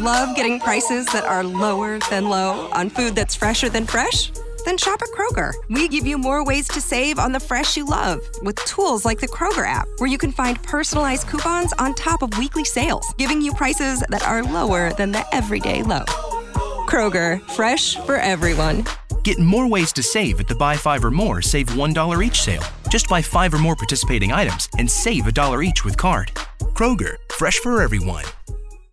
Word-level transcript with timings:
Love 0.00 0.34
getting 0.34 0.58
prices 0.58 1.04
that 1.12 1.26
are 1.26 1.44
lower 1.44 1.98
than 2.08 2.26
low 2.26 2.66
on 2.68 2.88
food 2.88 3.14
that's 3.14 3.36
fresher 3.36 3.68
than 3.68 3.86
fresh? 3.86 4.30
Then 4.64 4.78
shop 4.78 5.02
at 5.02 5.10
Kroger. 5.10 5.52
We 5.68 5.88
give 5.88 6.06
you 6.06 6.16
more 6.16 6.42
ways 6.42 6.68
to 6.68 6.80
save 6.80 7.18
on 7.18 7.32
the 7.32 7.38
fresh 7.38 7.76
you 7.76 7.84
love 7.84 8.18
with 8.40 8.56
tools 8.64 9.04
like 9.04 9.20
the 9.20 9.28
Kroger 9.28 9.66
app, 9.66 9.86
where 9.98 10.08
you 10.08 10.16
can 10.16 10.32
find 10.32 10.62
personalized 10.62 11.26
coupons 11.26 11.74
on 11.74 11.94
top 11.94 12.22
of 12.22 12.38
weekly 12.38 12.64
sales, 12.64 13.12
giving 13.18 13.42
you 13.42 13.52
prices 13.52 14.02
that 14.08 14.26
are 14.26 14.42
lower 14.42 14.90
than 14.94 15.12
the 15.12 15.22
everyday 15.34 15.82
low. 15.82 16.06
Kroger, 16.88 17.42
fresh 17.50 17.96
for 18.06 18.16
everyone. 18.16 18.86
Get 19.22 19.38
more 19.38 19.68
ways 19.68 19.92
to 19.92 20.02
save 20.02 20.40
at 20.40 20.48
the 20.48 20.54
Buy 20.54 20.78
Five 20.78 21.04
or 21.04 21.10
More 21.10 21.42
Save 21.42 21.66
$1 21.66 22.26
each 22.26 22.40
sale. 22.40 22.64
Just 22.88 23.10
buy 23.10 23.20
five 23.20 23.52
or 23.52 23.58
more 23.58 23.76
participating 23.76 24.32
items 24.32 24.66
and 24.78 24.90
save 24.90 25.26
a 25.26 25.32
dollar 25.32 25.62
each 25.62 25.84
with 25.84 25.98
card. 25.98 26.32
Kroger, 26.72 27.16
fresh 27.32 27.58
for 27.58 27.82
everyone. 27.82 28.24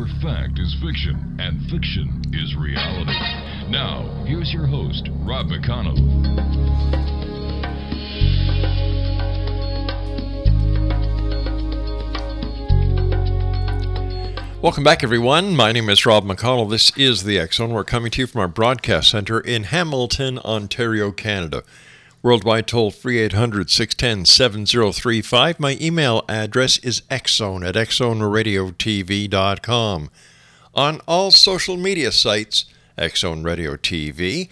where 0.00 0.08
fact 0.22 0.58
is 0.58 0.74
fiction 0.80 1.36
and 1.38 1.60
fiction 1.70 2.22
is 2.32 2.56
reality. 2.56 3.12
Now, 3.68 4.24
here's 4.26 4.50
your 4.50 4.66
host, 4.66 5.10
Rob 5.26 5.48
McConnell. 5.48 6.00
Welcome 14.62 14.84
back, 14.84 15.04
everyone. 15.04 15.54
My 15.54 15.70
name 15.70 15.90
is 15.90 16.06
Rob 16.06 16.24
McConnell. 16.24 16.70
This 16.70 16.96
is 16.96 17.24
the 17.24 17.38
X 17.38 17.58
Zone. 17.58 17.74
We're 17.74 17.84
coming 17.84 18.10
to 18.12 18.22
you 18.22 18.26
from 18.26 18.40
our 18.40 18.48
broadcast 18.48 19.10
center 19.10 19.38
in 19.38 19.64
Hamilton, 19.64 20.38
Ontario, 20.38 21.12
Canada. 21.12 21.62
Worldwide 22.22 22.66
toll 22.66 22.90
free 22.90 23.18
800 23.18 23.70
610 23.70 24.26
7035. 24.26 25.58
My 25.58 25.78
email 25.80 26.22
address 26.28 26.76
is 26.78 27.00
xzone 27.10 27.66
at 27.66 27.76
xzoneradiotv.com. 27.76 30.10
On 30.74 31.00
all 31.08 31.30
social 31.30 31.78
media 31.78 32.12
sites, 32.12 32.66
Zone 33.16 33.42
Radio 33.42 33.76
TV. 33.76 34.50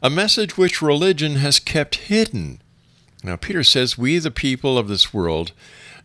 a 0.00 0.08
message 0.08 0.56
which 0.56 0.80
religion 0.80 1.34
has 1.36 1.58
kept 1.58 1.96
hidden. 1.96 2.61
Now, 3.22 3.36
Peter 3.36 3.62
says, 3.62 3.96
We, 3.96 4.18
the 4.18 4.30
people 4.30 4.76
of 4.76 4.88
this 4.88 5.14
world, 5.14 5.52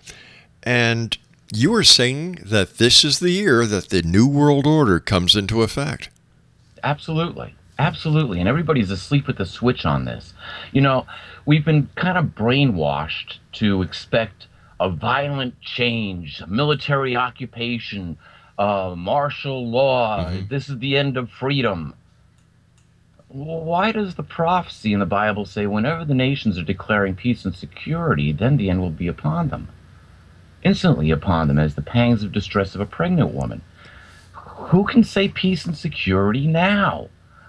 and 0.63 1.17
you 1.55 1.71
were 1.71 1.85
saying 1.85 2.41
that 2.45 2.77
this 2.77 3.03
is 3.05 3.21
the 3.21 3.31
year 3.31 3.65
that 3.65 3.89
the 3.89 4.03
New 4.03 4.27
World 4.27 4.67
Order 4.67 5.01
comes 5.01 5.35
into 5.37 5.63
effect. 5.63 6.11
Absolutely. 6.83 7.55
Absolutely. 7.79 8.41
And 8.41 8.49
everybody's 8.49 8.91
asleep 8.91 9.29
at 9.29 9.37
the 9.37 9.47
switch 9.47 9.85
on 9.85 10.05
this. 10.05 10.33
You 10.73 10.81
know, 10.81 11.07
we've 11.45 11.65
been 11.65 11.89
kind 11.95 12.17
of 12.17 12.35
brainwashed 12.35 13.39
to 13.55 13.83
expect 13.83 14.47
a 14.81 14.89
violent 14.91 15.61
change, 15.61 16.43
military 16.47 17.17
occupation, 17.17 18.19
uh, 18.59 18.95
martial 18.97 19.69
law. 19.69 20.25
Mm-hmm. 20.25 20.49
This 20.49 20.69
is 20.69 20.79
the 20.79 20.97
end 20.97 21.17
of 21.17 21.31
freedom. 21.31 21.95
Why 23.29 23.93
does 23.93 24.15
the 24.15 24.23
prophecy 24.23 24.93
in 24.93 25.01
the 25.01 25.07
Bible 25.07 25.45
say 25.45 25.67
whenever 25.67 26.05
the 26.05 26.15
nations 26.15 26.59
are 26.59 26.63
declaring 26.63 27.17
peace 27.17 27.45
and 27.45 27.55
security, 27.55 28.33
then 28.33 28.57
the 28.57 28.71
end 28.71 28.81
will 28.81 28.91
be 28.91 29.09
upon 29.09 29.49
them? 29.49 29.69
Instantly 30.63 31.11
upon 31.11 31.49
them 31.49 31.59
as 31.59 31.75
the 31.75 31.83
pangs 31.83 32.23
of 32.23 32.33
distress 32.33 32.75
of 32.75 32.81
a 32.81 32.87
pregnant 32.87 33.35
woman. 33.35 33.63
Who 34.33 34.85
can 34.85 35.05
say 35.05 35.29
peace 35.29 35.67
and 35.67 35.77
security 35.77 36.47
now? 36.47 37.09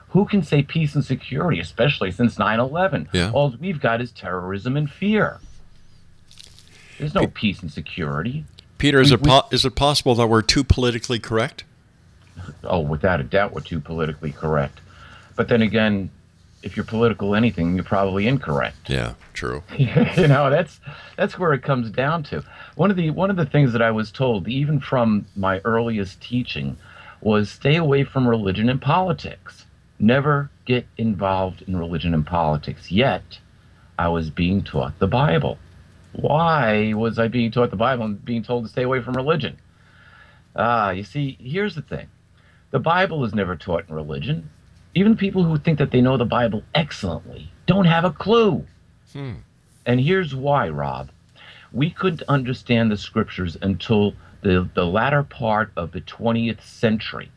Who 0.10 0.26
can 0.26 0.42
say 0.42 0.64
peace 0.64 0.96
and 0.96 1.04
security, 1.04 1.60
especially 1.60 2.12
since 2.12 2.40
9 2.40 2.60
11? 2.60 3.10
Yeah. 3.12 3.32
All 3.32 3.56
we've 3.60 3.80
got 3.80 4.02
is 4.02 4.12
terrorism 4.12 4.78
and 4.78 4.90
fear. 4.90 5.40
There's 6.98 7.14
no 7.14 7.28
peace 7.28 7.62
and 7.62 7.72
security. 7.72 8.46
Peter, 8.78 9.00
is, 9.00 9.12
we, 9.12 9.16
it 9.16 9.24
po- 9.24 9.48
is 9.52 9.66
it 9.66 9.76
possible 9.76 10.16
that 10.16 10.28
we're 10.28 10.42
too 10.42 10.64
politically 10.64 11.20
correct? 11.20 11.64
Oh, 12.64 12.80
without 12.80 13.20
a 13.20 13.24
doubt, 13.24 13.54
we're 13.54 13.62
too 13.62 13.80
politically 13.80 14.32
correct. 14.32 14.80
But 15.36 15.48
then 15.48 15.62
again, 15.62 16.10
if 16.64 16.76
you're 16.76 16.86
political 16.86 17.36
anything, 17.36 17.76
you're 17.76 17.84
probably 17.84 18.28
incorrect. 18.28 18.90
Yeah, 18.90 19.14
true. 19.34 19.64
you 19.78 20.28
know, 20.28 20.50
that's 20.50 20.80
that's 21.16 21.38
where 21.38 21.54
it 21.54 21.64
comes 21.64 21.90
down 21.90 22.24
to. 22.24 22.44
One 22.76 22.92
of 22.92 22.98
the 22.98 23.12
one 23.12 23.30
of 23.30 23.36
the 23.36 23.46
things 23.46 23.74
that 23.74 23.82
I 23.82 23.92
was 23.92 24.12
told, 24.12 24.48
even 24.48 24.80
from 24.80 25.26
my 25.36 25.62
earliest 25.66 26.22
teaching, 26.22 26.78
was 27.22 27.50
stay 27.50 27.76
away 27.76 28.04
from 28.04 28.28
religion 28.28 28.70
and 28.70 28.82
politics. 28.82 29.57
Never 30.00 30.50
get 30.66 30.86
involved 30.98 31.64
in 31.64 31.78
religion 31.78 32.14
and 32.14 32.26
politics. 32.26 32.92
Yet, 32.92 33.40
I 33.98 34.10
was 34.10 34.30
being 34.30 34.64
taught 34.64 35.00
the 35.00 35.08
Bible. 35.08 35.58
Why 36.14 36.94
was 36.94 37.18
I 37.18 37.28
being 37.28 37.52
taught 37.52 37.72
the 37.72 37.78
Bible 37.78 38.06
and 38.06 38.24
being 38.24 38.44
told 38.44 38.66
to 38.66 38.70
stay 38.70 38.84
away 38.84 39.02
from 39.02 39.16
religion? 39.16 39.58
Ah, 40.56 40.92
you 40.92 41.04
see, 41.04 41.38
here's 41.40 41.76
the 41.76 41.82
thing. 41.82 42.08
The 42.72 42.80
Bible 42.80 43.24
is 43.24 43.34
never 43.34 43.56
taught 43.56 43.88
in 43.88 43.96
religion. 43.96 44.50
Even 44.94 45.16
people 45.16 45.44
who 45.44 45.58
think 45.58 45.78
that 45.78 45.92
they 45.92 46.02
know 46.02 46.18
the 46.18 46.26
Bible 46.26 46.64
excellently 46.74 47.52
don't 47.66 47.86
have 47.86 48.04
a 48.04 48.12
clue. 48.12 48.66
Hmm. 49.14 49.34
And 49.86 50.00
here's 50.00 50.36
why, 50.36 50.70
Rob. 50.70 51.10
We 51.72 51.90
couldn't 51.90 52.24
understand 52.28 52.92
the 52.92 52.98
scriptures 52.98 53.58
until 53.62 54.14
the, 54.42 54.70
the 54.74 54.86
latter 54.86 55.24
part 55.24 55.72
of 55.76 55.92
the 55.92 56.02
20th 56.02 56.62
century. 56.62 57.32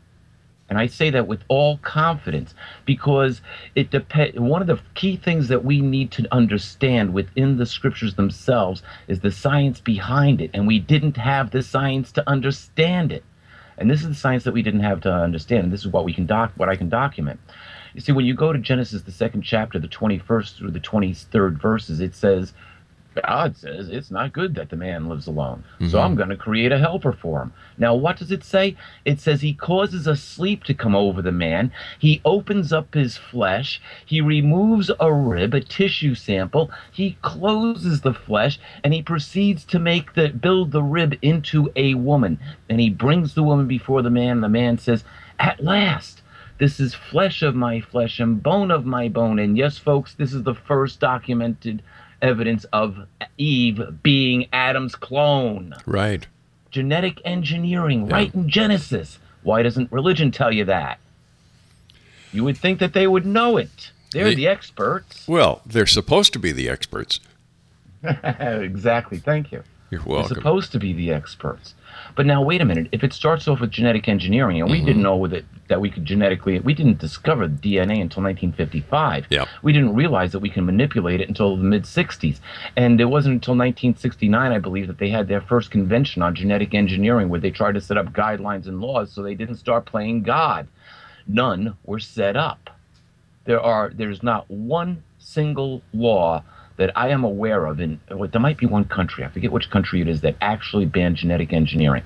And 0.71 0.79
I 0.79 0.87
say 0.87 1.11
that 1.11 1.27
with 1.27 1.43
all 1.49 1.79
confidence 1.79 2.55
because 2.87 3.43
it 3.75 3.91
depends. 3.91 4.39
One 4.39 4.63
of 4.63 4.69
the 4.69 4.81
key 4.95 5.17
things 5.17 5.49
that 5.49 5.65
we 5.65 5.81
need 5.81 6.13
to 6.13 6.29
understand 6.33 7.13
within 7.13 7.57
the 7.59 7.67
scriptures 7.67 8.15
themselves 8.15 8.83
is 9.09 9.21
the 9.21 9.33
science 9.33 9.81
behind 9.81 10.41
it. 10.41 10.51
And 10.55 10.69
we 10.69 10.79
didn't 10.79 11.17
have 11.17 11.51
the 11.51 11.63
science 11.63 12.13
to 12.13 12.29
understand 12.31 13.11
it. 13.11 13.25
And 13.79 13.91
this 13.91 14.03
is 14.03 14.09
the 14.09 14.15
science 14.15 14.45
that 14.45 14.55
we 14.55 14.63
didn't 14.63 14.81
have 14.81 15.01
to 15.01 15.13
understand. 15.13 15.65
And 15.65 15.73
this 15.73 15.81
is 15.81 15.89
what 15.89 16.05
we 16.05 16.13
can 16.13 16.27
doc, 16.27 16.53
what 16.57 16.69
I 16.69 16.77
can 16.77 16.89
document. 16.89 17.41
You 17.95 18.01
see, 18.01 18.13
when 18.13 18.27
you 18.27 18.35
go 18.35 18.53
to 18.53 18.59
Genesis, 18.59 19.03
the 19.03 19.11
second 19.11 19.43
chapter, 19.43 19.79
the 19.81 19.89
21st 19.89 20.57
through 20.57 20.71
the 20.71 20.81
23rd 20.81 21.61
verses, 21.61 21.99
it 21.99 22.15
says, 22.15 22.53
God 23.15 23.57
says 23.57 23.89
it's 23.89 24.11
not 24.11 24.33
good 24.33 24.55
that 24.55 24.71
the 24.71 24.77
man 24.77 25.09
lives 25.09 25.27
alone. 25.27 25.65
Mm-hmm. 25.75 25.89
So 25.89 26.01
I'm 26.01 26.15
going 26.15 26.29
to 26.29 26.37
create 26.37 26.71
a 26.71 26.79
helper 26.79 27.13
for 27.13 27.43
him. 27.43 27.53
Now, 27.77 27.95
what 27.95 28.17
does 28.19 28.31
it 28.31 28.45
say? 28.45 28.77
It 29.05 29.21
says 29.21 29.41
he 29.41 29.53
causes 29.53 30.07
a 30.07 30.17
sleep 30.17 30.65
to 30.65 30.75
come 30.75 30.95
over 30.95 31.21
the 31.21 31.33
man. 31.33 31.73
He 31.99 32.21
opens 32.25 32.73
up 32.73 32.95
his 32.95 33.17
flesh. 33.17 33.81
He 34.07 34.21
removes 34.21 34.91
a 35.01 35.13
rib, 35.13 35.55
a 35.55 35.61
tissue 35.61 36.15
sample. 36.15 36.71
He 36.93 37.19
closes 37.23 38.03
the 38.03 38.15
flesh 38.15 38.61
and 38.85 38.95
he 38.95 39.03
proceeds 39.03 39.65
to 39.67 39.79
make 39.79 40.15
the 40.15 40.29
build 40.29 40.71
the 40.71 40.83
rib 40.83 41.19
into 41.21 41.73
a 41.75 41.95
woman. 41.95 42.39
And 42.69 42.81
he 42.81 42.91
brings 42.91 43.35
the 43.35 43.43
woman 43.43 43.67
before 43.67 44.03
the 44.03 44.11
man. 44.11 44.31
And 44.31 44.45
The 44.45 44.49
man 44.49 44.79
says, 44.79 45.05
"At 45.39 45.63
last." 45.63 46.23
This 46.59 46.79
is 46.79 46.95
flesh 46.95 47.43
of 47.43 47.55
my 47.55 47.81
flesh 47.81 48.21
and 48.21 48.43
bone 48.43 48.71
of 48.71 48.85
my 48.85 49.09
bone. 49.09 49.39
And 49.39 49.57
yes, 49.57 49.79
folks, 49.79 50.13
this 50.13 50.35
is 50.35 50.43
the 50.43 50.55
first 50.55 51.01
documented 51.01 51.83
evidence 52.23 52.65
of 52.73 53.07
Eve 53.39 54.03
being 54.03 54.47
Adam's 54.53 54.95
clone. 54.95 55.75
Right. 55.87 56.27
Genetic 56.71 57.21
engineering, 57.25 58.07
yeah. 58.07 58.15
right 58.15 58.35
in 58.35 58.49
Genesis. 58.49 59.19
Why 59.43 59.63
doesn't 59.63 59.91
religion 59.91 60.31
tell 60.31 60.53
you 60.53 60.65
that? 60.67 60.99
You 62.33 62.45
would 62.45 62.57
think 62.57 62.79
that 62.79 62.93
they 62.93 63.07
would 63.07 63.27
know 63.27 63.57
it. 63.57 63.91
They're 64.13 64.31
the, 64.31 64.35
the 64.35 64.49
experts. 64.49 65.27
Well, 65.27 65.63
they're 65.67 65.87
supposed 65.87 66.33
to 66.35 66.39
be 66.39 66.53
the 66.53 66.69
experts. 66.69 67.21
exactly. 68.03 69.19
Thank 69.19 69.53
you. 69.53 69.63
You're 69.91 70.03
welcome. 70.03 70.29
They're 70.29 70.43
supposed 70.43 70.73
to 70.73 70.79
be 70.79 70.93
the 70.93 71.13
experts. 71.13 71.75
But 72.17 72.27
now, 72.27 72.43
wait 72.43 72.61
a 72.61 72.65
minute. 72.65 72.89
If 72.93 73.05
it 73.05 73.13
starts 73.13 73.47
off 73.49 73.61
with 73.61 73.71
genetic 73.71 74.09
engineering, 74.09 74.61
and 74.61 74.71
we 74.71 74.79
mm-hmm. 74.79 74.87
didn't 74.87 75.03
know 75.03 75.17
with 75.17 75.33
it 75.33 75.45
that 75.69 75.81
we 75.81 75.91
could 75.91 76.05
genetically, 76.05 76.59
we 76.61 76.75
didn't 76.75 76.99
discover 76.99 77.49
DNA 77.49 78.01
until 78.01 78.23
1955. 78.23 79.27
Yeah. 79.31 79.47
We 79.63 79.73
didn't 79.73 79.95
realize 79.95 80.33
that 80.33 80.41
we 80.41 80.51
can 80.51 80.67
manipulate 80.67 81.21
it 81.21 81.29
until 81.29 81.57
the 81.57 81.63
mid 81.63 81.85
60s. 81.85 82.41
And 82.77 83.01
it 83.01 83.07
wasn't 83.07 83.35
until 83.35 83.53
1969, 83.53 84.53
I 84.53 84.59
believe, 84.59 84.87
that 84.87 84.99
they 84.99 85.11
had 85.11 85.29
their 85.29 85.41
first 85.41 85.71
convention 85.71 86.23
on 86.23 86.35
genetic 86.35 86.75
engineering 86.75 87.29
where 87.29 87.41
they 87.41 87.51
tried 87.51 87.75
to 87.75 87.81
set 87.81 87.97
up 87.97 88.13
guidelines 88.13 88.67
and 88.67 88.81
laws 88.81 89.13
so 89.13 89.23
they 89.23 89.35
didn't 89.35 89.57
start 89.57 89.87
playing 89.87 90.23
God. 90.23 90.69
None 91.27 91.77
were 91.85 92.01
set 92.01 92.37
up. 92.37 92.71
There 93.45 93.61
are, 93.61 93.91
there's 93.91 94.23
not 94.23 94.51
one 94.51 95.03
single 95.19 95.83
law 95.93 96.43
that 96.81 96.97
I 96.97 97.11
am 97.11 97.25
aware 97.25 97.67
of, 97.67 97.79
in 97.79 98.01
well, 98.11 98.27
there 98.27 98.41
might 98.41 98.57
be 98.57 98.65
one 98.65 98.87
country, 98.87 99.23
I 99.23 99.29
forget 99.29 99.53
which 99.53 99.69
country 99.69 100.01
it 100.01 100.09
is, 100.09 100.23
that 100.23 100.35
actually 100.41 100.87
banned 100.87 101.17
genetic 101.17 101.53
engineering. 101.53 102.03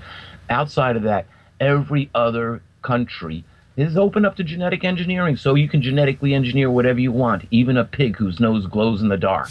Outside 0.49 0.97
of 0.97 1.03
that, 1.03 1.27
every 1.61 2.09
other 2.13 2.61
country 2.81 3.45
is 3.77 3.95
open 3.95 4.25
up 4.25 4.35
to 4.35 4.43
genetic 4.43 4.83
engineering, 4.83 5.37
so 5.37 5.55
you 5.55 5.69
can 5.69 5.81
genetically 5.81 6.33
engineer 6.33 6.69
whatever 6.69 6.99
you 6.99 7.13
want, 7.13 7.45
even 7.51 7.77
a 7.77 7.85
pig 7.85 8.17
whose 8.17 8.37
nose 8.41 8.67
glows 8.67 9.01
in 9.01 9.07
the 9.07 9.15
dark. 9.15 9.49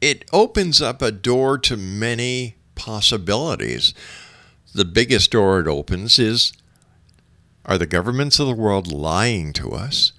it 0.00 0.24
opens 0.32 0.82
up 0.82 1.02
a 1.02 1.12
door 1.12 1.56
to 1.58 1.76
many 1.76 2.56
possibilities. 2.74 3.94
The 4.74 4.84
biggest 4.84 5.30
door 5.30 5.60
it 5.60 5.68
opens 5.68 6.18
is 6.18 6.52
are 7.64 7.78
the 7.78 7.86
governments 7.86 8.40
of 8.40 8.48
the 8.48 8.54
world 8.54 8.90
lying 8.90 9.52
to 9.52 9.70
us? 9.70 10.10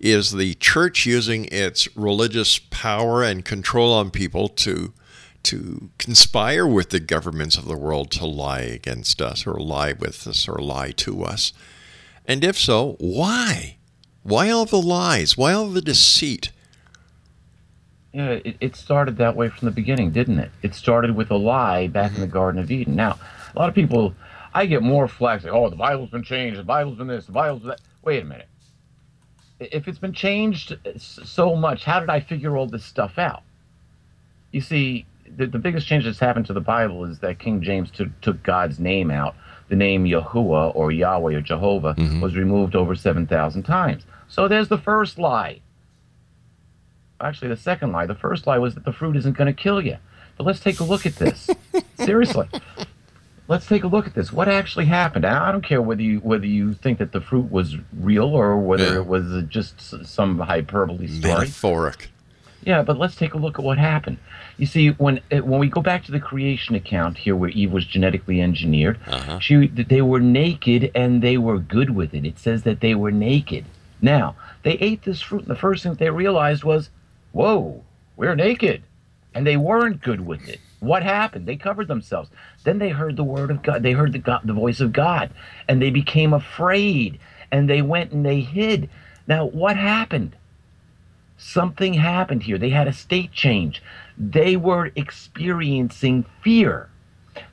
Is 0.00 0.32
the 0.32 0.54
church 0.54 1.06
using 1.06 1.46
its 1.46 1.94
religious 1.96 2.58
power 2.58 3.22
and 3.22 3.44
control 3.44 3.92
on 3.92 4.10
people 4.10 4.48
to 4.48 4.92
to 5.44 5.88
conspire 5.98 6.66
with 6.66 6.90
the 6.90 7.00
governments 7.00 7.56
of 7.56 7.66
the 7.66 7.76
world 7.76 8.10
to 8.10 8.26
lie 8.26 8.60
against 8.60 9.22
us 9.22 9.46
or 9.46 9.54
lie 9.54 9.92
with 9.92 10.26
us 10.26 10.48
or 10.48 10.58
lie 10.58 10.90
to 10.90 11.24
us? 11.24 11.52
And 12.26 12.44
if 12.44 12.58
so, 12.58 12.96
why? 12.98 13.76
Why 14.22 14.50
all 14.50 14.66
the 14.66 14.82
lies? 14.82 15.38
Why 15.38 15.52
all 15.52 15.68
the 15.68 15.80
deceit? 15.80 16.50
Yeah, 18.12 18.40
it, 18.44 18.56
it 18.60 18.76
started 18.76 19.16
that 19.18 19.36
way 19.36 19.48
from 19.48 19.66
the 19.66 19.72
beginning, 19.72 20.10
didn't 20.10 20.38
it? 20.38 20.50
It 20.62 20.74
started 20.74 21.14
with 21.14 21.30
a 21.30 21.36
lie 21.36 21.86
back 21.86 22.12
in 22.14 22.20
the 22.20 22.26
mm-hmm. 22.26 22.34
Garden 22.34 22.60
of 22.60 22.70
Eden. 22.70 22.96
Now, 22.96 23.18
a 23.54 23.58
lot 23.58 23.68
of 23.68 23.74
people, 23.74 24.14
I 24.52 24.66
get 24.66 24.82
more 24.82 25.08
flags 25.08 25.44
like, 25.44 25.52
oh, 25.52 25.70
the 25.70 25.76
Bible's 25.76 26.10
been 26.10 26.22
changed, 26.22 26.58
the 26.58 26.64
Bible's 26.64 26.98
been 26.98 27.06
this, 27.06 27.26
the 27.26 27.32
Bible's 27.32 27.62
that. 27.62 27.80
Wait 28.02 28.22
a 28.22 28.26
minute. 28.26 28.48
If 29.60 29.88
it's 29.88 29.98
been 29.98 30.12
changed 30.12 30.76
so 30.98 31.56
much, 31.56 31.84
how 31.84 32.00
did 32.00 32.10
I 32.10 32.20
figure 32.20 32.56
all 32.56 32.66
this 32.66 32.84
stuff 32.84 33.18
out? 33.18 33.42
You 34.52 34.60
see, 34.60 35.04
the, 35.36 35.46
the 35.46 35.58
biggest 35.58 35.86
change 35.86 36.04
that's 36.04 36.20
happened 36.20 36.46
to 36.46 36.52
the 36.52 36.60
Bible 36.60 37.04
is 37.04 37.18
that 37.18 37.38
King 37.38 37.60
James 37.60 37.90
took, 37.90 38.08
took 38.20 38.42
God's 38.42 38.78
name 38.78 39.10
out. 39.10 39.34
The 39.68 39.76
name 39.76 40.04
Yahuwah 40.04 40.74
or 40.74 40.90
Yahweh 40.92 41.34
or 41.34 41.40
Jehovah 41.42 41.94
Mm-hmm. 41.94 42.20
was 42.20 42.36
removed 42.36 42.74
over 42.76 42.94
7,000 42.94 43.64
times. 43.64 44.04
So 44.28 44.48
there's 44.48 44.68
the 44.68 44.78
first 44.78 45.18
lie. 45.18 45.60
Actually, 47.20 47.48
the 47.48 47.56
second 47.56 47.92
lie. 47.92 48.06
The 48.06 48.14
first 48.14 48.46
lie 48.46 48.58
was 48.58 48.74
that 48.74 48.84
the 48.84 48.92
fruit 48.92 49.16
isn't 49.16 49.36
going 49.36 49.52
to 49.54 49.62
kill 49.62 49.82
you. 49.84 49.96
But 50.36 50.46
let's 50.46 50.60
take 50.60 50.78
a 50.80 50.84
look 50.84 51.04
at 51.04 51.16
this. 51.16 51.50
Seriously. 51.98 52.48
Let's 53.48 53.66
take 53.66 53.82
a 53.82 53.88
look 53.88 54.06
at 54.06 54.14
this. 54.14 54.30
What 54.32 54.46
actually 54.48 54.84
happened? 54.84 55.24
And 55.24 55.34
I 55.34 55.50
don't 55.50 55.64
care 55.64 55.80
whether 55.80 56.02
you 56.02 56.18
whether 56.20 56.46
you 56.46 56.74
think 56.74 56.98
that 56.98 57.12
the 57.12 57.20
fruit 57.20 57.50
was 57.50 57.76
real 57.98 58.26
or 58.26 58.58
whether 58.58 58.84
Yeah. 58.84 58.96
it 58.96 59.06
was 59.06 59.44
just 59.48 59.80
some 60.06 60.38
hyperbole 60.38 61.06
story. 61.08 61.34
Metaphoric. 61.34 62.10
Yeah, 62.62 62.82
but 62.82 62.98
let's 62.98 63.14
take 63.16 63.32
a 63.34 63.38
look 63.38 63.58
at 63.58 63.64
what 63.64 63.78
happened. 63.78 64.18
You 64.58 64.66
see, 64.66 64.88
when 64.90 65.20
uh, 65.32 65.38
when 65.38 65.60
we 65.60 65.68
go 65.68 65.80
back 65.80 66.04
to 66.04 66.12
the 66.12 66.20
creation 66.20 66.74
account 66.74 67.16
here, 67.16 67.34
where 67.36 67.48
Eve 67.50 67.72
was 67.72 67.86
genetically 67.86 68.42
engineered, 68.42 68.98
Uh-huh. 69.06 69.38
she 69.38 69.68
they 69.68 70.02
were 70.02 70.20
naked 70.20 70.90
and 70.94 71.22
they 71.22 71.38
were 71.38 71.58
good 71.58 71.90
with 71.90 72.12
it. 72.14 72.26
It 72.26 72.38
says 72.38 72.64
that 72.64 72.80
they 72.80 72.94
were 72.94 73.10
naked. 73.12 73.64
Now 74.02 74.34
they 74.62 74.72
ate 74.72 75.02
this 75.04 75.22
fruit, 75.22 75.42
and 75.42 75.50
the 75.50 75.56
first 75.56 75.82
thing 75.84 75.94
they 75.94 76.10
realized 76.10 76.64
was, 76.64 76.90
"Whoa, 77.32 77.82
we're 78.16 78.34
naked," 78.34 78.82
and 79.34 79.46
they 79.46 79.56
weren't 79.56 80.02
good 80.02 80.20
with 80.26 80.46
it. 80.48 80.60
What 80.80 81.02
happened? 81.02 81.46
They 81.46 81.56
covered 81.56 81.88
themselves. 81.88 82.30
Then 82.64 82.78
they 82.78 82.90
heard 82.90 83.16
the 83.16 83.24
word 83.24 83.50
of 83.50 83.62
God. 83.62 83.82
They 83.82 83.92
heard 83.92 84.12
the 84.12 84.18
God, 84.18 84.42
the 84.44 84.52
voice 84.52 84.80
of 84.80 84.92
God, 84.92 85.30
and 85.66 85.82
they 85.82 85.90
became 85.90 86.32
afraid, 86.32 87.18
and 87.50 87.68
they 87.68 87.82
went 87.82 88.12
and 88.12 88.24
they 88.24 88.40
hid. 88.40 88.88
Now, 89.26 89.44
what 89.44 89.76
happened? 89.76 90.36
something 91.38 91.94
happened 91.94 92.42
here. 92.42 92.58
They 92.58 92.70
had 92.70 92.88
a 92.88 92.92
state 92.92 93.32
change. 93.32 93.82
They 94.18 94.56
were 94.56 94.90
experiencing 94.96 96.24
fear. 96.42 96.90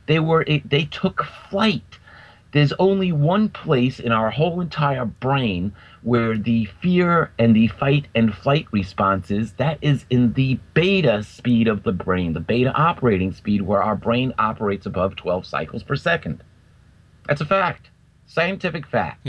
They 0.07 0.19
were 0.19 0.43
eh, 0.47 0.59
they 0.65 0.85
took 0.85 1.23
flight. 1.23 1.99
There's 2.51 2.73
only 2.73 3.11
one 3.11 3.49
place 3.49 3.99
in 3.99 4.11
our 4.11 4.31
whole 4.31 4.59
entire 4.61 5.05
brain 5.05 5.73
where 6.05 6.37
the 6.37 6.65
fear 6.83 7.31
and 7.39 7.55
the 7.55 7.67
fight 7.67 8.05
and 8.13 8.31
flight 8.31 8.67
responses 8.71 9.53
that 9.53 9.79
is 9.81 10.05
in 10.11 10.33
the 10.33 10.59
beta 10.75 11.23
speed 11.23 11.67
of 11.67 11.81
the 11.81 11.91
brain, 11.91 12.33
the 12.33 12.39
beta 12.39 12.71
operating 12.73 13.33
speed 13.33 13.63
where 13.63 13.81
our 13.81 13.95
brain 13.95 14.31
operates 14.37 14.85
above 14.85 15.15
12 15.15 15.47
cycles 15.47 15.81
per 15.81 15.95
second. 15.95 16.43
That's 17.27 17.41
a 17.41 17.45
fact. 17.45 17.89
Scientific 18.27 18.85
fact. 18.85 19.25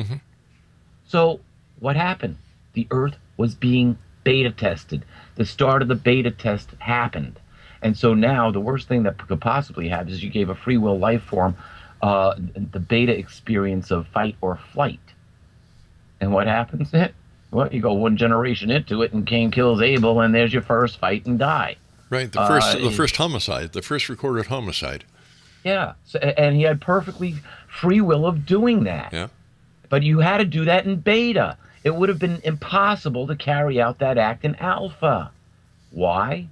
So, 1.07 1.41
what 1.81 1.97
happened? 1.97 2.37
The 2.75 2.87
Earth 2.91 3.17
was 3.39 3.55
being 3.55 3.97
beta 4.23 4.51
tested. 4.51 5.07
The 5.37 5.47
start 5.47 5.81
of 5.81 5.89
the 5.89 5.95
beta 5.95 6.31
test 6.31 6.73
happened. 6.81 7.41
And 7.81 7.97
so 7.97 8.13
now, 8.13 8.51
the 8.51 8.61
worst 8.61 8.87
thing 8.87 9.05
that 9.05 9.17
could 9.17 9.41
possibly 9.41 9.89
happen 9.89 10.13
is 10.13 10.23
you 10.23 10.29
gave 10.29 10.51
a 10.51 10.55
free 10.55 10.77
will 10.77 10.99
life 10.99 11.23
form 11.23 11.57
uh, 12.03 12.35
the 12.55 12.81
beta 12.81 13.17
experience 13.17 13.91
of 13.91 14.07
fight 14.09 14.37
or 14.43 14.59
flight. 14.75 15.01
And 16.21 16.33
what 16.33 16.47
happens? 16.47 16.93
It 16.93 17.15
well, 17.51 17.73
you 17.73 17.81
go 17.81 17.93
one 17.93 18.17
generation 18.17 18.71
into 18.71 19.03
it, 19.03 19.13
and 19.13 19.27
Cain 19.27 19.51
kills 19.51 19.81
Abel, 19.81 20.21
and 20.21 20.35
there's 20.35 20.53
your 20.53 20.63
first 20.63 20.99
fight 20.99 21.27
and 21.27 21.39
die. 21.39 21.77
Right. 22.11 22.31
The 22.31 22.47
first 22.47 22.77
Uh, 22.77 22.81
the 22.81 22.91
first 22.91 23.17
homicide, 23.17 23.73
the 23.73 23.83
first 23.83 24.09
recorded 24.09 24.47
homicide. 24.47 25.05
Yeah. 25.65 25.95
So, 26.05 26.19
and 26.19 26.55
he 26.57 26.63
had 26.63 26.81
perfectly 26.81 27.37
free 27.69 28.01
will 28.01 28.27
of 28.27 28.47
doing 28.47 28.85
that. 28.85 29.13
Yeah. 29.13 29.29
But 29.89 30.03
you 30.03 30.21
had 30.21 30.39
to 30.39 30.45
do 30.45 30.65
that 30.65 30.87
in 30.87 30.97
beta. 30.97 31.57
It 31.85 31.95
would 31.95 32.09
have 32.09 32.19
been 32.19 32.41
impossible 32.43 33.27
to 33.29 33.37
carry 33.37 33.81
out 33.81 34.01
that 34.01 34.19
act 34.19 34.45
in 34.45 34.57
alpha. 34.57 35.31
Why? 35.91 36.49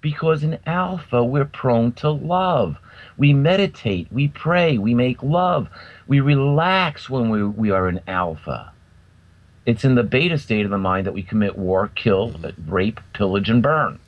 Because 0.00 0.42
in 0.42 0.58
alpha, 0.66 1.24
we're 1.24 1.46
prone 1.46 1.92
to 1.92 2.10
love. 2.10 2.76
We 3.16 3.32
meditate, 3.32 4.08
we 4.12 4.28
pray, 4.28 4.76
we 4.76 4.92
make 4.94 5.22
love, 5.22 5.68
we 6.06 6.20
relax 6.20 7.08
when 7.08 7.30
we, 7.30 7.44
we 7.44 7.70
are 7.70 7.88
in 7.88 8.00
alpha. 8.06 8.72
It's 9.66 9.84
in 9.84 9.94
the 9.94 10.02
beta 10.02 10.38
state 10.38 10.64
of 10.64 10.70
the 10.70 10.78
mind 10.78 11.06
that 11.06 11.14
we 11.14 11.22
commit 11.22 11.56
war, 11.56 11.90
kill, 11.94 12.32
mm-hmm. 12.32 12.70
rape, 12.70 13.00
pillage, 13.12 13.48
and 13.48 13.62
burn. 13.62 13.98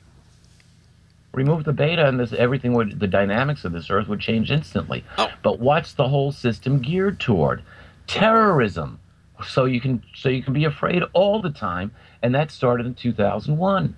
Remove 1.33 1.65
the 1.65 1.73
beta, 1.73 2.07
and 2.07 2.19
this 2.19 2.33
everything 2.33 2.73
would 2.73 2.99
the 2.99 3.07
dynamics 3.07 3.63
of 3.63 3.71
this 3.71 3.89
earth 3.89 4.07
would 4.07 4.19
change 4.19 4.51
instantly. 4.51 5.03
Oh. 5.17 5.29
But 5.43 5.59
what's 5.59 5.93
the 5.93 6.07
whole 6.07 6.31
system 6.31 6.79
geared 6.79 7.19
toward? 7.19 7.63
Terrorism. 8.07 8.99
So 9.45 9.65
you 9.65 9.79
can 9.79 10.03
so 10.15 10.29
you 10.29 10.41
can 10.41 10.53
be 10.53 10.65
afraid 10.65 11.03
all 11.13 11.41
the 11.41 11.51
time, 11.51 11.91
and 12.23 12.33
that 12.33 12.49
started 12.49 12.85
in 12.85 12.95
2001. 12.95 13.95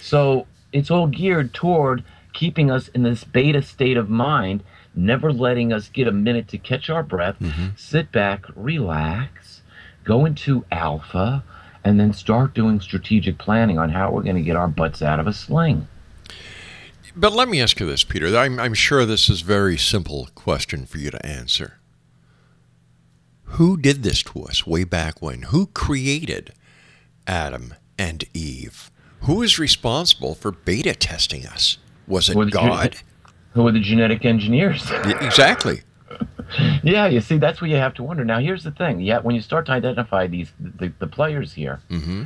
So 0.00 0.46
it's 0.72 0.90
all 0.90 1.06
geared 1.06 1.54
toward 1.54 2.04
keeping 2.34 2.70
us 2.70 2.88
in 2.88 3.04
this 3.04 3.24
beta 3.24 3.62
state 3.62 3.96
of 3.96 4.10
mind, 4.10 4.62
never 4.94 5.32
letting 5.32 5.72
us 5.72 5.88
get 5.88 6.06
a 6.06 6.12
minute 6.12 6.48
to 6.48 6.58
catch 6.58 6.90
our 6.90 7.02
breath, 7.02 7.36
mm-hmm. 7.40 7.68
sit 7.76 8.12
back, 8.12 8.44
relax, 8.54 9.53
go 10.04 10.24
into 10.26 10.64
alpha, 10.70 11.42
and 11.82 11.98
then 11.98 12.12
start 12.12 12.54
doing 12.54 12.80
strategic 12.80 13.38
planning 13.38 13.78
on 13.78 13.90
how 13.90 14.10
we're 14.10 14.22
going 14.22 14.36
to 14.36 14.42
get 14.42 14.56
our 14.56 14.68
butts 14.68 15.02
out 15.02 15.20
of 15.20 15.26
a 15.26 15.32
sling. 15.32 15.86
But 17.16 17.32
let 17.32 17.48
me 17.48 17.60
ask 17.60 17.78
you 17.78 17.86
this, 17.86 18.04
Peter. 18.04 18.36
I'm, 18.36 18.58
I'm 18.58 18.74
sure 18.74 19.04
this 19.04 19.28
is 19.28 19.42
a 19.42 19.44
very 19.44 19.76
simple 19.76 20.28
question 20.34 20.86
for 20.86 20.98
you 20.98 21.10
to 21.10 21.24
answer. 21.24 21.78
Who 23.44 23.76
did 23.76 24.02
this 24.02 24.22
to 24.24 24.42
us 24.44 24.66
way 24.66 24.84
back 24.84 25.22
when? 25.22 25.42
Who 25.42 25.66
created 25.66 26.52
Adam 27.26 27.74
and 27.98 28.24
Eve? 28.34 28.90
Who 29.20 29.42
is 29.42 29.58
responsible 29.58 30.34
for 30.34 30.50
beta 30.50 30.94
testing 30.94 31.46
us? 31.46 31.78
Was 32.08 32.28
it 32.28 32.34
Who 32.34 32.40
are 32.40 32.46
gen- 32.46 32.52
God? 32.52 32.96
Who 33.52 33.66
are 33.66 33.72
the 33.72 33.80
genetic 33.80 34.24
engineers? 34.24 34.90
Exactly. 35.04 35.82
Yeah, 36.82 37.06
you 37.06 37.20
see, 37.20 37.38
that's 37.38 37.60
what 37.60 37.70
you 37.70 37.76
have 37.76 37.94
to 37.94 38.02
wonder. 38.02 38.24
Now, 38.24 38.38
here's 38.38 38.64
the 38.64 38.70
thing. 38.70 39.00
Yeah, 39.00 39.18
when 39.20 39.34
you 39.34 39.40
start 39.40 39.66
to 39.66 39.72
identify 39.72 40.26
these 40.26 40.52
the, 40.60 40.92
the 40.98 41.06
players 41.06 41.52
here, 41.52 41.80
Mm-hmm. 41.90 42.22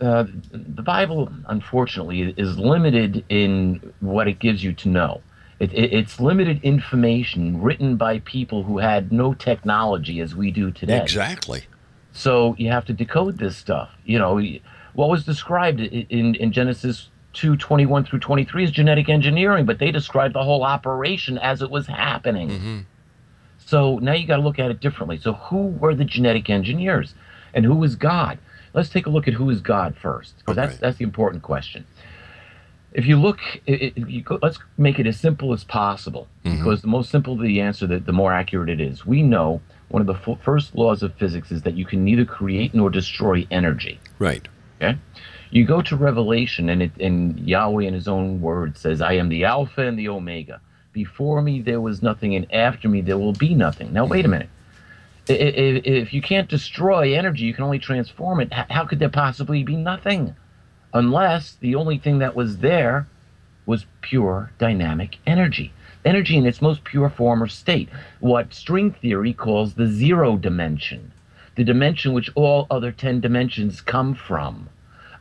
uh, 0.00 0.24
the 0.52 0.82
Bible, 0.82 1.30
unfortunately, 1.46 2.34
is 2.36 2.58
limited 2.58 3.24
in 3.28 3.92
what 4.00 4.28
it 4.28 4.38
gives 4.38 4.62
you 4.62 4.72
to 4.74 4.88
know. 4.88 5.20
It, 5.60 5.72
it, 5.72 5.92
it's 5.92 6.20
limited 6.20 6.60
information 6.62 7.60
written 7.60 7.96
by 7.96 8.20
people 8.20 8.62
who 8.62 8.78
had 8.78 9.10
no 9.12 9.34
technology 9.34 10.20
as 10.20 10.34
we 10.36 10.50
do 10.52 10.70
today. 10.70 11.02
Exactly. 11.02 11.64
So 12.12 12.54
you 12.58 12.70
have 12.70 12.84
to 12.86 12.92
decode 12.92 13.38
this 13.38 13.56
stuff. 13.56 13.90
You 14.04 14.18
know, 14.18 14.40
what 14.94 15.08
was 15.08 15.24
described 15.24 15.80
in, 15.80 16.34
in 16.36 16.52
Genesis 16.52 17.08
2 17.34 17.56
21 17.56 18.04
through 18.04 18.18
23 18.20 18.64
is 18.64 18.70
genetic 18.70 19.08
engineering, 19.08 19.66
but 19.66 19.78
they 19.78 19.90
described 19.90 20.34
the 20.34 20.42
whole 20.42 20.62
operation 20.64 21.38
as 21.38 21.60
it 21.62 21.70
was 21.70 21.86
happening. 21.86 22.86
So 23.68 23.98
now 23.98 24.14
you 24.14 24.26
got 24.26 24.36
to 24.36 24.42
look 24.42 24.58
at 24.58 24.70
it 24.70 24.80
differently. 24.80 25.18
So 25.18 25.34
who 25.34 25.66
were 25.66 25.94
the 25.94 26.04
genetic 26.06 26.48
engineers, 26.48 27.12
and 27.52 27.66
who 27.66 27.84
is 27.84 27.96
God? 27.96 28.38
Let's 28.72 28.88
take 28.88 29.06
a 29.06 29.10
look 29.10 29.28
at 29.28 29.34
who 29.34 29.50
is 29.50 29.60
God 29.60 29.94
first, 30.00 30.38
because 30.38 30.56
that's 30.56 30.78
that's 30.78 30.96
the 30.96 31.04
important 31.04 31.42
question. 31.42 31.84
If 32.94 33.04
you 33.04 33.16
look, 33.20 33.40
i- 33.68 33.92
i- 33.96 34.00
you 34.14 34.22
go, 34.22 34.38
let's 34.40 34.58
make 34.78 34.98
it 34.98 35.06
as 35.06 35.20
simple 35.20 35.52
as 35.52 35.64
possible, 35.64 36.28
mm-hmm. 36.44 36.56
because 36.56 36.80
the 36.80 36.88
most 36.88 37.10
simple 37.10 37.36
the 37.36 37.60
answer, 37.60 37.86
the, 37.86 37.98
the 37.98 38.12
more 38.12 38.32
accurate 38.32 38.70
it 38.70 38.80
is. 38.80 39.04
We 39.04 39.22
know 39.22 39.60
one 39.88 40.00
of 40.00 40.06
the 40.06 40.14
f- 40.14 40.38
first 40.42 40.74
laws 40.74 41.02
of 41.02 41.12
physics 41.16 41.52
is 41.52 41.60
that 41.62 41.74
you 41.74 41.84
can 41.84 42.02
neither 42.04 42.24
create 42.24 42.72
nor 42.74 42.88
destroy 42.88 43.46
energy. 43.50 44.00
Right. 44.18 44.48
Okay. 44.80 44.96
You 45.50 45.66
go 45.66 45.82
to 45.82 45.94
Revelation, 45.96 46.70
and 46.70 46.82
it 46.82 46.92
and 46.98 47.38
Yahweh 47.46 47.84
in 47.84 47.92
His 47.92 48.08
own 48.08 48.40
word 48.40 48.78
says, 48.78 49.02
"I 49.02 49.12
am 49.14 49.28
the 49.28 49.44
Alpha 49.44 49.82
and 49.86 49.98
the 49.98 50.08
Omega. 50.08 50.60
Before 51.04 51.40
me 51.42 51.60
there 51.60 51.80
was 51.80 52.02
nothing, 52.02 52.34
and 52.34 52.52
after 52.52 52.88
me 52.88 53.00
there 53.02 53.18
will 53.18 53.38
be 53.48 53.54
nothing." 53.54 53.92
Now 53.92 54.04
wait 54.04 54.24
a 54.24 54.28
minute. 54.28 54.50
If, 55.28 55.84
if 55.84 56.12
you 56.12 56.20
can't 56.20 56.48
destroy 56.48 57.14
energy, 57.14 57.44
you 57.44 57.54
can 57.54 57.62
only 57.62 57.78
transform 57.78 58.40
it. 58.40 58.52
How 58.52 58.84
could 58.84 58.98
there 58.98 59.08
possibly 59.08 59.62
be 59.62 59.76
nothing? 59.76 60.34
Unless 60.92 61.54
the 61.60 61.76
only 61.76 61.98
thing 61.98 62.18
that 62.18 62.34
was 62.34 62.58
there 62.58 63.06
was 63.64 63.86
pure 64.00 64.50
dynamic 64.58 65.18
energy. 65.24 65.72
Energy 66.04 66.36
in 66.36 66.46
its 66.46 66.60
most 66.60 66.82
pure 66.82 67.10
form 67.10 67.44
or 67.44 67.46
state. 67.46 67.88
What 68.18 68.52
string 68.52 68.90
theory 68.90 69.32
calls 69.32 69.74
the 69.74 69.86
zero 69.86 70.36
dimension. 70.36 71.12
The 71.54 71.62
dimension 71.62 72.12
which 72.12 72.32
all 72.34 72.66
other 72.72 72.90
10 72.90 73.20
dimensions 73.20 73.80
come 73.80 74.14
from. 74.16 74.68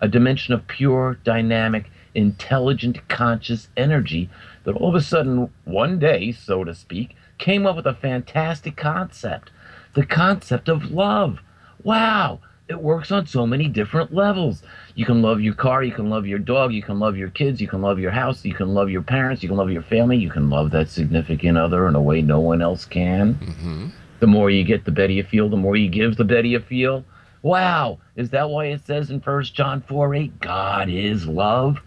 A 0.01 0.07
dimension 0.07 0.55
of 0.55 0.65
pure 0.65 1.19
dynamic 1.23 1.91
intelligent, 2.17 3.07
conscious 3.07 3.69
energy 3.77 4.29
that 4.67 4.75
all 4.75 4.89
of 4.89 4.95
a 4.95 5.01
sudden, 5.01 5.49
one 5.63 5.97
day, 5.97 6.29
so 6.33 6.65
to 6.65 6.75
speak, 6.75 7.15
came 7.37 7.65
up 7.65 7.77
with 7.77 7.87
a 7.87 7.93
fantastic 7.93 8.75
concept 8.75 9.49
the 9.93 10.05
concept 10.05 10.67
of 10.67 10.91
love. 10.91 11.39
Wow, 11.83 12.41
it 12.67 12.79
works 12.79 13.09
on 13.09 13.25
so 13.25 13.47
many 13.47 13.69
different 13.69 14.13
levels. 14.13 14.61
You 14.93 15.05
can 15.05 15.21
love 15.21 15.39
your 15.39 15.53
car, 15.53 15.83
you 15.83 15.93
can 15.93 16.09
love 16.09 16.27
your 16.27 16.37
dog, 16.37 16.73
you 16.73 16.83
can 16.83 16.99
love 16.99 17.15
your 17.15 17.29
kids, 17.29 17.61
you 17.61 17.67
can 17.69 17.81
love 17.81 17.97
your 17.97 18.11
house, 18.11 18.43
you 18.43 18.53
can 18.53 18.73
love 18.73 18.89
your 18.89 19.01
parents, 19.01 19.41
you 19.41 19.47
can 19.47 19.57
love 19.57 19.71
your 19.71 19.83
family, 19.83 20.17
you 20.17 20.29
can 20.29 20.49
love 20.49 20.71
that 20.71 20.89
significant 20.89 21.57
other 21.57 21.87
in 21.87 21.95
a 21.95 22.01
way 22.01 22.21
no 22.21 22.41
one 22.41 22.61
else 22.61 22.83
can. 22.83 23.35
Mm-hmm. 23.35 23.87
The 24.19 24.27
more 24.27 24.49
you 24.49 24.65
get, 24.65 24.83
the 24.83 24.91
better 24.91 25.13
you 25.13 25.23
feel. 25.23 25.49
The 25.49 25.55
more 25.55 25.77
you 25.77 25.89
give, 25.89 26.17
the 26.17 26.25
better 26.25 26.47
you 26.47 26.59
feel. 26.59 27.05
Wow, 27.41 27.99
is 28.17 28.31
that 28.31 28.49
why 28.49 28.65
it 28.65 28.85
says 28.85 29.09
in 29.11 29.21
First 29.21 29.55
John 29.55 29.81
4 29.87 30.13
8, 30.13 30.39
God 30.41 30.89
is 30.89 31.25
love? 31.25 31.79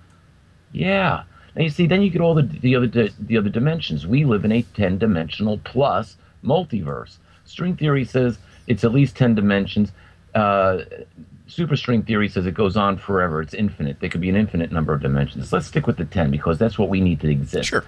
Yeah. 0.73 1.25
Now 1.57 1.63
you 1.63 1.71
see, 1.71 1.87
then 1.87 2.03
you 2.03 2.11
get 2.11 2.21
all 2.21 2.35
the 2.35 2.43
the 2.43 2.77
other 2.77 2.87
the 2.87 3.37
other 3.37 3.51
dimensions. 3.51 4.07
We 4.07 4.25
live 4.25 4.45
in 4.45 4.53
a 4.53 4.63
ten 4.63 4.99
dimensional 4.99 5.59
plus 5.59 6.17
multiverse. 6.45 7.17
String 7.45 7.77
theory 7.77 8.05
says 8.05 8.39
it's 8.67 8.85
at 8.85 8.93
least 8.93 9.17
ten 9.17 9.35
dimensions. 9.35 9.93
Uh, 10.35 10.83
superstring 11.49 12.07
theory 12.07 12.29
says 12.29 12.47
it 12.47 12.55
goes 12.55 12.77
on 12.77 12.97
forever. 12.97 13.43
It's 13.43 13.55
infinite. 13.55 13.99
There 14.01 14.09
could 14.09 14.21
be 14.21 14.29
an 14.29 14.37
infinite 14.37 14.71
number 14.71 14.93
of 14.93 15.03
dimensions. 15.03 15.53
Let's 15.53 15.67
stick 15.67 15.87
with 15.87 15.97
the 15.97 16.05
ten 16.05 16.31
because 16.31 16.59
that's 16.59 16.79
what 16.79 16.89
we 16.89 17.01
need 17.01 17.21
to 17.21 17.31
exist. 17.31 17.69
Sure. 17.69 17.85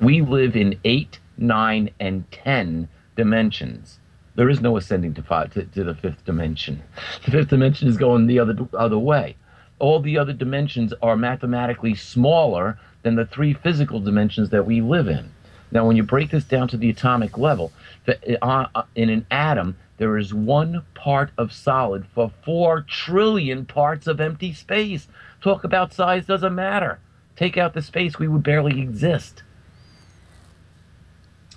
We 0.00 0.20
live 0.20 0.56
in 0.56 0.78
eight, 0.84 1.18
nine, 1.38 1.90
and 1.98 2.30
ten 2.30 2.88
dimensions. 3.16 3.98
There 4.34 4.50
is 4.50 4.60
no 4.60 4.76
ascending 4.76 5.14
to 5.14 5.22
five 5.22 5.54
to, 5.54 5.64
to 5.64 5.84
the 5.84 5.94
fifth 5.94 6.24
dimension. 6.24 6.82
The 7.24 7.30
fifth 7.30 7.48
dimension 7.48 7.88
is 7.88 7.96
going 7.96 8.26
the 8.26 8.38
other 8.38 8.56
other 8.74 8.98
way. 8.98 9.36
All 9.78 10.00
the 10.00 10.18
other 10.18 10.32
dimensions 10.32 10.92
are 11.02 11.16
mathematically 11.16 11.94
smaller 11.94 12.78
than 13.06 13.14
the 13.14 13.24
three 13.24 13.54
physical 13.54 14.00
dimensions 14.00 14.50
that 14.50 14.66
we 14.66 14.80
live 14.80 15.06
in. 15.06 15.30
Now, 15.70 15.86
when 15.86 15.96
you 15.96 16.02
break 16.02 16.32
this 16.32 16.42
down 16.42 16.66
to 16.68 16.76
the 16.76 16.90
atomic 16.90 17.38
level, 17.38 17.70
uh, 18.08 18.14
uh, 18.42 18.82
in 18.96 19.10
an 19.10 19.24
atom, 19.30 19.76
there 19.98 20.18
is 20.18 20.34
one 20.34 20.82
part 20.94 21.30
of 21.38 21.52
solid 21.52 22.04
for 22.12 22.32
four 22.44 22.80
trillion 22.88 23.64
parts 23.64 24.08
of 24.08 24.20
empty 24.20 24.52
space. 24.52 25.06
Talk 25.40 25.62
about 25.62 25.94
size 25.94 26.26
doesn't 26.26 26.52
matter. 26.54 26.98
Take 27.36 27.56
out 27.56 27.74
the 27.74 27.82
space, 27.82 28.18
we 28.18 28.26
would 28.26 28.42
barely 28.42 28.80
exist. 28.80 29.44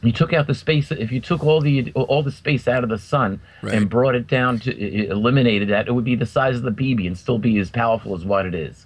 You 0.04 0.12
took 0.12 0.32
out 0.32 0.46
the 0.46 0.54
space. 0.54 0.92
If 0.92 1.12
you 1.12 1.20
took 1.20 1.44
all 1.44 1.62
the 1.62 1.92
all 1.94 2.22
the 2.22 2.32
space 2.32 2.68
out 2.68 2.84
of 2.84 2.90
the 2.92 3.00
sun 3.00 3.42
Right. 3.64 3.74
and 3.74 3.90
brought 3.90 4.14
it 4.16 4.28
down 4.28 4.60
to 4.60 5.10
eliminated 5.10 5.70
that, 5.70 5.88
it 5.88 5.94
would 5.94 6.06
be 6.06 6.16
the 6.16 6.28
size 6.28 6.58
of 6.58 6.62
the 6.64 6.72
BB 6.72 7.08
and 7.08 7.18
still 7.18 7.40
be 7.40 7.58
as 7.58 7.72
powerful 7.72 8.16
as 8.16 8.24
what 8.24 8.46
it 8.46 8.54
is. 8.54 8.86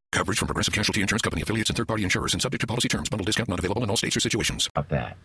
Coverage 0.11 0.39
from 0.39 0.47
Progressive 0.47 0.73
Casualty 0.73 1.01
Insurance 1.01 1.21
Company 1.21 1.41
affiliates 1.41 1.69
and 1.69 1.77
third 1.77 1.87
party 1.87 2.03
insurers 2.03 2.33
and 2.33 2.41
subject 2.41 2.61
to 2.61 2.67
policy 2.67 2.89
terms. 2.89 3.09
Bundle 3.09 3.25
discount 3.25 3.47
not 3.47 3.59
available 3.59 3.83
in 3.83 3.89
all 3.89 3.97
states 3.97 4.17
or 4.17 4.19
situations. 4.19 4.67
About 4.75 4.89
that. 4.89 5.17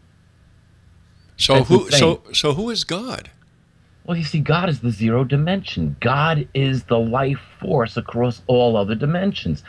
So 1.36 1.54
That's 1.54 1.68
who? 1.68 1.90
So 1.90 2.22
so 2.32 2.54
who 2.54 2.70
is 2.70 2.84
God? 2.84 3.30
Well, 4.04 4.16
you 4.16 4.22
see, 4.22 4.38
God 4.38 4.68
is 4.68 4.80
the 4.80 4.92
zero 4.92 5.24
dimension. 5.24 5.96
God 5.98 6.46
is 6.54 6.84
the 6.84 6.98
life 6.98 7.40
force 7.60 7.96
across 7.96 8.40
all 8.46 8.76
other 8.76 8.94
dimensions. 8.94 9.64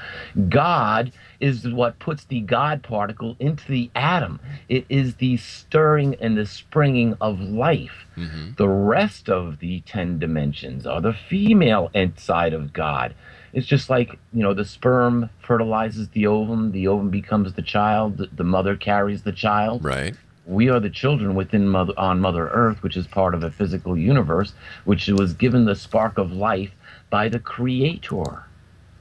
God 0.47 1.11
is 1.39 1.67
what 1.67 1.97
puts 1.97 2.25
the 2.25 2.41
God 2.41 2.83
particle 2.83 3.35
into 3.39 3.67
the 3.67 3.89
atom. 3.95 4.39
It 4.69 4.85
is 4.89 5.15
the 5.15 5.37
stirring 5.37 6.15
and 6.21 6.37
the 6.37 6.45
springing 6.45 7.15
of 7.19 7.39
life. 7.39 8.05
Mm-hmm. 8.15 8.51
The 8.57 8.69
rest 8.69 9.27
of 9.27 9.57
the 9.57 9.79
10 9.81 10.19
dimensions 10.19 10.85
are 10.85 11.01
the 11.01 11.13
female 11.13 11.89
end 11.95 12.19
side 12.19 12.53
of 12.53 12.73
God. 12.73 13.15
It's 13.53 13.67
just 13.67 13.89
like, 13.89 14.19
you 14.33 14.43
know, 14.43 14.53
the 14.53 14.65
sperm 14.65 15.29
fertilizes 15.39 16.09
the 16.09 16.27
ovum, 16.27 16.71
the 16.71 16.87
ovum 16.87 17.09
becomes 17.09 17.53
the 17.53 17.61
child, 17.61 18.17
the, 18.17 18.27
the 18.27 18.43
mother 18.43 18.75
carries 18.75 19.23
the 19.23 19.31
child. 19.31 19.83
Right. 19.83 20.15
we 20.45 20.69
are 20.69 20.79
the 20.79 20.89
children 20.89 21.35
within 21.35 21.67
mother 21.67 21.93
on 21.97 22.21
mother 22.21 22.47
earth 22.49 22.81
which 22.81 22.95
is 22.95 23.05
part 23.05 23.33
of 23.35 23.43
a 23.43 23.51
physical 23.51 23.97
universe 23.97 24.53
which 24.85 25.07
was 25.07 25.33
given 25.33 25.65
the 25.65 25.75
spark 25.75 26.17
of 26.17 26.31
life 26.31 26.71
by 27.09 27.27
the 27.27 27.39
creator. 27.39 28.45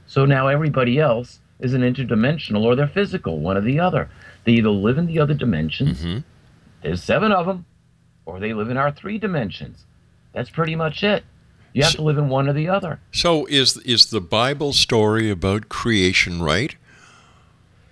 So 0.07 0.25
now 0.25 0.47
everybody 0.47 0.99
else 0.99 1.39
is 1.59 1.73
an 1.73 1.81
interdimensional 1.81 2.63
or 2.63 2.75
they're 2.75 2.87
physical 2.87 3.39
one 3.39 3.57
or 3.57 3.61
the 3.61 3.79
other. 3.79 4.09
They 4.43 4.53
either 4.53 4.69
live 4.69 4.97
in 4.97 5.05
the 5.07 5.19
other 5.19 5.33
dimensions 5.33 6.03
mm-hmm. 6.03 6.19
there's 6.81 7.03
seven 7.03 7.31
of 7.31 7.45
them 7.45 7.65
or 8.25 8.39
they 8.39 8.53
live 8.53 8.69
in 8.69 8.77
our 8.77 8.91
three 8.91 9.17
dimensions. 9.17 9.85
That's 10.33 10.49
pretty 10.49 10.75
much 10.75 11.03
it 11.03 11.23
you 11.73 11.83
have 11.83 11.93
to 11.93 12.01
live 12.01 12.17
in 12.17 12.29
one 12.29 12.47
or 12.49 12.53
the 12.53 12.67
other 12.67 12.99
So 13.11 13.45
is 13.47 13.77
is 13.77 14.07
the 14.07 14.21
Bible 14.21 14.73
story 14.73 15.29
about 15.29 15.69
creation 15.69 16.41
right? 16.41 16.75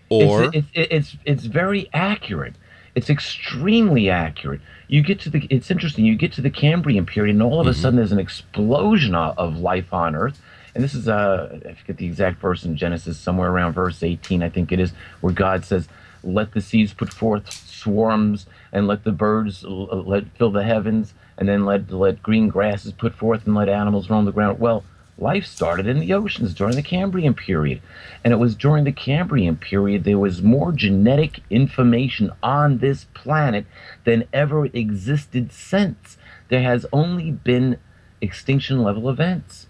Or 0.10 0.46
it's, 0.46 0.56
it's, 0.56 0.68
it's 0.74 1.18
it's 1.26 1.46
very 1.46 1.90
accurate. 1.94 2.56
It's 2.94 3.10
extremely 3.10 4.10
accurate. 4.10 4.62
You 4.88 5.02
get 5.02 5.20
to 5.22 5.30
the. 5.30 5.48
It's 5.50 5.72
interesting. 5.72 6.06
You 6.06 6.16
get 6.16 6.32
to 6.34 6.42
the 6.42 6.50
Cambrian 6.50 7.06
period, 7.06 7.34
and 7.34 7.44
all 7.44 7.60
of 7.60 7.68
a 7.68 7.74
sudden, 7.74 7.98
there's 7.98 8.12
an 8.12 8.20
explosion 8.20 9.16
of, 9.16 9.38
of 9.38 9.58
life 9.58 9.94
on 9.94 10.16
Earth. 10.16 10.40
And 10.76 10.84
this 10.84 10.94
is 10.94 11.08
uh, 11.08 11.60
I 11.68 11.74
forget 11.74 11.98
the 11.98 12.06
exact 12.06 12.40
verse 12.40 12.64
in 12.64 12.78
Genesis, 12.78 13.18
somewhere 13.18 13.50
around 13.50 13.74
verse 13.74 14.04
18, 14.04 14.44
I 14.44 14.50
think 14.50 14.72
it 14.72 14.80
is, 14.80 14.94
where 15.22 15.34
God 15.34 15.66
says, 15.66 15.88
"Let 16.24 16.54
the 16.54 16.62
seas 16.62 16.94
put 16.94 17.12
forth 17.12 17.52
swarms, 17.52 18.46
and 18.72 18.88
let 18.88 19.04
the 19.04 19.12
birds 19.12 19.64
let 19.64 20.26
fill 20.38 20.52
the 20.52 20.64
heavens, 20.64 21.14
and 21.38 21.48
then 21.48 21.66
let 21.66 21.92
let 21.92 22.24
green 22.24 22.50
grasses 22.50 22.92
put 22.92 23.14
forth, 23.16 23.46
and 23.46 23.56
let 23.56 23.70
animals 23.70 24.10
roam 24.10 24.26
the 24.26 24.32
ground." 24.32 24.60
Well, 24.60 24.84
life 25.18 25.46
started 25.46 25.88
in 25.88 26.00
the 26.00 26.14
oceans 26.14 26.54
during 26.54 26.76
the 26.76 26.82
Cambrian 26.82 27.34
period. 27.34 27.82
And 28.24 28.34
it 28.34 28.38
was 28.38 28.56
during 28.56 28.84
the 28.84 28.92
Cambrian 28.92 29.56
period 29.56 30.04
there 30.04 30.20
was 30.20 30.42
more 30.42 30.72
genetic 30.72 31.42
information 31.50 32.32
on 32.44 32.80
this 32.80 33.06
planet 33.14 33.66
than 34.04 34.26
ever 34.34 34.66
existed 34.66 35.52
since. 35.52 36.18
There 36.50 36.64
has 36.64 36.86
only 36.92 37.32
been 37.32 37.78
extinction 38.22 38.84
level 38.84 39.10
events. 39.10 39.68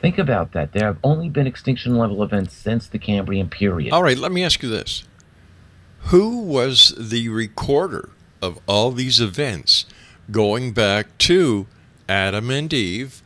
Think 0.00 0.18
about 0.18 0.52
that. 0.52 0.72
There 0.72 0.86
have 0.86 0.98
only 1.02 1.30
been 1.30 1.46
extinction 1.46 1.96
level 1.96 2.22
events 2.22 2.54
since 2.54 2.86
the 2.86 2.98
Cambrian 2.98 3.48
period. 3.48 3.92
all 3.92 4.02
right, 4.02 4.18
let 4.18 4.32
me 4.32 4.44
ask 4.44 4.62
you 4.62 4.68
this: 4.68 5.04
Who 6.10 6.42
was 6.42 6.94
the 6.98 7.30
recorder 7.30 8.10
of 8.42 8.60
all 8.66 8.90
these 8.90 9.20
events, 9.20 9.86
going 10.30 10.72
back 10.72 11.16
to 11.18 11.66
Adam 12.08 12.50
and 12.50 12.72
Eve, 12.72 13.22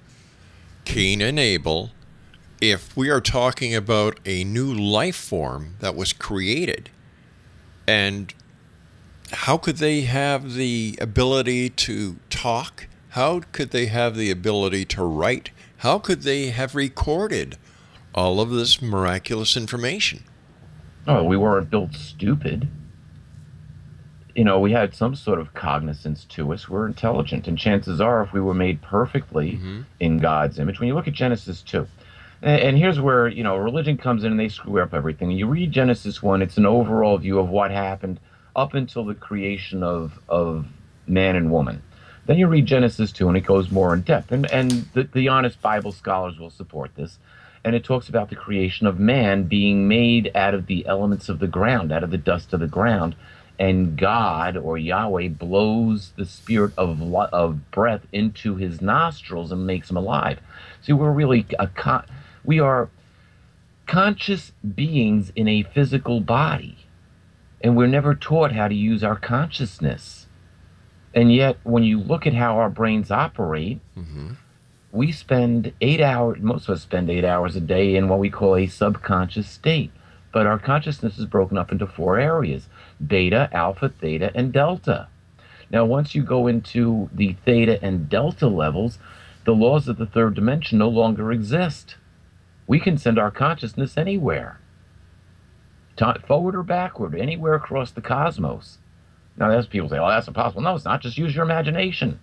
Cain 0.84 1.20
and 1.20 1.38
Abel? 1.38 1.90
If 2.60 2.96
we 2.96 3.08
are 3.08 3.20
talking 3.20 3.74
about 3.74 4.18
a 4.26 4.42
new 4.44 4.72
life 4.72 5.16
form 5.16 5.76
that 5.80 5.94
was 5.94 6.12
created, 6.12 6.90
And 7.86 8.34
how 9.32 9.56
could 9.56 9.76
they 9.78 10.02
have 10.02 10.54
the 10.54 10.98
ability 11.00 11.70
to 11.70 12.16
talk? 12.28 12.86
How 13.10 13.40
could 13.52 13.70
they 13.70 13.86
have 13.86 14.14
the 14.16 14.30
ability 14.30 14.84
to 14.86 15.04
write? 15.04 15.50
How 15.78 15.98
could 15.98 16.22
they 16.22 16.50
have 16.50 16.74
recorded 16.74 17.56
all 18.14 18.40
of 18.40 18.50
this 18.50 18.82
miraculous 18.82 19.56
information? 19.56 20.24
Oh, 21.06 21.24
we 21.24 21.36
weren't 21.38 21.70
built 21.70 21.94
stupid. 21.94 22.68
You 24.38 24.44
know, 24.44 24.60
we 24.60 24.70
had 24.70 24.94
some 24.94 25.16
sort 25.16 25.40
of 25.40 25.52
cognizance 25.54 26.24
to 26.26 26.52
us. 26.52 26.68
We're 26.68 26.86
intelligent. 26.86 27.48
And 27.48 27.58
chances 27.58 28.00
are, 28.00 28.22
if 28.22 28.32
we 28.32 28.40
were 28.40 28.54
made 28.54 28.80
perfectly 28.80 29.54
mm-hmm. 29.54 29.80
in 29.98 30.18
God's 30.18 30.60
image, 30.60 30.78
when 30.78 30.86
you 30.86 30.94
look 30.94 31.08
at 31.08 31.14
Genesis 31.14 31.60
2, 31.62 31.84
and, 32.42 32.60
and 32.60 32.78
here's 32.78 33.00
where, 33.00 33.26
you 33.26 33.42
know, 33.42 33.56
religion 33.56 33.96
comes 33.96 34.22
in 34.22 34.30
and 34.30 34.38
they 34.38 34.48
screw 34.48 34.80
up 34.80 34.94
everything. 34.94 35.32
You 35.32 35.48
read 35.48 35.72
Genesis 35.72 36.22
1, 36.22 36.40
it's 36.40 36.56
an 36.56 36.66
overall 36.66 37.18
view 37.18 37.40
of 37.40 37.48
what 37.48 37.72
happened 37.72 38.20
up 38.54 38.74
until 38.74 39.04
the 39.04 39.16
creation 39.16 39.82
of, 39.82 40.20
of 40.28 40.66
man 41.08 41.34
and 41.34 41.50
woman. 41.50 41.82
Then 42.26 42.38
you 42.38 42.46
read 42.46 42.66
Genesis 42.66 43.10
2 43.10 43.26
and 43.26 43.36
it 43.36 43.40
goes 43.40 43.72
more 43.72 43.92
in 43.92 44.02
depth. 44.02 44.30
And, 44.30 44.48
and 44.52 44.70
the, 44.94 45.08
the 45.12 45.26
honest 45.26 45.60
Bible 45.60 45.90
scholars 45.90 46.38
will 46.38 46.50
support 46.50 46.94
this. 46.94 47.18
And 47.64 47.74
it 47.74 47.82
talks 47.82 48.08
about 48.08 48.28
the 48.28 48.36
creation 48.36 48.86
of 48.86 49.00
man 49.00 49.44
being 49.44 49.88
made 49.88 50.30
out 50.36 50.54
of 50.54 50.66
the 50.66 50.86
elements 50.86 51.28
of 51.28 51.40
the 51.40 51.48
ground, 51.48 51.90
out 51.90 52.04
of 52.04 52.12
the 52.12 52.18
dust 52.18 52.52
of 52.52 52.60
the 52.60 52.68
ground. 52.68 53.16
And 53.58 53.96
God 53.96 54.56
or 54.56 54.78
Yahweh 54.78 55.28
blows 55.28 56.12
the 56.16 56.24
spirit 56.24 56.72
of, 56.78 57.02
of 57.12 57.70
breath 57.72 58.06
into 58.12 58.54
his 58.54 58.80
nostrils 58.80 59.50
and 59.50 59.66
makes 59.66 59.90
him 59.90 59.96
alive. 59.96 60.38
See, 60.80 60.92
we're 60.92 61.10
really 61.10 61.44
a 61.58 61.66
con- 61.66 62.06
we 62.44 62.60
are 62.60 62.88
conscious 63.86 64.52
beings 64.74 65.32
in 65.34 65.48
a 65.48 65.64
physical 65.64 66.20
body. 66.20 66.76
And 67.60 67.76
we're 67.76 67.88
never 67.88 68.14
taught 68.14 68.52
how 68.52 68.68
to 68.68 68.74
use 68.74 69.02
our 69.02 69.16
consciousness. 69.16 70.26
And 71.12 71.34
yet, 71.34 71.58
when 71.64 71.82
you 71.82 71.98
look 71.98 72.26
at 72.26 72.34
how 72.34 72.58
our 72.58 72.70
brains 72.70 73.10
operate, 73.10 73.80
mm-hmm. 73.96 74.34
we 74.92 75.10
spend 75.10 75.72
eight 75.80 76.00
hours, 76.00 76.38
most 76.40 76.68
of 76.68 76.74
us 76.74 76.82
spend 76.82 77.10
eight 77.10 77.24
hours 77.24 77.56
a 77.56 77.60
day 77.60 77.96
in 77.96 78.08
what 78.08 78.20
we 78.20 78.30
call 78.30 78.54
a 78.54 78.68
subconscious 78.68 79.48
state. 79.48 79.90
But 80.30 80.46
our 80.46 80.58
consciousness 80.58 81.18
is 81.18 81.24
broken 81.24 81.58
up 81.58 81.72
into 81.72 81.86
four 81.86 82.20
areas 82.20 82.68
beta, 83.04 83.48
alpha, 83.52 83.88
theta, 83.88 84.30
and 84.34 84.52
delta. 84.52 85.08
Now, 85.70 85.84
once 85.84 86.14
you 86.14 86.22
go 86.22 86.46
into 86.46 87.10
the 87.12 87.36
theta 87.44 87.82
and 87.82 88.08
delta 88.08 88.48
levels, 88.48 88.98
the 89.44 89.54
laws 89.54 89.88
of 89.88 89.98
the 89.98 90.06
third 90.06 90.34
dimension 90.34 90.78
no 90.78 90.88
longer 90.88 91.30
exist. 91.32 91.96
We 92.66 92.80
can 92.80 92.98
send 92.98 93.18
our 93.18 93.30
consciousness 93.30 93.96
anywhere, 93.96 94.60
forward 96.26 96.54
or 96.54 96.62
backward, 96.62 97.18
anywhere 97.18 97.54
across 97.54 97.90
the 97.90 98.00
cosmos. 98.00 98.78
Now, 99.36 99.48
there's 99.48 99.66
people 99.66 99.88
say, 99.88 99.98
"Oh, 99.98 100.08
that's 100.08 100.28
impossible." 100.28 100.62
No, 100.62 100.74
it's 100.74 100.84
not. 100.84 101.00
Just 101.00 101.18
use 101.18 101.34
your 101.34 101.44
imagination. 101.44 102.20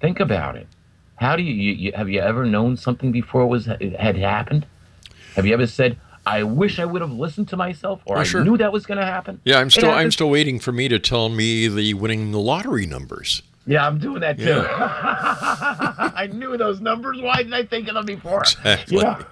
Think 0.00 0.20
about 0.20 0.56
it. 0.56 0.68
How 1.16 1.36
do 1.36 1.42
you, 1.42 1.52
you, 1.52 1.72
you 1.72 1.92
have 1.92 2.08
you 2.08 2.20
ever 2.20 2.46
known 2.46 2.76
something 2.76 3.10
before 3.10 3.42
it 3.42 3.46
was 3.46 3.66
had 3.66 4.16
happened? 4.16 4.66
Have 5.34 5.46
you 5.46 5.52
ever 5.52 5.66
said, 5.66 5.98
"I 6.36 6.42
wish 6.42 6.78
I 6.78 6.84
would 6.84 7.00
have 7.02 7.12
listened 7.12 7.48
to 7.48 7.56
myself," 7.56 8.00
or 8.06 8.16
Oh, 8.16 8.20
"I 8.20 8.24
sure. 8.24 8.44
knew 8.44 8.56
that 8.58 8.72
was 8.72 8.84
going 8.86 8.98
to 8.98 9.06
happen"? 9.06 9.40
Yeah, 9.44 9.58
I'm 9.60 9.70
still 9.70 9.90
I'm 9.90 10.10
still 10.10 10.30
waiting 10.30 10.58
for 10.58 10.72
me 10.72 10.88
to 10.88 10.98
tell 10.98 11.28
me 11.28 11.68
the 11.68 11.94
winning 11.94 12.32
the 12.32 12.38
lottery 12.40 12.86
numbers. 12.86 13.42
Yeah, 13.66 13.86
I'm 13.86 13.98
doing 13.98 14.20
that 14.20 14.38
too. 14.38 14.64
I 16.16 16.28
knew 16.32 16.56
those 16.56 16.80
numbers. 16.80 17.20
Why 17.20 17.36
didn't 17.38 17.52
I 17.54 17.64
think 17.64 17.88
of 17.88 17.94
them 17.94 18.06
before? 18.06 18.40
Exactly. 18.42 18.98
Yeah. 18.98 19.22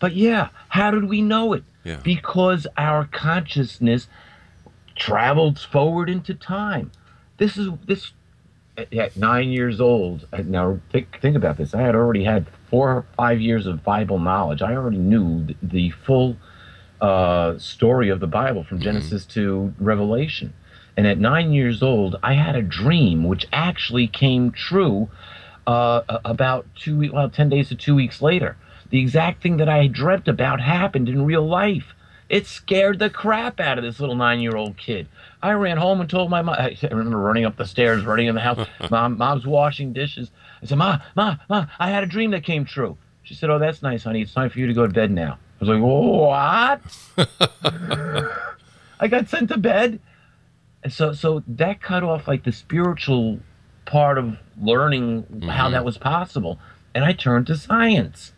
But 0.00 0.14
yeah, 0.16 0.48
how 0.68 0.90
did 0.90 1.04
we 1.08 1.22
know 1.22 1.52
it? 1.52 1.62
Yeah. 1.84 1.98
Because 2.02 2.66
our 2.76 3.04
consciousness 3.04 4.08
traveled 4.96 5.58
forward 5.58 6.08
into 6.10 6.34
time. 6.34 6.90
This 7.38 7.56
is 7.56 7.68
this 7.86 8.12
at- 8.76 9.16
nine 9.16 9.50
years 9.50 9.80
old. 9.80 10.26
Now 10.44 10.78
think 10.90 11.18
think 11.20 11.36
about 11.36 11.56
this. 11.58 11.74
I 11.74 11.82
had 11.82 11.94
already 11.94 12.24
had 12.24 12.46
four 12.70 12.90
or 12.90 13.06
five 13.16 13.40
years 13.40 13.66
of 13.66 13.84
Bible 13.84 14.18
knowledge. 14.18 14.62
I 14.62 14.74
already 14.74 14.98
knew 14.98 15.46
th- 15.46 15.58
the 15.62 15.90
full 15.90 16.36
uh, 17.00 17.58
story 17.58 18.08
of 18.08 18.20
the 18.20 18.26
Bible 18.26 18.64
from 18.64 18.80
Genesis 18.80 19.24
to 19.26 19.74
Revelation. 19.78 20.54
And 20.96 21.06
at 21.06 21.18
nine 21.18 21.52
years 21.52 21.82
old, 21.82 22.16
I 22.22 22.34
had 22.34 22.54
a 22.54 22.62
dream 22.62 23.24
which 23.24 23.46
actually 23.52 24.06
came 24.06 24.52
true 24.52 25.08
uh, 25.66 26.02
about 26.24 26.66
two, 26.76 27.10
well, 27.12 27.30
10 27.30 27.48
days 27.48 27.68
to 27.70 27.74
two 27.74 27.94
weeks 27.94 28.20
later. 28.20 28.56
The 28.90 29.00
exact 29.00 29.42
thing 29.42 29.56
that 29.56 29.68
I 29.68 29.86
dreamt 29.86 30.28
about 30.28 30.60
happened 30.60 31.08
in 31.08 31.24
real 31.24 31.46
life. 31.46 31.94
It 32.32 32.46
scared 32.46 32.98
the 32.98 33.10
crap 33.10 33.60
out 33.60 33.76
of 33.76 33.84
this 33.84 34.00
little 34.00 34.14
nine 34.14 34.40
year 34.40 34.56
old 34.56 34.78
kid. 34.78 35.06
I 35.42 35.52
ran 35.52 35.76
home 35.76 36.00
and 36.00 36.08
told 36.08 36.30
my 36.30 36.40
mom. 36.40 36.56
I 36.58 36.78
remember 36.90 37.18
running 37.18 37.44
up 37.44 37.58
the 37.58 37.66
stairs, 37.66 38.06
running 38.06 38.26
in 38.26 38.34
the 38.34 38.40
house. 38.40 38.66
mom, 38.90 39.18
mom's 39.18 39.46
washing 39.46 39.92
dishes. 39.92 40.30
I 40.62 40.66
said, 40.66 40.78
Ma, 40.78 41.00
Ma, 41.14 41.36
Ma, 41.50 41.66
I 41.78 41.90
had 41.90 42.02
a 42.02 42.06
dream 42.06 42.30
that 42.30 42.42
came 42.42 42.64
true. 42.64 42.96
She 43.22 43.34
said, 43.34 43.50
Oh, 43.50 43.58
that's 43.58 43.82
nice, 43.82 44.04
honey. 44.04 44.22
It's 44.22 44.32
time 44.32 44.48
for 44.48 44.60
you 44.60 44.66
to 44.66 44.72
go 44.72 44.86
to 44.86 44.92
bed 44.92 45.10
now. 45.10 45.38
I 45.60 45.64
was 45.64 45.68
like, 45.68 45.82
What? 47.18 47.28
I 48.98 49.08
got 49.08 49.28
sent 49.28 49.50
to 49.50 49.58
bed. 49.58 50.00
And 50.82 50.90
so 50.90 51.12
so 51.12 51.42
that 51.46 51.82
cut 51.82 52.02
off 52.02 52.26
like 52.26 52.44
the 52.44 52.52
spiritual 52.52 53.40
part 53.84 54.16
of 54.16 54.38
learning 54.58 55.26
how 55.42 55.64
mm-hmm. 55.64 55.72
that 55.72 55.84
was 55.84 55.98
possible. 55.98 56.58
And 56.94 57.04
I 57.04 57.12
turned 57.12 57.46
to 57.48 57.58
science. 57.58 58.32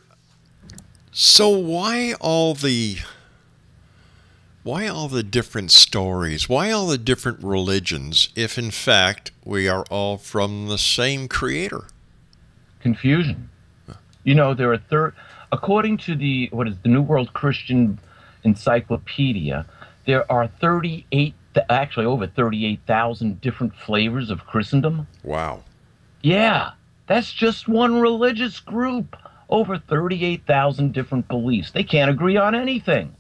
So 1.11 1.49
why 1.49 2.15
all 2.21 2.55
the 2.55 2.99
why 4.63 4.87
all 4.87 5.09
the 5.09 5.25
different 5.25 5.73
stories? 5.73 6.49
Why 6.49 6.71
all 6.71 6.87
the 6.87 6.99
different 6.99 7.43
religions 7.43 8.29
if 8.37 8.57
in 8.57 8.71
fact 8.71 9.33
we 9.45 9.67
are 9.67 9.85
all 9.91 10.19
from 10.19 10.69
the 10.69 10.79
same 10.79 11.27
creator? 11.27 11.87
Confusion. 12.79 13.51
You 14.23 14.37
know, 14.37 14.55
there 14.55 14.73
are 14.73 14.79
thir- 14.79 15.15
according 15.51 15.97
to 15.97 16.15
the 16.15 16.49
what 16.53 16.69
is 16.69 16.77
the 16.85 16.91
New 16.91 17.03
World 17.03 17.33
Christian 17.33 17.99
Encyclopedia, 18.45 19.67
there 20.05 20.31
are 20.31 20.47
38 20.47 21.35
actually 21.71 22.07
over 22.07 22.27
38,000 22.27 23.41
different 23.41 23.75
flavors 23.75 24.31
of 24.31 24.47
Christendom. 24.47 25.07
Wow. 25.23 25.63
Yeah, 26.23 26.73
that's 27.07 27.33
just 27.33 27.69
one 27.69 28.01
religious 28.01 28.61
group. 28.61 29.17
Over 29.49 29.79
38,000 29.79 30.93
different 30.93 31.29
beliefs. 31.29 31.71
They 31.71 31.85
can't 31.85 32.11
agree 32.11 32.37
on 32.37 32.55
anything. 32.55 33.15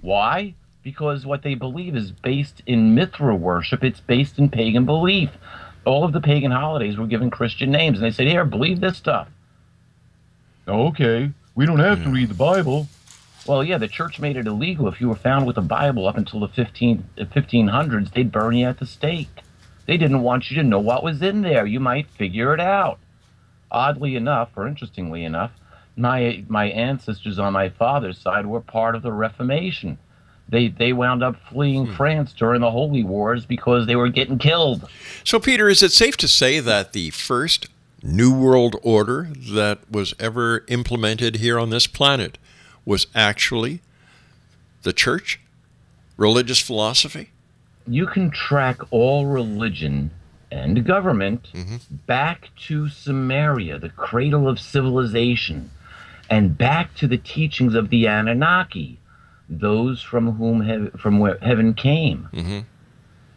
Why? 0.00 0.54
Because 0.82 1.24
what 1.24 1.42
they 1.42 1.54
believe 1.54 1.94
is 1.94 2.10
based 2.10 2.62
in 2.66 2.94
Mithra 2.94 3.36
worship, 3.36 3.84
it's 3.84 4.00
based 4.00 4.38
in 4.38 4.48
pagan 4.48 4.86
belief. 4.86 5.30
All 5.84 6.04
of 6.04 6.12
the 6.12 6.20
pagan 6.20 6.50
holidays 6.50 6.96
were 6.96 7.06
given 7.06 7.30
Christian 7.30 7.70
names, 7.70 7.98
and 7.98 8.04
they 8.04 8.10
said, 8.10 8.26
Here, 8.26 8.44
believe 8.44 8.80
this 8.80 8.96
stuff. 8.96 9.28
Okay, 10.66 11.30
we 11.54 11.64
don't 11.64 11.78
have 11.78 12.02
to 12.02 12.10
read 12.10 12.28
the 12.28 12.34
Bible. 12.34 12.88
Well, 13.48 13.64
yeah, 13.64 13.78
the 13.78 13.88
church 13.88 14.20
made 14.20 14.36
it 14.36 14.46
illegal. 14.46 14.88
If 14.88 15.00
you 15.00 15.08
were 15.08 15.16
found 15.16 15.46
with 15.46 15.56
a 15.56 15.62
Bible 15.62 16.06
up 16.06 16.18
until 16.18 16.40
the 16.40 16.48
15, 16.48 17.02
1500s, 17.16 18.12
they'd 18.12 18.30
burn 18.30 18.54
you 18.54 18.66
at 18.66 18.78
the 18.78 18.84
stake. 18.84 19.40
They 19.86 19.96
didn't 19.96 20.20
want 20.20 20.50
you 20.50 20.56
to 20.58 20.62
know 20.62 20.78
what 20.78 21.02
was 21.02 21.22
in 21.22 21.40
there. 21.40 21.64
You 21.64 21.80
might 21.80 22.10
figure 22.10 22.52
it 22.52 22.60
out. 22.60 22.98
Oddly 23.70 24.16
enough, 24.16 24.50
or 24.54 24.68
interestingly 24.68 25.24
enough, 25.24 25.52
my 25.96 26.44
my 26.48 26.66
ancestors 26.66 27.38
on 27.38 27.54
my 27.54 27.70
father's 27.70 28.18
side 28.18 28.46
were 28.46 28.60
part 28.60 28.94
of 28.94 29.02
the 29.02 29.12
Reformation. 29.12 29.98
They 30.46 30.68
they 30.68 30.92
wound 30.92 31.22
up 31.22 31.36
fleeing 31.50 31.86
hmm. 31.86 31.94
France 31.94 32.34
during 32.34 32.60
the 32.60 32.70
Holy 32.70 33.02
Wars 33.02 33.46
because 33.46 33.86
they 33.86 33.96
were 33.96 34.10
getting 34.10 34.38
killed. 34.38 34.88
So, 35.24 35.40
Peter, 35.40 35.70
is 35.70 35.82
it 35.82 35.92
safe 35.92 36.18
to 36.18 36.28
say 36.28 36.60
that 36.60 36.92
the 36.92 37.10
first 37.10 37.68
New 38.02 38.32
World 38.32 38.76
Order 38.82 39.30
that 39.52 39.90
was 39.90 40.14
ever 40.18 40.64
implemented 40.68 41.36
here 41.36 41.58
on 41.58 41.70
this 41.70 41.86
planet 41.86 42.36
was 42.88 43.06
actually 43.14 43.82
the 44.82 44.94
church, 44.94 45.38
religious 46.16 46.58
philosophy? 46.58 47.28
You 47.86 48.06
can 48.06 48.30
track 48.30 48.78
all 48.90 49.26
religion 49.26 50.10
and 50.50 50.84
government 50.86 51.48
mm-hmm. 51.52 51.76
back 52.06 52.48
to 52.66 52.84
Sumeria, 52.84 53.78
the 53.78 53.90
cradle 53.90 54.48
of 54.48 54.58
civilization, 54.58 55.70
and 56.30 56.56
back 56.56 56.94
to 56.94 57.06
the 57.06 57.18
teachings 57.18 57.74
of 57.74 57.90
the 57.90 58.06
Anunnaki, 58.06 58.98
those 59.50 60.00
from 60.00 60.36
whom 60.36 60.62
he- 60.62 60.98
from 60.98 61.18
where 61.18 61.36
heaven 61.42 61.74
came. 61.74 62.28
Mm-hmm. 62.32 62.60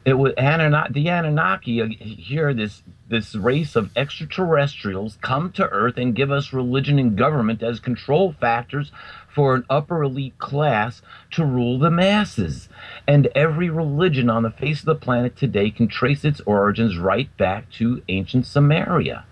It 0.03 0.13
was 0.13 0.33
Anunnaki, 0.37 0.93
the 0.93 1.09
Anunnaki 1.09 1.81
uh, 1.81 1.87
here. 1.99 2.53
This 2.53 2.81
this 3.09 3.35
race 3.35 3.75
of 3.75 3.91
extraterrestrials 3.95 5.17
come 5.21 5.51
to 5.51 5.67
Earth 5.67 5.97
and 5.97 6.15
give 6.15 6.31
us 6.31 6.53
religion 6.53 6.97
and 6.97 7.17
government 7.17 7.61
as 7.61 7.79
control 7.79 8.33
factors 8.39 8.91
for 9.33 9.55
an 9.55 9.65
upper 9.69 10.03
elite 10.03 10.37
class 10.37 11.01
to 11.31 11.45
rule 11.45 11.79
the 11.79 11.89
masses. 11.89 12.69
And 13.07 13.27
every 13.35 13.69
religion 13.69 14.29
on 14.29 14.43
the 14.43 14.51
face 14.51 14.79
of 14.79 14.85
the 14.85 14.95
planet 14.95 15.35
today 15.35 15.71
can 15.71 15.87
trace 15.87 16.25
its 16.25 16.41
origins 16.41 16.97
right 16.97 17.35
back 17.37 17.69
to 17.71 18.03
ancient 18.09 18.45
Sumeria, 18.45 19.23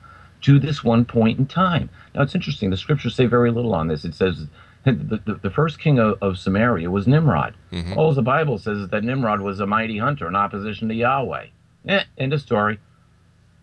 to 0.41 0.59
this 0.59 0.83
one 0.83 1.05
point 1.05 1.39
in 1.39 1.45
time. 1.45 1.89
Now, 2.15 2.21
it's 2.21 2.35
interesting. 2.35 2.69
The 2.69 2.77
scriptures 2.77 3.15
say 3.15 3.25
very 3.25 3.51
little 3.51 3.73
on 3.73 3.87
this. 3.87 4.05
It 4.05 4.15
says 4.15 4.47
the, 4.85 5.21
the, 5.25 5.35
the 5.35 5.49
first 5.49 5.79
king 5.79 5.99
of, 5.99 6.17
of, 6.21 6.35
Sumeria 6.35 6.87
was 6.87 7.07
Nimrod. 7.07 7.55
Mm-hmm. 7.71 7.97
All 7.97 8.13
the 8.13 8.21
Bible 8.21 8.57
says 8.57 8.77
is 8.77 8.89
that 8.89 9.03
Nimrod 9.03 9.41
was 9.41 9.59
a 9.59 9.67
mighty 9.67 9.97
hunter 9.97 10.27
in 10.27 10.35
opposition 10.35 10.87
to 10.87 10.95
Yahweh. 10.95 11.47
Eh, 11.87 12.03
end 12.17 12.33
of 12.33 12.41
story. 12.41 12.79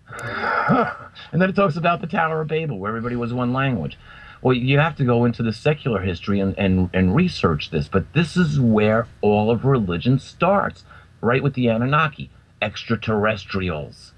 and 0.23 1.41
then 1.41 1.49
it 1.49 1.57
talks 1.57 1.77
about 1.77 2.01
the 2.01 2.07
Tower 2.07 2.43
of 2.43 2.49
Babel, 2.49 2.79
where 2.79 2.91
everybody 2.91 3.17
was 3.17 3.33
one 3.33 3.53
language. 3.53 3.99
Well, 4.47 4.55
you 4.55 4.79
have 4.79 4.95
to 4.99 5.05
go 5.05 5.25
into 5.25 5.43
the 5.43 5.53
secular 5.53 6.03
history 6.03 6.39
and, 6.39 6.57
and, 6.57 6.89
and 6.95 7.17
research 7.17 7.71
this, 7.71 7.89
but 7.89 8.13
this 8.13 8.37
is 8.37 8.61
where 8.61 9.09
all 9.21 9.51
of 9.51 9.65
religion 9.65 10.21
starts, 10.21 10.85
right 11.21 11.43
with 11.43 11.55
the 11.55 11.67
Anunnaki, 11.67 12.31
extraterrestrials. 12.63 14.13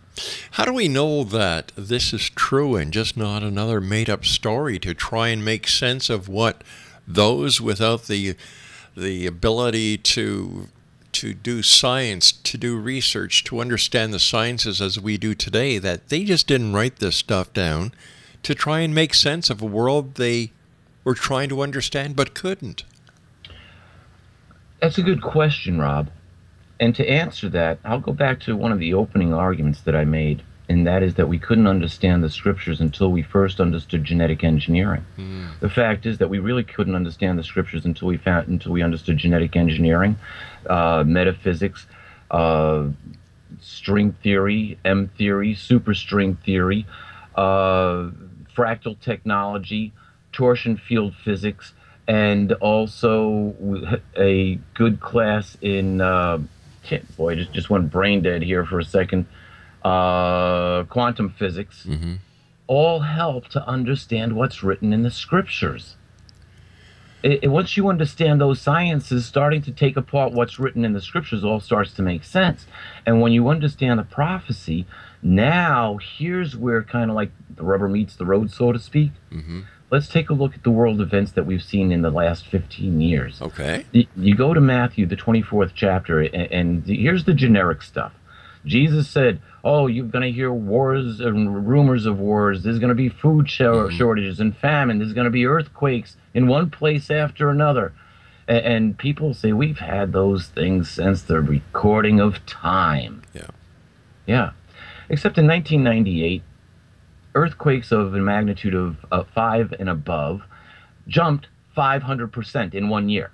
How 0.50 0.66
do 0.66 0.74
we 0.74 0.86
know 0.86 1.24
that 1.24 1.72
this 1.78 2.12
is 2.12 2.28
true 2.28 2.76
and 2.76 2.92
just 2.92 3.16
not 3.16 3.42
another 3.42 3.80
made 3.80 4.10
up 4.10 4.26
story 4.26 4.78
to 4.80 4.92
try 4.92 5.28
and 5.28 5.42
make 5.42 5.66
sense 5.66 6.10
of 6.10 6.28
what 6.28 6.62
those 7.06 7.58
without 7.58 8.02
the 8.02 8.36
the 8.94 9.24
ability 9.24 9.96
to 9.96 10.68
to 11.12 11.32
do 11.32 11.62
science, 11.62 12.32
to 12.32 12.58
do 12.58 12.78
research, 12.78 13.44
to 13.44 13.60
understand 13.60 14.12
the 14.12 14.18
sciences 14.18 14.82
as 14.82 15.00
we 15.00 15.16
do 15.16 15.34
today, 15.34 15.78
that 15.78 16.10
they 16.10 16.24
just 16.24 16.46
didn't 16.46 16.74
write 16.74 16.96
this 16.96 17.16
stuff 17.16 17.50
down 17.54 17.94
to 18.48 18.54
try 18.54 18.80
and 18.80 18.94
make 18.94 19.12
sense 19.12 19.50
of 19.50 19.60
a 19.60 19.66
world 19.66 20.14
they 20.14 20.50
were 21.04 21.12
trying 21.12 21.50
to 21.50 21.60
understand 21.60 22.16
but 22.16 22.32
couldn't? 22.32 22.82
That's 24.80 24.96
a 24.96 25.02
good 25.02 25.20
question, 25.20 25.78
Rob. 25.78 26.08
And 26.80 26.94
to 26.94 27.06
answer 27.06 27.50
that, 27.50 27.78
I'll 27.84 28.00
go 28.00 28.14
back 28.14 28.40
to 28.40 28.56
one 28.56 28.72
of 28.72 28.78
the 28.78 28.94
opening 28.94 29.34
arguments 29.34 29.82
that 29.82 29.94
I 29.94 30.06
made, 30.06 30.42
and 30.66 30.86
that 30.86 31.02
is 31.02 31.16
that 31.16 31.28
we 31.28 31.38
couldn't 31.38 31.66
understand 31.66 32.24
the 32.24 32.30
scriptures 32.30 32.80
until 32.80 33.12
we 33.12 33.20
first 33.20 33.60
understood 33.60 34.02
genetic 34.02 34.42
engineering. 34.42 35.04
Mm. 35.18 35.60
The 35.60 35.68
fact 35.68 36.06
is 36.06 36.16
that 36.16 36.30
we 36.30 36.38
really 36.38 36.64
couldn't 36.64 36.94
understand 36.94 37.38
the 37.38 37.44
scriptures 37.44 37.84
until 37.84 38.08
we 38.08 38.16
found 38.16 38.48
until 38.48 38.72
we 38.72 38.80
understood 38.82 39.18
genetic 39.18 39.56
engineering, 39.56 40.16
uh, 40.70 41.04
metaphysics, 41.06 41.84
uh, 42.30 42.86
string 43.60 44.12
theory, 44.22 44.78
M 44.86 45.10
theory, 45.18 45.54
superstring 45.54 46.38
theory, 46.44 46.86
uh, 47.34 48.08
fractal 48.58 48.98
technology, 49.00 49.92
torsion 50.32 50.76
field 50.76 51.14
physics, 51.24 51.72
and 52.08 52.52
also 52.54 53.54
a 54.16 54.58
good 54.74 54.98
class 55.00 55.56
in 55.60 56.00
uh, 56.00 56.38
boy, 57.16 57.36
just 57.36 57.52
just 57.52 57.70
went 57.70 57.90
brain 57.90 58.22
dead 58.22 58.42
here 58.42 58.64
for 58.64 58.80
a 58.80 58.84
second. 58.84 59.26
Uh, 59.84 60.82
quantum 60.84 61.30
physics 61.30 61.86
mm-hmm. 61.88 62.14
all 62.66 63.00
help 63.00 63.46
to 63.46 63.64
understand 63.66 64.34
what's 64.34 64.64
written 64.64 64.92
in 64.92 65.02
the 65.04 65.10
scriptures. 65.10 65.94
It, 67.22 67.44
it, 67.44 67.48
once 67.48 67.76
you 67.76 67.88
understand 67.88 68.40
those 68.40 68.60
sciences, 68.60 69.24
starting 69.24 69.62
to 69.62 69.72
take 69.72 69.96
apart 69.96 70.32
what's 70.32 70.58
written 70.58 70.84
in 70.84 70.94
the 70.94 71.00
scriptures 71.00 71.44
all 71.44 71.60
starts 71.60 71.92
to 71.94 72.02
make 72.02 72.24
sense. 72.24 72.66
And 73.06 73.20
when 73.20 73.32
you 73.32 73.48
understand 73.48 73.98
the 74.00 74.04
prophecy, 74.04 74.86
now 75.22 75.98
here's 75.98 76.56
where 76.56 76.82
kind 76.82 77.10
of 77.10 77.16
like 77.16 77.30
the 77.54 77.62
rubber 77.62 77.88
meets 77.88 78.16
the 78.16 78.24
road, 78.24 78.50
so 78.50 78.72
to 78.72 78.78
speak. 78.78 79.12
Mm-hmm. 79.32 79.62
Let's 79.90 80.08
take 80.08 80.28
a 80.28 80.34
look 80.34 80.54
at 80.54 80.64
the 80.64 80.70
world 80.70 81.00
events 81.00 81.32
that 81.32 81.46
we've 81.46 81.62
seen 81.62 81.92
in 81.92 82.02
the 82.02 82.10
last 82.10 82.46
15 82.46 83.00
years. 83.00 83.40
Okay. 83.40 83.86
You, 83.92 84.34
go 84.34 84.52
to 84.52 84.60
Matthew, 84.60 85.06
the 85.06 85.16
24th 85.16 85.72
chapter, 85.74 86.20
and, 86.20 86.52
and 86.52 86.86
here's 86.86 87.24
the 87.24 87.32
generic 87.32 87.82
stuff. 87.82 88.12
Jesus 88.66 89.08
said, 89.08 89.40
"Oh, 89.64 89.86
you're 89.86 90.06
going 90.06 90.30
to 90.30 90.32
hear 90.32 90.52
wars 90.52 91.20
and 91.20 91.66
rumors 91.66 92.06
of 92.06 92.18
wars. 92.18 92.62
There's 92.62 92.78
going 92.78 92.90
to 92.90 92.94
be 92.94 93.08
food 93.08 93.48
sh- 93.48 93.60
mm-hmm. 93.60 93.96
shortages 93.96 94.40
and 94.40 94.54
famine. 94.56 94.98
There's 94.98 95.14
going 95.14 95.24
to 95.24 95.30
be 95.30 95.46
earthquakes 95.46 96.16
in 96.34 96.46
one 96.48 96.70
place 96.70 97.10
after 97.10 97.48
another." 97.48 97.92
And, 98.46 98.64
and 98.64 98.98
people 98.98 99.32
say 99.32 99.52
we've 99.52 99.78
had 99.78 100.12
those 100.12 100.48
things 100.48 100.90
since 100.90 101.22
the 101.22 101.40
recording 101.40 102.20
of 102.20 102.44
time. 102.46 103.22
Yeah. 103.32 103.46
Yeah. 104.26 104.50
Except 105.10 105.38
in 105.38 105.46
1998, 105.46 106.42
earthquakes 107.34 107.92
of 107.92 108.14
a 108.14 108.18
magnitude 108.18 108.74
of 108.74 108.96
uh, 109.10 109.24
five 109.34 109.72
and 109.78 109.88
above 109.88 110.42
jumped 111.06 111.48
500% 111.76 112.74
in 112.74 112.88
one 112.88 113.08
year. 113.08 113.30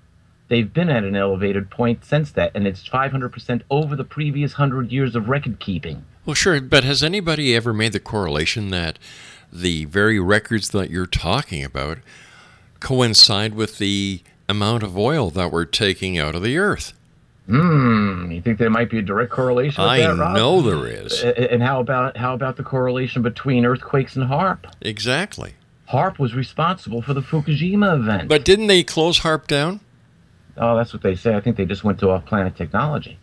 They've 0.48 0.72
been 0.72 0.90
at 0.90 1.04
an 1.04 1.16
elevated 1.16 1.70
point 1.70 2.04
since 2.04 2.30
that, 2.32 2.52
and 2.54 2.66
it's 2.66 2.86
500% 2.86 3.62
over 3.70 3.96
the 3.96 4.04
previous 4.04 4.52
100 4.52 4.92
years 4.92 5.16
of 5.16 5.28
record 5.28 5.58
keeping. 5.58 6.04
Well, 6.26 6.34
sure, 6.34 6.60
but 6.60 6.84
has 6.84 7.02
anybody 7.02 7.56
ever 7.56 7.72
made 7.72 7.92
the 7.92 8.00
correlation 8.00 8.68
that 8.70 8.98
the 9.52 9.86
very 9.86 10.20
records 10.20 10.70
that 10.70 10.90
you're 10.90 11.06
talking 11.06 11.64
about 11.64 11.98
coincide 12.80 13.54
with 13.54 13.78
the 13.78 14.20
amount 14.48 14.82
of 14.82 14.98
oil 14.98 15.30
that 15.30 15.50
we're 15.50 15.64
taking 15.64 16.18
out 16.18 16.34
of 16.34 16.42
the 16.42 16.58
earth? 16.58 16.92
Hmm. 17.46 18.30
You 18.30 18.40
think 18.40 18.58
there 18.58 18.70
might 18.70 18.88
be 18.88 18.98
a 18.98 19.02
direct 19.02 19.30
correlation? 19.30 19.82
With 19.82 19.90
I 19.90 19.98
that, 19.98 20.16
know 20.16 20.62
there 20.62 20.86
is. 20.86 21.22
And 21.22 21.62
how 21.62 21.80
about 21.80 22.16
how 22.16 22.32
about 22.32 22.56
the 22.56 22.62
correlation 22.62 23.20
between 23.20 23.66
earthquakes 23.66 24.16
and 24.16 24.26
HAARP? 24.26 24.60
Exactly. 24.80 25.54
HAARP 25.90 26.18
was 26.18 26.34
responsible 26.34 27.02
for 27.02 27.12
the 27.12 27.20
Fukushima 27.20 27.98
event. 27.98 28.28
But 28.28 28.44
didn't 28.44 28.68
they 28.68 28.82
close 28.82 29.20
HAARP 29.20 29.46
down? 29.46 29.80
Oh, 30.56 30.74
that's 30.76 30.92
what 30.94 31.02
they 31.02 31.14
say. 31.14 31.34
I 31.34 31.40
think 31.40 31.56
they 31.56 31.66
just 31.66 31.84
went 31.84 31.98
to 32.00 32.10
off-planet 32.10 32.56
technology. 32.56 33.18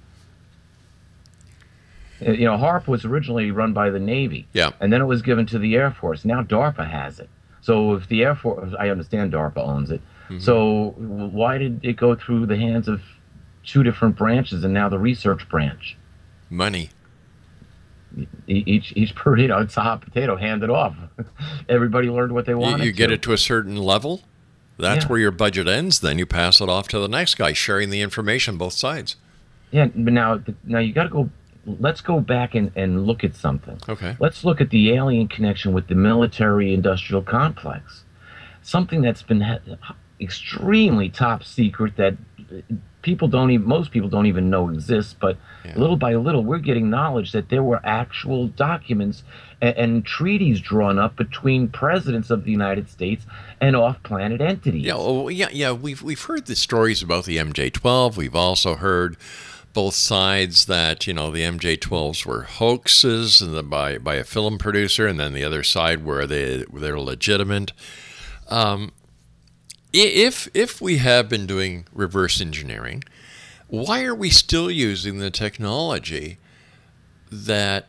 Uh, 2.23 2.31
You 2.31 2.45
know, 2.45 2.57
HAARP 2.57 2.87
was 2.87 3.05
originally 3.05 3.49
run 3.49 3.73
by 3.73 3.89
the 3.89 3.99
Navy. 3.99 4.47
Yeah. 4.53 4.71
And 4.79 4.93
then 4.93 5.01
it 5.01 5.05
was 5.05 5.23
given 5.23 5.47
to 5.47 5.57
the 5.57 5.75
Air 5.75 5.89
Force. 5.91 6.25
Now 6.25 6.43
DARPA 6.43 6.87
has 6.87 7.19
it. 7.19 7.29
So 7.61 7.93
if 7.95 8.07
the 8.07 8.23
Air 8.23 8.35
Force, 8.35 8.73
I 8.77 8.89
understand 8.89 9.33
DARPA 9.33 9.57
owns 9.57 9.89
it. 9.89 10.01
Mm-hmm. 10.25 10.39
So 10.39 10.93
why 10.97 11.57
did 11.57 11.79
it 11.83 11.97
go 11.97 12.13
through 12.15 12.45
the 12.45 12.57
hands 12.57 12.87
of 12.87 13.01
two 13.65 13.83
different 13.83 14.15
branches 14.17 14.63
and 14.63 14.73
now 14.73 14.89
the 14.89 14.99
research 14.99 15.47
branch? 15.49 15.97
Money. 16.49 16.89
Each 18.45 18.91
each 18.95 19.15
per 19.15 19.37
you 19.37 19.47
know 19.47 19.59
it's 19.59 19.77
a 19.77 19.81
hot 19.81 20.01
potato. 20.01 20.35
Hand 20.35 20.63
it 20.63 20.69
off. 20.69 20.95
Everybody 21.69 22.09
learned 22.09 22.33
what 22.33 22.45
they 22.45 22.53
wanted. 22.53 22.85
you 22.85 22.91
get 22.91 23.07
to. 23.07 23.13
it 23.13 23.21
to 23.21 23.31
a 23.33 23.37
certain 23.37 23.77
level. 23.77 24.21
That's 24.77 25.05
Yeah. 25.05 25.09
where 25.09 25.19
your 25.19 25.31
budget 25.31 25.67
ends. 25.67 26.01
Then 26.01 26.17
you 26.17 26.25
pass 26.25 26.59
it 26.59 26.67
off 26.67 26.87
to 26.89 26.99
the 26.99 27.07
next 27.07 27.35
guy, 27.35 27.53
sharing 27.53 27.89
the 27.89 28.01
information 28.01 28.57
both 28.57 28.73
sides. 28.73 29.15
Yeah, 29.71 29.85
but 29.95 30.11
now 30.11 30.41
now 30.65 30.79
you 30.79 30.91
got 30.91 31.03
to 31.03 31.09
go. 31.09 31.29
Let's 31.65 32.01
go 32.01 32.19
back 32.19 32.55
and, 32.55 32.71
and 32.75 33.05
look 33.05 33.23
at 33.23 33.35
something. 33.35 33.77
Okay. 33.87 34.17
Let's 34.19 34.43
look 34.43 34.59
at 34.59 34.71
the 34.71 34.91
alien 34.93 35.27
connection 35.27 35.73
with 35.73 35.87
the 35.87 35.93
military-industrial 35.95 37.21
complex. 37.21 38.03
Something 38.63 39.01
that's 39.03 39.21
been 39.21 39.45
extremely 40.19 41.07
top 41.09 41.43
secret 41.43 41.95
that 41.97 42.17
people 43.01 43.27
don't 43.27 43.51
even 43.51 43.67
most 43.67 43.91
people 43.91 44.09
don't 44.09 44.25
even 44.25 44.49
know 44.49 44.69
exists. 44.69 45.15
But 45.19 45.37
little 45.75 45.95
by 45.95 46.15
little, 46.15 46.43
we're 46.43 46.59
getting 46.59 46.89
knowledge 46.89 47.31
that 47.31 47.49
there 47.49 47.63
were 47.63 47.79
actual 47.83 48.47
documents 48.47 49.23
and, 49.61 49.75
and 49.77 50.05
treaties 50.05 50.59
drawn 50.59 50.99
up 50.99 51.15
between 51.15 51.67
presidents 51.67 52.29
of 52.29 52.43
the 52.43 52.51
United 52.51 52.89
States 52.89 53.25
and 53.59 53.75
off-planet 53.75 54.41
entities. 54.41 54.83
Yeah, 54.85 54.93
oh, 54.95 55.27
yeah, 55.27 55.49
yeah. 55.51 55.71
We've 55.71 56.01
we've 56.01 56.23
heard 56.23 56.45
the 56.47 56.55
stories 56.55 57.01
about 57.01 57.25
the 57.25 57.37
MJ12. 57.37 58.17
We've 58.17 58.35
also 58.35 58.75
heard 58.75 59.17
both 59.73 59.93
sides 59.93 60.65
that 60.65 61.07
you 61.07 61.13
know 61.13 61.31
the 61.31 61.41
MJ12s 61.41 62.25
were 62.25 62.43
hoaxes 62.43 63.41
and 63.41 63.53
the, 63.55 63.63
by 63.63 63.97
by 63.97 64.15
a 64.15 64.23
film 64.23 64.57
producer, 64.57 65.07
and 65.07 65.19
then 65.19 65.33
the 65.33 65.43
other 65.43 65.63
side 65.63 66.03
where 66.03 66.27
they 66.27 66.65
they're 66.73 66.99
legitimate. 66.99 67.71
Um, 68.47 68.91
if 69.93 70.47
if 70.53 70.81
we 70.81 70.97
have 70.97 71.29
been 71.29 71.45
doing 71.45 71.85
reverse 71.93 72.39
engineering, 72.41 73.03
why 73.67 74.03
are 74.03 74.15
we 74.15 74.29
still 74.29 74.71
using 74.71 75.19
the 75.19 75.31
technology 75.31 76.37
that 77.31 77.87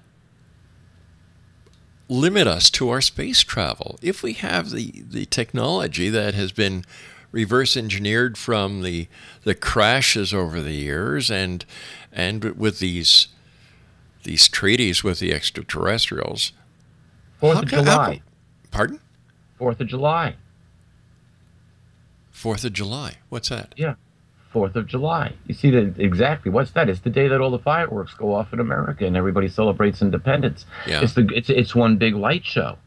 limit 2.13 2.47
us 2.47 2.71
to 2.71 2.91
our 2.91 3.01
space 3.01 3.41
travel. 3.41 3.99
If 4.03 4.23
we 4.23 4.35
have 4.35 4.71
the, 4.71 5.03
the 5.09 5.25
technology 5.27 6.09
that 6.11 6.35
has 6.35 6.53
been 6.53 6.85
reverse 7.33 7.77
engineered 7.77 8.37
from 8.37 8.83
the 8.83 9.09
the 9.43 9.55
crashes 9.55 10.35
over 10.35 10.61
the 10.61 10.75
years 10.75 11.31
and 11.31 11.65
and 12.13 12.45
with 12.45 12.79
these 12.79 13.29
these 14.25 14.49
treaties 14.49 15.03
with 15.03 15.19
the 15.19 15.33
extraterrestrials. 15.33 16.53
Fourth 17.39 17.63
of 17.63 17.71
how 17.71 17.83
July. 17.83 18.17
co- 18.17 18.31
pardon? 18.71 19.01
Fourth 19.59 19.81
of 19.81 19.89
July. 19.89 20.37
Fourth 22.43 22.65
of 22.65 22.73
July. 22.73 23.19
What's 23.29 23.51
that? 23.51 23.73
Yeah. 23.77 23.95
Fourth 24.53 24.75
of 24.75 24.89
July. 24.89 25.35
You 25.47 25.55
see 25.55 25.71
that 25.71 25.95
exactly 26.01 26.51
what's 26.51 26.73
that? 26.73 26.89
It's 26.89 26.99
the 26.99 27.09
day 27.09 27.29
that 27.29 27.41
all 27.41 27.53
the 27.53 27.61
fireworks 27.61 28.15
go 28.15 28.35
off 28.35 28.53
in 28.53 28.59
America 28.59 29.07
and 29.07 29.17
everybody 29.17 29.47
celebrates 29.47 30.03
independence. 30.03 30.67
Yeah. 30.85 31.03
It's 31.03 31.15
the 31.15 31.29
it's 31.33 31.49
it's 31.49 31.73
one 31.77 31.99
big 31.99 32.17
light 32.17 32.45
show. 32.45 32.79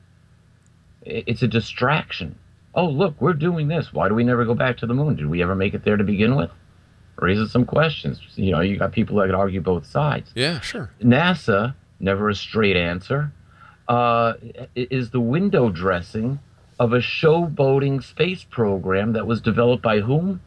It's 1.03 1.41
a 1.41 1.47
distraction. 1.47 2.37
Oh 2.75 2.87
look, 2.87 3.15
we're 3.21 3.31
doing 3.31 3.69
this. 3.69 3.93
Why 3.93 4.09
do 4.09 4.13
we 4.13 4.25
never 4.25 4.43
go 4.43 4.55
back 4.55 4.75
to 4.79 4.85
the 4.87 4.93
moon? 4.93 5.15
Did 5.15 5.27
we 5.27 5.41
ever 5.41 5.55
make 5.55 5.73
it 5.73 5.85
there 5.85 5.95
to 5.95 6.03
begin 6.03 6.35
with? 6.35 6.51
Raises 7.15 7.49
some 7.49 7.63
questions. 7.65 8.19
You 8.35 8.51
know, 8.51 8.59
you 8.59 8.77
got 8.77 8.91
people 8.91 9.15
that 9.17 9.27
could 9.27 9.35
argue 9.35 9.61
both 9.61 9.85
sides. 9.85 10.31
Yeah, 10.35 10.59
sure. 10.59 10.91
NASA, 11.01 11.75
never 12.01 12.27
a 12.27 12.35
straight 12.35 12.75
answer, 12.75 13.31
uh, 13.87 14.33
is 14.75 15.11
the 15.11 15.21
window 15.21 15.69
dressing 15.69 16.39
of 16.79 16.93
a 16.93 16.99
showboating 16.99 18.03
space 18.03 18.43
program 18.43 19.13
that 19.13 19.27
was 19.27 19.41
developed 19.41 19.83
by 19.83 20.01
whom? 20.01 20.41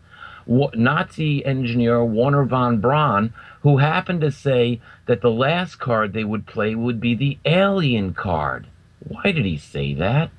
Nazi 0.46 1.44
engineer 1.44 2.02
Wernher 2.04 2.44
von 2.44 2.80
Braun, 2.80 3.34
who 3.62 3.78
happened 3.78 4.22
to 4.22 4.30
say 4.30 4.80
that 5.06 5.20
the 5.20 5.30
last 5.30 5.78
card 5.78 6.12
they 6.12 6.24
would 6.24 6.46
play 6.46 6.74
would 6.74 7.00
be 7.00 7.14
the 7.14 7.38
alien 7.44 8.14
card. 8.14 8.66
Why 9.00 9.32
did 9.32 9.44
he 9.44 9.58
say 9.58 9.94
that? 9.94 10.30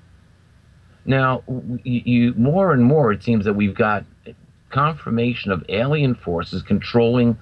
Now, 1.05 1.43
you, 1.83 2.33
more 2.35 2.73
and 2.73 2.83
more 2.83 3.11
it 3.11 3.23
seems 3.23 3.45
that 3.45 3.53
we've 3.53 3.75
got 3.75 4.05
confirmation 4.69 5.51
of 5.51 5.63
alien 5.69 6.15
forces 6.15 6.61
controlling 6.61 7.37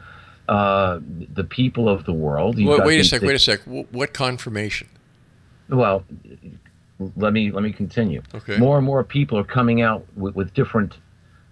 uh, 0.48 1.00
the 1.34 1.43
people 1.43 1.89
of 1.89 2.06
the 2.06 2.14
world. 2.14 2.58
Wait 2.58 3.00
a 3.00 3.04
sec. 3.04 3.22
Wait 3.22 3.36
a 3.36 3.39
sec. 3.39 3.62
What 3.64 4.14
confirmation? 4.14 4.88
well, 5.70 6.06
let 7.16 7.34
me 7.34 7.52
let 7.52 7.64
me 7.64 7.72
continue. 7.72 8.22
Okay. 8.34 8.58
More 8.58 8.78
and 8.78 8.86
more 8.86 9.04
people 9.04 9.38
are 9.38 9.43
coming 9.43 9.82
out 9.82 10.06
with, 10.16 10.36
with 10.36 10.54
different. 10.54 10.95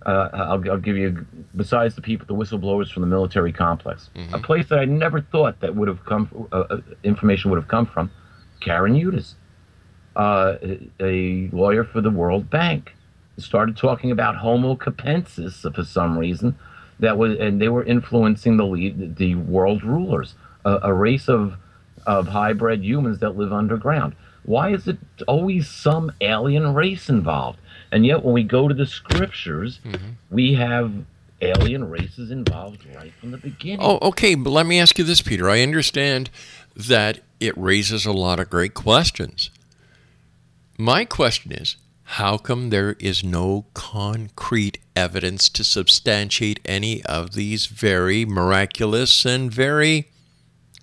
Uh, 0.05 0.29
I'll, 0.33 0.71
I'll 0.71 0.77
give 0.77 0.97
you 0.97 1.25
besides 1.55 1.95
the 1.95 2.01
people, 2.01 2.27
the 2.27 2.35
whistleblowers 2.35 2.91
from 2.91 3.01
the 3.01 3.07
military 3.07 3.51
complex, 3.51 4.09
a 4.33 4.39
place 4.39 4.67
that 4.69 4.77
I 4.77 4.85
never 4.85 5.19
thought 5.21 5.61
that 5.61 5.75
would 5.75 5.87
have 5.87 6.05
come 6.05 6.47
uh, 6.51 6.59
uh, 6.69 6.77
information 7.03 7.49
would 7.49 7.57
have 7.57 7.67
come 7.67 7.87
from. 7.87 8.11
Karen 8.61 8.93
Hudes, 8.93 9.33
uh, 10.15 10.55
a 10.99 11.49
lawyer 11.51 11.83
for 11.83 12.01
the 12.01 12.11
World 12.11 12.49
Bank, 12.51 12.93
started 13.37 13.77
talking 13.77 14.11
about 14.11 14.35
Homo 14.37 14.75
capensis 14.75 15.73
for 15.73 15.83
some 15.83 16.17
reason. 16.17 16.57
That 16.99 17.17
was, 17.17 17.37
and 17.39 17.59
they 17.59 17.67
were 17.67 17.83
influencing 17.83 18.57
the 18.57 18.65
lead, 18.65 19.17
the 19.17 19.35
world 19.35 19.83
rulers, 19.83 20.35
a, 20.63 20.79
a 20.83 20.93
race 20.93 21.27
of 21.27 21.55
of 22.05 22.27
hybrid 22.27 22.83
humans 22.83 23.19
that 23.19 23.35
live 23.35 23.51
underground. 23.51 24.15
Why 24.45 24.73
is 24.73 24.87
it 24.87 24.97
always 25.27 25.67
some 25.67 26.11
alien 26.21 26.73
race 26.73 27.09
involved? 27.09 27.59
And 27.91 28.05
yet, 28.05 28.23
when 28.23 28.33
we 28.33 28.43
go 28.43 28.67
to 28.67 28.73
the 28.73 28.85
scriptures, 28.85 29.79
mm-hmm. 29.83 30.11
we 30.29 30.53
have 30.55 30.91
alien 31.41 31.89
races 31.89 32.31
involved 32.31 32.85
right 32.95 33.13
from 33.13 33.31
the 33.31 33.37
beginning. 33.37 33.79
Oh, 33.81 33.99
okay. 34.01 34.35
But 34.35 34.51
let 34.51 34.65
me 34.65 34.79
ask 34.79 34.97
you 34.97 35.03
this, 35.03 35.21
Peter. 35.21 35.49
I 35.49 35.61
understand 35.61 36.29
that 36.75 37.19
it 37.39 37.57
raises 37.57 38.05
a 38.05 38.11
lot 38.11 38.39
of 38.39 38.49
great 38.49 38.73
questions. 38.73 39.49
My 40.77 41.05
question 41.05 41.51
is 41.51 41.77
how 42.03 42.37
come 42.37 42.69
there 42.69 42.95
is 42.99 43.23
no 43.23 43.65
concrete 43.73 44.77
evidence 44.95 45.49
to 45.49 45.63
substantiate 45.63 46.59
any 46.65 47.03
of 47.05 47.33
these 47.33 47.65
very 47.65 48.25
miraculous 48.25 49.25
and 49.25 49.51
very 49.51 50.09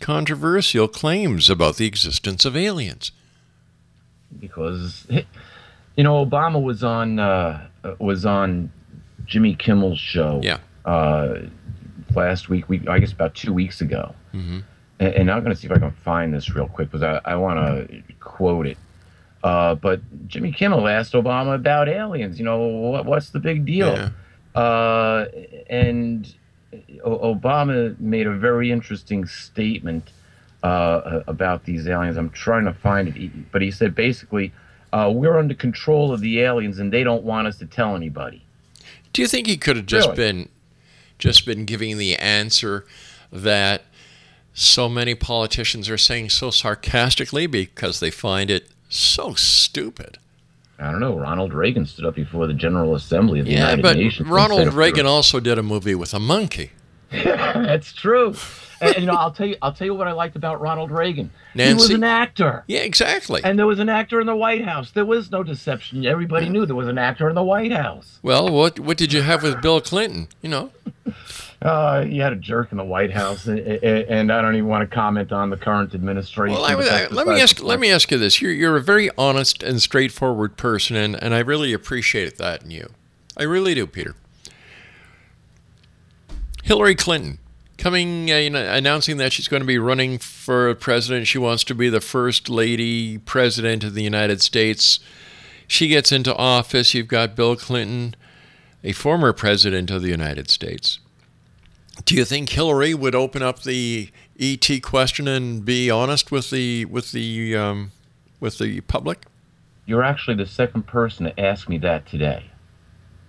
controversial 0.00 0.88
claims 0.88 1.48
about 1.48 1.76
the 1.76 1.86
existence 1.86 2.44
of 2.44 2.56
aliens? 2.56 3.12
Because 4.40 5.06
you 5.96 6.04
know 6.04 6.24
Obama 6.24 6.62
was 6.62 6.82
on 6.84 7.18
uh, 7.18 7.66
was 7.98 8.24
on 8.26 8.70
Jimmy 9.24 9.54
Kimmel's 9.54 9.98
show. 9.98 10.40
Yeah. 10.42 10.58
Uh, 10.84 11.42
last 12.14 12.48
week, 12.48 12.68
week 12.68 12.88
I 12.88 12.98
guess 12.98 13.12
about 13.12 13.34
two 13.34 13.52
weeks 13.52 13.80
ago, 13.80 14.14
Mm-hmm. 14.34 14.60
and, 15.00 15.14
and 15.14 15.30
I'm 15.30 15.42
going 15.44 15.54
to 15.54 15.60
see 15.60 15.66
if 15.66 15.72
I 15.72 15.78
can 15.78 15.92
find 15.92 16.34
this 16.34 16.50
real 16.54 16.66
quick 16.68 16.90
because 16.90 17.02
I, 17.02 17.20
I 17.24 17.36
want 17.36 17.88
to 17.88 18.02
quote 18.20 18.66
it. 18.66 18.78
Uh, 19.44 19.74
but 19.76 20.00
Jimmy 20.28 20.52
Kimmel 20.52 20.86
asked 20.88 21.12
Obama 21.14 21.54
about 21.54 21.88
aliens. 21.88 22.38
You 22.38 22.44
know, 22.44 22.58
what, 22.66 23.06
what's 23.06 23.30
the 23.30 23.40
big 23.40 23.64
deal? 23.64 24.10
Uh, 24.54 25.26
and 25.70 26.32
o- 27.04 27.34
Obama 27.34 27.98
made 27.98 28.26
a 28.26 28.32
very 28.32 28.70
interesting 28.70 29.26
statement 29.26 30.10
uh, 30.62 31.22
about 31.26 31.64
these 31.64 31.86
aliens. 31.88 32.16
I'm 32.16 32.30
trying 32.30 32.64
to 32.66 32.72
find 32.72 33.08
it, 33.16 33.52
but 33.52 33.62
he 33.62 33.70
said 33.70 33.94
basically, 33.94 34.52
uh, 34.92 35.10
we're 35.14 35.38
under 35.38 35.54
control 35.54 36.12
of 36.12 36.20
the 36.20 36.40
aliens, 36.40 36.78
and 36.78 36.92
they 36.92 37.02
don't 37.04 37.24
want 37.24 37.46
us 37.46 37.58
to 37.58 37.66
tell 37.66 37.96
anybody. 37.96 38.44
Do 39.12 39.22
you 39.22 39.28
think 39.28 39.46
he 39.46 39.56
could 39.56 39.76
have 39.76 39.86
just 39.86 40.08
Really? 40.08 40.16
been 40.16 40.48
just 41.18 41.46
been 41.46 41.64
giving 41.64 41.98
the 41.98 42.16
answer 42.16 42.84
that 43.32 43.82
so 44.54 44.88
many 44.88 45.14
politicians 45.14 45.88
are 45.88 45.96
saying 45.98 46.28
so 46.30 46.50
sarcastically 46.50 47.46
because 47.46 48.00
they 48.00 48.10
find 48.10 48.50
it 48.50 48.68
so 48.88 49.34
stupid? 49.34 50.18
I 50.78 50.90
don't 50.90 51.00
know. 51.00 51.16
Ronald 51.16 51.54
Reagan 51.54 51.86
stood 51.86 52.04
up 52.04 52.16
before 52.16 52.46
the 52.48 52.54
General 52.54 52.94
Assembly 52.96 53.38
of 53.40 53.46
the 53.46 53.52
Yeah, 53.52 53.60
United 53.60 53.82
but 53.82 53.96
Nations. 53.96 54.26
and 54.26 54.34
Ronald 54.34 54.74
Reagan 54.74 55.06
also 55.06 55.38
did 55.38 55.58
a 55.58 55.62
movie 55.62 55.94
with 55.94 56.12
a 56.12 56.18
monkey. 56.18 56.72
That's 57.24 57.92
true. 57.92 58.34
And, 58.80 58.96
you 58.96 59.06
know, 59.06 59.14
I'll 59.14 59.30
tell 59.30 59.46
you, 59.46 59.56
I'll 59.62 59.72
tell 59.72 59.86
you 59.86 59.94
what 59.94 60.08
I 60.08 60.12
liked 60.12 60.34
about 60.34 60.60
Ronald 60.60 60.90
Reagan. 60.90 61.30
He 61.54 61.74
was 61.74 61.90
an 61.90 62.02
actor. 62.02 62.64
Yeah, 62.66 62.80
exactly. 62.80 63.40
And 63.44 63.58
there 63.58 63.66
was 63.66 63.78
an 63.78 63.88
actor 63.88 64.20
in 64.20 64.26
the 64.26 64.34
White 64.34 64.64
House. 64.64 64.90
There 64.90 65.04
was 65.04 65.30
no 65.30 65.42
deception. 65.42 66.04
Everybody 66.04 66.48
knew 66.48 66.66
there 66.66 66.74
was 66.74 66.88
an 66.88 66.98
actor 66.98 67.28
in 67.28 67.34
the 67.36 67.44
White 67.44 67.72
House. 67.72 68.18
Well, 68.22 68.48
what 68.48 68.80
what 68.80 68.96
did 68.96 69.12
you 69.12 69.22
have 69.22 69.42
with 69.42 69.62
Bill 69.62 69.80
Clinton? 69.80 70.28
You 70.40 70.48
know, 70.48 70.70
Uh, 71.62 72.04
you 72.08 72.20
had 72.20 72.32
a 72.32 72.36
jerk 72.36 72.72
in 72.72 72.78
the 72.78 72.84
White 72.84 73.12
House, 73.12 73.46
and, 73.46 73.60
and 73.60 74.32
I 74.32 74.42
don't 74.42 74.56
even 74.56 74.68
want 74.68 74.88
to 74.88 74.92
comment 74.92 75.30
on 75.30 75.48
the 75.48 75.56
current 75.56 75.94
administration. 75.94 76.56
well, 76.56 76.64
I, 76.64 76.72
I, 76.72 77.06
let 77.06 77.28
me 77.28 77.40
ask 77.40 77.62
let 77.62 77.78
me 77.78 77.88
ask 77.88 78.10
you 78.10 78.18
this: 78.18 78.42
you're 78.42 78.50
you're 78.50 78.76
a 78.76 78.80
very 78.80 79.10
honest 79.16 79.62
and 79.62 79.80
straightforward 79.80 80.56
person, 80.56 80.96
and, 80.96 81.14
and 81.22 81.34
I 81.34 81.38
really 81.38 81.72
appreciate 81.72 82.36
that 82.38 82.64
in 82.64 82.72
you. 82.72 82.90
I 83.36 83.44
really 83.44 83.74
do, 83.74 83.86
Peter. 83.86 84.16
Hillary 86.62 86.94
Clinton 86.94 87.38
coming, 87.76 88.30
uh, 88.30 88.34
announcing 88.34 89.16
that 89.16 89.32
she's 89.32 89.48
going 89.48 89.60
to 89.62 89.66
be 89.66 89.78
running 89.78 90.18
for 90.18 90.74
president. 90.76 91.26
She 91.26 91.38
wants 91.38 91.64
to 91.64 91.74
be 91.74 91.88
the 91.88 92.00
first 92.00 92.48
lady 92.48 93.18
president 93.18 93.82
of 93.84 93.94
the 93.94 94.02
United 94.04 94.40
States. 94.40 95.00
She 95.66 95.88
gets 95.88 96.12
into 96.12 96.34
office. 96.36 96.94
You've 96.94 97.08
got 97.08 97.34
Bill 97.34 97.56
Clinton, 97.56 98.14
a 98.84 98.92
former 98.92 99.32
president 99.32 99.90
of 99.90 100.02
the 100.02 100.10
United 100.10 100.48
States. 100.48 101.00
Do 102.04 102.14
you 102.14 102.24
think 102.24 102.50
Hillary 102.50 102.94
would 102.94 103.14
open 103.14 103.42
up 103.42 103.62
the 103.62 104.10
ET 104.38 104.82
question 104.82 105.28
and 105.28 105.64
be 105.64 105.90
honest 105.90 106.30
with 106.30 106.50
the 106.50 106.84
with 106.86 107.12
the 107.12 107.56
um, 107.56 107.90
with 108.40 108.58
the 108.58 108.80
public? 108.82 109.24
You're 109.84 110.02
actually 110.02 110.36
the 110.36 110.46
second 110.46 110.86
person 110.86 111.26
to 111.26 111.40
ask 111.40 111.68
me 111.68 111.78
that 111.78 112.06
today. 112.06 112.50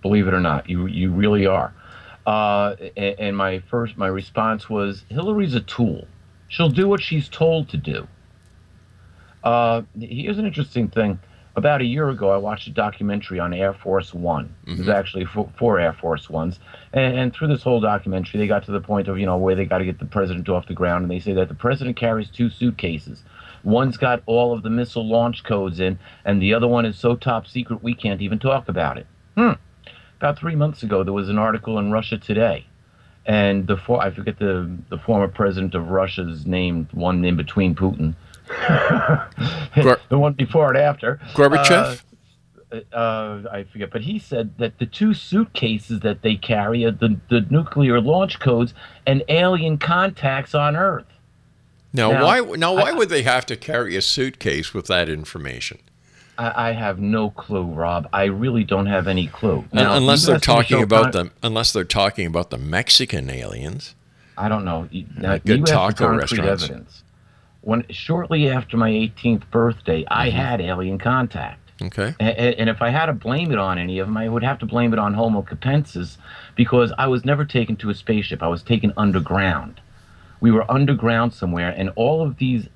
Believe 0.00 0.28
it 0.28 0.34
or 0.34 0.40
not, 0.40 0.68
you 0.68 0.86
you 0.86 1.10
really 1.10 1.46
are. 1.46 1.74
Uh, 2.26 2.76
and, 2.96 3.18
and 3.18 3.36
my 3.36 3.60
first 3.70 3.96
my 3.96 4.06
response 4.06 4.68
was 4.68 5.04
Hillary's 5.08 5.54
a 5.54 5.60
tool. 5.60 6.06
She'll 6.48 6.68
do 6.70 6.88
what 6.88 7.02
she's 7.02 7.28
told 7.28 7.68
to 7.70 7.76
do. 7.76 8.06
Uh, 9.42 9.82
here's 9.98 10.38
an 10.38 10.46
interesting 10.46 10.88
thing. 10.88 11.18
About 11.56 11.80
a 11.80 11.84
year 11.84 12.08
ago, 12.08 12.30
I 12.30 12.36
watched 12.36 12.66
a 12.66 12.70
documentary 12.70 13.38
on 13.38 13.54
Air 13.54 13.74
Force 13.74 14.12
One. 14.12 14.52
It 14.66 14.78
was 14.78 14.88
actually 14.88 15.24
for, 15.24 15.48
for 15.56 15.78
Air 15.78 15.92
Force 15.92 16.28
Ones, 16.28 16.58
and, 16.92 17.16
and 17.16 17.32
through 17.32 17.48
this 17.48 17.62
whole 17.62 17.80
documentary, 17.80 18.40
they 18.40 18.48
got 18.48 18.64
to 18.64 18.72
the 18.72 18.80
point 18.80 19.06
of 19.06 19.18
you 19.18 19.26
know 19.26 19.36
where 19.36 19.54
they 19.54 19.64
got 19.64 19.78
to 19.78 19.84
get 19.84 20.00
the 20.00 20.04
president 20.04 20.48
off 20.48 20.66
the 20.66 20.74
ground, 20.74 21.02
and 21.02 21.10
they 21.10 21.20
say 21.20 21.32
that 21.34 21.48
the 21.48 21.54
president 21.54 21.96
carries 21.96 22.28
two 22.28 22.50
suitcases. 22.50 23.22
One's 23.62 23.96
got 23.96 24.22
all 24.26 24.52
of 24.52 24.62
the 24.62 24.70
missile 24.70 25.06
launch 25.06 25.44
codes 25.44 25.78
in, 25.78 25.98
and 26.24 26.42
the 26.42 26.54
other 26.54 26.66
one 26.66 26.84
is 26.84 26.98
so 26.98 27.14
top 27.14 27.46
secret 27.46 27.82
we 27.84 27.94
can't 27.94 28.20
even 28.20 28.38
talk 28.40 28.68
about 28.68 28.98
it. 28.98 29.06
Hmm. 29.36 29.52
About 30.24 30.38
three 30.38 30.54
months 30.54 30.82
ago, 30.82 31.04
there 31.04 31.12
was 31.12 31.28
an 31.28 31.36
article 31.36 31.78
in 31.78 31.92
Russia 31.92 32.16
Today, 32.16 32.64
and 33.26 33.66
the 33.66 33.76
for, 33.76 34.00
I 34.00 34.10
forget 34.10 34.38
the 34.38 34.74
the 34.88 34.96
former 34.96 35.28
president 35.28 35.74
of 35.74 35.90
Russia's 35.90 36.46
name, 36.46 36.88
one 36.92 37.22
in 37.26 37.36
between 37.36 37.74
Putin, 37.74 38.14
the 40.08 40.18
one 40.18 40.32
before 40.32 40.70
and 40.70 40.78
after. 40.78 41.20
Gorbachev? 41.34 42.00
Uh, 42.72 42.96
uh, 42.96 43.42
I 43.52 43.64
forget, 43.64 43.90
but 43.90 44.00
he 44.00 44.18
said 44.18 44.56
that 44.56 44.78
the 44.78 44.86
two 44.86 45.12
suitcases 45.12 46.00
that 46.00 46.22
they 46.22 46.36
carry 46.36 46.86
are 46.86 46.90
the, 46.90 47.20
the 47.28 47.42
nuclear 47.50 48.00
launch 48.00 48.40
codes 48.40 48.72
and 49.06 49.22
alien 49.28 49.76
contacts 49.76 50.54
on 50.54 50.74
Earth. 50.74 51.04
Now, 51.92 52.12
Now, 52.12 52.24
why 52.24 52.40
now 52.56 52.72
why 52.72 52.88
I- 52.88 52.92
would 52.92 53.10
they 53.10 53.24
have 53.24 53.44
to 53.44 53.56
carry 53.58 53.94
a 53.94 54.00
suitcase 54.00 54.72
with 54.72 54.86
that 54.86 55.10
information? 55.10 55.80
I, 56.38 56.68
I 56.68 56.72
have 56.72 56.98
no 56.98 57.30
clue, 57.30 57.64
Rob. 57.64 58.08
I 58.12 58.24
really 58.24 58.64
don't 58.64 58.86
have 58.86 59.06
any 59.06 59.26
clue. 59.26 59.64
Now, 59.72 59.96
unless 59.96 60.26
they're 60.26 60.38
talking 60.38 60.82
about 60.82 61.04
con- 61.04 61.12
them, 61.12 61.30
unless 61.42 61.72
they're 61.72 61.84
talking 61.84 62.26
about 62.26 62.50
the 62.50 62.58
Mexican 62.58 63.30
aliens. 63.30 63.94
I 64.36 64.48
don't 64.48 64.64
know. 64.64 64.88
Now, 65.16 65.38
good 65.38 65.60
you 65.60 65.64
the 65.64 65.70
taco 65.70 66.08
restaurants. 66.16 66.64
evidence. 66.64 67.02
When 67.60 67.84
shortly 67.88 68.50
after 68.50 68.76
my 68.76 68.90
18th 68.90 69.48
birthday, 69.50 70.04
I 70.10 70.28
Mhm. 70.28 70.32
had 70.32 70.60
alien 70.60 70.98
contact. 70.98 71.60
Okay. 71.80 72.14
A- 72.20 72.24
a- 72.24 72.54
And 72.60 72.68
if 72.68 72.82
I 72.82 72.90
had 72.90 73.06
to 73.06 73.12
blame 73.12 73.52
it 73.52 73.58
on 73.58 73.78
any 73.78 73.98
of 74.00 74.06
them, 74.08 74.16
I 74.16 74.28
would 74.28 74.42
have 74.42 74.58
to 74.58 74.66
blame 74.66 74.92
it 74.92 74.98
on 74.98 75.14
Homo 75.14 75.42
capensis 75.42 76.16
because 76.56 76.92
I 76.98 77.06
was 77.06 77.24
never 77.24 77.44
taken 77.44 77.76
to 77.76 77.90
a 77.90 77.94
spaceship. 77.94 78.42
I 78.42 78.48
was 78.48 78.62
taken 78.62 78.92
underground. 78.96 79.80
We 80.40 80.50
were 80.50 80.70
underground 80.70 81.32
somewhere, 81.32 81.70
and 81.76 81.90
all 81.96 82.20
of 82.22 82.36
these 82.38 82.68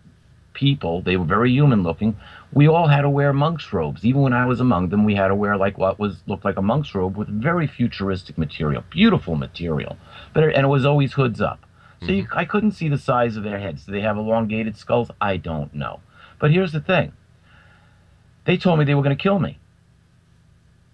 people, 0.55 1.01
they 1.03 1.17
were 1.17 1.25
very 1.25 1.51
human 1.53 1.83
looking. 1.83 2.17
We 2.53 2.67
all 2.67 2.89
had 2.89 3.03
to 3.03 3.11
wear 3.11 3.33
monk's 3.33 3.73
robes. 3.73 4.05
Even 4.05 4.23
when 4.23 4.33
I 4.33 4.47
was 4.47 4.59
among 4.61 4.89
them, 4.89 5.05
we 5.05 5.15
had 5.15 5.29
to 5.29 5.35
wear 5.35 5.57
like 5.57 5.77
what 5.77 5.99
was 5.99 6.23
looked 6.27 6.45
like 6.45 6.57
a 6.57 6.63
monk's 6.63 6.95
robe 6.95 7.17
with 7.17 7.29
very 7.29 7.67
futuristic 7.67 8.39
material, 8.39 8.83
beautiful 8.91 9.37
material. 9.37 9.97
But 10.33 10.45
it- 10.45 10.55
and 10.55 10.65
it 10.65 10.69
was 10.69 10.85
always 10.87 11.13
hoods 11.13 11.41
up. 11.41 11.61
So 12.01 12.13
you, 12.13 12.29
I 12.33 12.45
couldn't 12.45 12.73
see 12.73 12.89
the 12.89 12.97
size 12.97 13.37
of 13.37 13.43
their 13.43 13.59
heads. 13.59 13.85
Do 13.85 13.93
they 13.93 14.01
have 14.03 14.17
elongated 14.17 14.77
skulls? 14.77 15.11
I 15.21 15.37
don't 15.37 15.75
know. 15.75 16.01
But 16.39 16.53
here's 16.53 16.71
the 16.73 16.81
thing. 16.81 17.13
They 18.45 18.57
told 18.57 18.79
me 18.79 18.85
they 18.85 18.95
were 18.95 19.03
going 19.03 19.17
to 19.17 19.23
kill 19.23 19.41
me. 19.41 19.59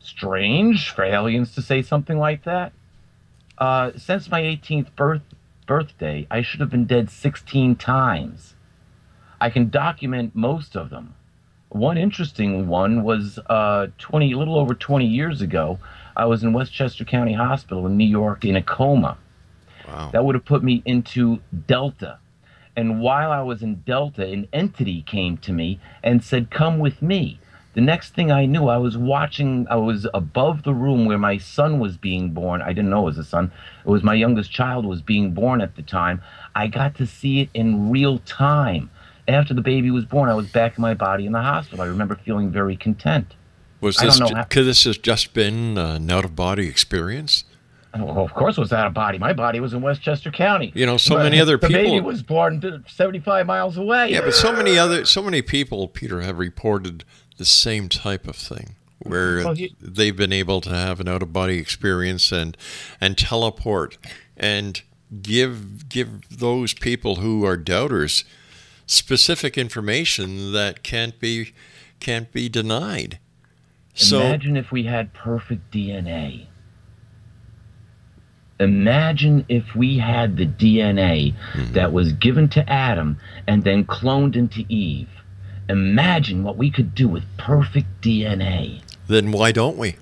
Strange 0.01 0.91
for 0.91 1.05
aliens 1.05 1.55
to 1.55 1.63
say 1.63 1.83
something 1.83 2.19
like 2.19 2.45
that. 2.45 2.73
Uh, 3.59 3.93
since 3.97 4.31
my 4.31 4.41
18th 4.41 4.95
birth 4.97 5.23
birthday, 5.67 6.27
I 6.31 6.43
should 6.43 6.61
have 6.61 6.71
been 6.71 6.85
dead 6.87 7.11
16 7.11 7.77
times. 7.77 8.55
I 9.41 9.51
can 9.51 9.71
document 9.71 10.35
most 10.35 10.75
of 10.77 10.91
them. 10.91 11.15
One 11.75 11.99
interesting 11.99 12.69
one 12.69 13.03
was 13.03 13.41
uh, 13.51 13.89
20, 13.99 14.31
a 14.31 14.39
little 14.39 14.61
over 14.61 14.75
20 14.75 15.07
years 15.07 15.43
ago. 15.43 15.81
I 16.17 16.25
was 16.25 16.45
in 16.45 16.53
Westchester 16.53 17.05
County 17.05 17.33
Hospital 17.33 17.85
in 17.87 17.97
New 17.97 18.07
York 18.07 18.45
in 18.45 18.55
a 18.55 18.63
coma. 18.63 19.19
Wow. 19.89 20.11
That 20.13 20.25
would 20.25 20.37
have 20.37 20.45
put 20.45 20.63
me 20.63 20.85
into 20.85 21.41
Delta. 21.67 22.21
And 22.77 23.01
while 23.01 23.33
I 23.33 23.41
was 23.41 23.61
in 23.61 23.81
Delta, 23.81 24.25
an 24.25 24.47
entity 24.53 25.03
came 25.03 25.37
to 25.39 25.53
me 25.53 25.81
and 26.05 26.23
said, 26.23 26.49
Come 26.49 26.79
with 26.79 27.03
me. 27.03 27.41
The 27.73 27.81
next 27.81 28.15
thing 28.15 28.31
I 28.31 28.47
knew, 28.47 28.69
I 28.69 28.77
was 28.77 28.97
watching, 28.97 29.67
I 29.69 29.75
was 29.75 30.07
above 30.15 30.63
the 30.63 30.75
room 30.75 31.07
where 31.07 31.19
my 31.19 31.39
son 31.39 31.81
was 31.81 31.97
being 31.97 32.31
born. 32.31 32.63
I 32.63 32.69
didn't 32.69 32.91
know 32.91 33.01
it 33.01 33.17
was 33.17 33.19
a 33.19 33.25
son. 33.25 33.51
It 33.85 33.91
was 33.91 34.05
my 34.05 34.15
youngest 34.15 34.53
child 34.53 34.87
was 34.87 35.03
being 35.03 35.33
born 35.33 35.61
at 35.61 35.75
the 35.75 35.83
time. 35.83 36.23
I 36.55 36.69
got 36.69 36.95
to 36.99 37.07
see 37.07 37.41
it 37.41 37.49
in 37.53 37.91
real 37.91 38.21
time. 38.21 38.91
After 39.27 39.55
the 39.55 39.63
baby 39.63 39.91
was 39.91 40.05
born, 40.05 40.29
I 40.29 40.35
was 40.35 40.47
back 40.49 40.77
in 40.77 40.83
my 40.83 40.95
body 40.95 41.25
in 41.27 41.33
the 41.33 41.41
hospital. 41.43 41.83
I 41.83 41.89
remember 41.89 42.15
feeling 42.25 42.51
very 42.51 42.77
content. 42.77 43.35
Was 43.81 43.97
this 43.97 44.19
know 44.21 44.29
how- 44.35 44.45
this 44.63 44.85
have 44.85 45.03
just 45.03 45.33
been 45.35 45.79
an 45.79 46.11
out 46.11 46.25
of 46.25 46.37
body 46.37 46.69
experience? 46.69 47.45
Well, 47.97 48.25
of 48.25 48.35
course, 48.35 48.59
it 48.59 48.61
was 48.61 48.73
out 48.73 48.87
of 48.89 48.95
body. 48.95 49.19
My 49.19 49.33
body 49.33 49.61
was 49.61 49.73
in 49.73 49.81
Westchester 49.81 50.31
County. 50.33 50.73
You 50.75 50.85
know, 50.85 50.97
so 50.97 51.15
But 51.15 51.23
many 51.25 51.41
other 51.41 51.59
people. 51.59 51.77
the 51.77 51.83
baby 51.91 52.01
was 52.01 52.23
born 52.23 52.83
75 52.89 53.47
miles 53.47 53.77
away. 53.77 54.11
Yeah, 54.11 54.23
but 54.23 54.35
so 54.35 54.53
many 54.53 54.77
other 54.77 55.05
so 55.05 55.23
many 55.23 55.43
people, 55.43 55.87
Peter, 55.89 56.21
have 56.23 56.39
reported 56.39 57.05
the 57.37 57.45
same 57.45 57.89
type 57.89 58.27
of 58.27 58.35
thing 58.37 58.75
where 58.99 59.45
Well, 59.45 59.57
you- 59.57 59.71
they've 59.81 60.17
been 60.17 60.33
able 60.33 60.61
to 60.63 60.71
have 60.71 60.99
an 60.99 61.09
out 61.09 61.23
of 61.23 61.33
body 61.33 61.59
experience 61.59 62.33
and 62.33 62.57
and 63.01 63.17
teleport 63.17 63.97
and 64.37 64.83
give 65.23 65.89
give 65.89 66.09
those 66.31 66.75
people 66.75 67.17
who 67.17 67.45
are 67.45 67.57
doubters 67.57 68.25
specific 68.87 69.57
information 69.59 70.53
that 70.53 70.83
can't 70.83 71.19
be 71.19 71.53
can't 72.01 72.31
be 72.33 72.49
denied. 72.49 73.19
So 73.95 74.21
Imagine 74.21 74.57
if 74.57 74.73
we 74.73 74.85
had 74.85 75.15
perfect 75.15 75.71
DNA. 75.73 76.47
Imagine 78.61 79.45
if 79.49 79.75
we 79.75 79.99
had 79.99 80.37
the 80.37 80.47
DNA 80.47 81.35
that 81.73 81.93
was 81.93 82.13
given 82.13 82.49
to 82.51 82.69
Adam 82.71 83.19
and 83.49 83.65
then 83.65 83.85
cloned 83.85 84.37
into 84.37 84.65
Eve. 84.69 85.09
Imagine 85.69 86.45
what 86.45 86.57
we 86.57 86.71
could 86.71 86.95
do 86.95 87.09
with 87.09 87.25
perfect 87.37 88.01
DNA. 88.01 88.83
then 89.09 89.33
why 89.33 89.51
don't 89.51 89.77
we? 89.77 89.97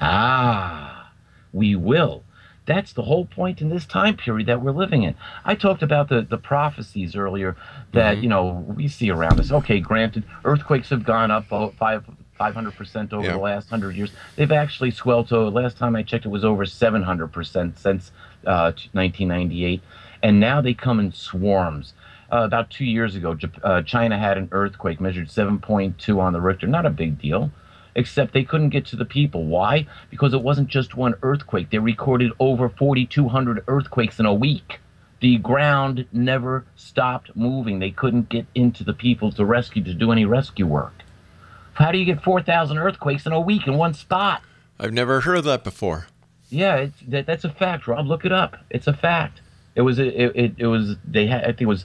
Ah, 0.00 1.10
we 1.52 1.76
will. 1.76 2.24
That's 2.68 2.92
the 2.92 3.02
whole 3.02 3.24
point 3.24 3.62
in 3.62 3.70
this 3.70 3.86
time 3.86 4.14
period 4.18 4.46
that 4.46 4.60
we're 4.60 4.72
living 4.72 5.02
in. 5.02 5.14
I 5.46 5.54
talked 5.54 5.82
about 5.82 6.10
the, 6.10 6.20
the 6.20 6.36
prophecies 6.36 7.16
earlier 7.16 7.56
that, 7.94 8.18
you 8.18 8.28
know, 8.28 8.62
we 8.76 8.88
see 8.88 9.10
around 9.10 9.40
us. 9.40 9.50
Okay, 9.50 9.80
granted, 9.80 10.24
earthquakes 10.44 10.90
have 10.90 11.02
gone 11.02 11.30
up 11.30 11.46
five, 11.78 12.04
500% 12.38 13.12
over 13.14 13.24
Yeah. 13.26 13.32
the 13.32 13.38
last 13.38 13.70
100 13.70 13.96
years. 13.96 14.12
They've 14.36 14.52
actually 14.52 14.90
swelled 14.90 15.28
to, 15.28 15.48
last 15.48 15.78
time 15.78 15.96
I 15.96 16.02
checked, 16.02 16.26
it 16.26 16.28
was 16.28 16.44
over 16.44 16.66
700% 16.66 17.78
since 17.78 18.12
uh, 18.46 18.72
1998. 18.92 19.80
And 20.22 20.38
now 20.38 20.60
they 20.60 20.74
come 20.74 21.00
in 21.00 21.12
swarms. 21.12 21.94
Uh, 22.30 22.42
about 22.44 22.68
two 22.68 22.84
years 22.84 23.14
ago, 23.14 23.34
uh, 23.64 23.80
China 23.80 24.18
had 24.18 24.36
an 24.36 24.50
earthquake 24.52 25.00
measured 25.00 25.28
7.2 25.28 26.18
on 26.20 26.34
the 26.34 26.40
Richter. 26.42 26.66
Not 26.66 26.84
a 26.84 26.90
big 26.90 27.18
deal 27.18 27.50
except 27.98 28.32
they 28.32 28.44
couldn't 28.44 28.68
get 28.68 28.86
to 28.86 28.96
the 28.96 29.04
people. 29.04 29.44
Why? 29.44 29.88
Because 30.08 30.32
it 30.32 30.40
wasn't 30.40 30.68
just 30.68 30.96
one 30.96 31.16
earthquake. 31.20 31.70
They 31.70 31.78
recorded 31.78 32.30
over 32.38 32.68
4,200 32.68 33.64
earthquakes 33.66 34.20
in 34.20 34.24
a 34.24 34.32
week. 34.32 34.78
The 35.20 35.38
ground 35.38 36.06
never 36.12 36.64
stopped 36.76 37.34
moving. 37.34 37.80
They 37.80 37.90
couldn't 37.90 38.28
get 38.28 38.46
into 38.54 38.84
the 38.84 38.92
people 38.92 39.32
to 39.32 39.44
rescue, 39.44 39.82
to 39.82 39.92
do 39.92 40.12
any 40.12 40.24
rescue 40.24 40.64
work. 40.64 40.92
How 41.74 41.90
do 41.90 41.98
you 41.98 42.04
get 42.04 42.22
4,000 42.22 42.78
earthquakes 42.78 43.26
in 43.26 43.32
a 43.32 43.40
week 43.40 43.66
in 43.66 43.74
one 43.74 43.94
spot? 43.94 44.42
I've 44.78 44.92
never 44.92 45.22
heard 45.22 45.38
of 45.38 45.44
that 45.44 45.64
before. 45.64 46.06
Yeah, 46.50 46.76
it's, 46.76 47.00
that, 47.08 47.26
that's 47.26 47.44
a 47.44 47.50
fact, 47.50 47.88
Rob. 47.88 48.06
Look 48.06 48.24
it 48.24 48.30
up. 48.30 48.58
It's 48.70 48.86
a 48.86 48.92
fact. 48.92 49.40
It 49.74 49.82
was 49.82 49.98
it, 49.98 50.14
it, 50.14 50.54
it 50.56 50.66
was 50.66 50.96
they 51.04 51.26
had 51.26 51.42
I 51.42 51.46
think 51.46 51.62
it 51.62 51.66
was 51.66 51.84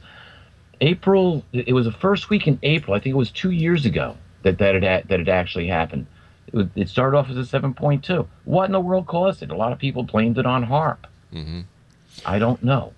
April. 0.80 1.44
It 1.54 1.74
was 1.74 1.86
the 1.86 1.92
first 1.92 2.30
week 2.30 2.48
in 2.48 2.58
April. 2.64 2.96
I 2.96 3.00
think 3.00 3.14
it 3.14 3.18
was 3.18 3.30
two 3.30 3.52
years 3.52 3.86
ago 3.86 4.16
that 4.44 4.58
that 4.60 4.76
it 4.76 4.84
had, 4.84 5.08
that 5.08 5.20
it 5.20 5.28
actually 5.28 5.68
happened. 5.68 6.08
It, 6.54 6.70
it 6.76 6.90
started 6.90 7.18
off 7.18 7.30
as 7.30 7.38
a 7.38 7.46
seven 7.46 7.74
point 7.74 8.04
two. 8.04 8.28
What 8.46 8.66
in 8.66 8.72
the 8.72 8.80
world 8.80 9.08
caused 9.08 9.42
it? 9.42 9.50
A 9.50 9.56
lot 9.56 9.72
of 9.72 9.80
people 9.80 10.04
blamed 10.04 10.38
it 10.38 10.46
on 10.46 10.66
HAARP. 10.66 10.98
Mm-hmm. 11.34 11.62
I 12.26 12.40
don't 12.40 12.64
know, 12.64 12.94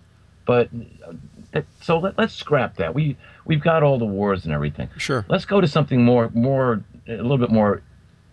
but 0.46 0.70
uh, 1.08 1.14
that, 1.52 1.66
so 1.82 2.00
let, 2.00 2.18
let's 2.18 2.34
scrap 2.34 2.76
that. 2.78 2.94
We 2.94 3.16
we've 3.46 3.62
got 3.62 3.82
all 3.82 3.98
the 3.98 4.06
wars 4.06 4.44
and 4.44 4.54
everything. 4.54 4.90
Sure. 4.98 5.26
Let's 5.30 5.46
go 5.46 5.62
to 5.62 5.68
something 5.68 6.04
more 6.04 6.30
more 6.34 6.84
a 7.08 7.14
little 7.14 7.38
bit 7.38 7.52
more 7.52 7.82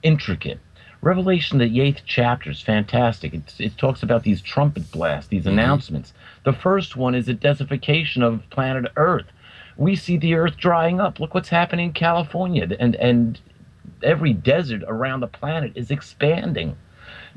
intricate. 0.03 0.59
Revelation, 1.03 1.59
the 1.59 1.81
eighth 1.81 2.03
chapter 2.07 2.51
is 2.51 2.61
fantastic. 2.61 3.35
It, 3.35 3.55
it 3.59 3.77
talks 3.77 4.05
about 4.05 4.23
these 4.23 4.41
trumpet 4.41 4.91
blasts, 4.93 5.29
these 5.29 5.47
announcements. 5.47 6.13
The 6.45 6.53
first 6.53 6.95
one 6.97 7.17
is 7.17 7.29
a 7.29 7.35
desertification 7.35 8.23
of 8.23 8.49
planet 8.51 8.91
Earth. 8.97 9.27
We 9.77 9.97
see 9.97 10.17
the 10.17 10.35
Earth 10.35 10.57
drying 10.57 11.01
up. 11.01 11.19
Look 11.19 11.35
what's 11.35 11.49
happening 11.49 11.87
in 11.87 11.93
California, 11.93 12.69
and 12.79 12.95
and 12.97 13.41
every 14.03 14.33
desert 14.33 14.83
around 14.87 15.21
the 15.21 15.27
planet 15.27 15.73
is 15.75 15.91
expanding. 15.91 16.77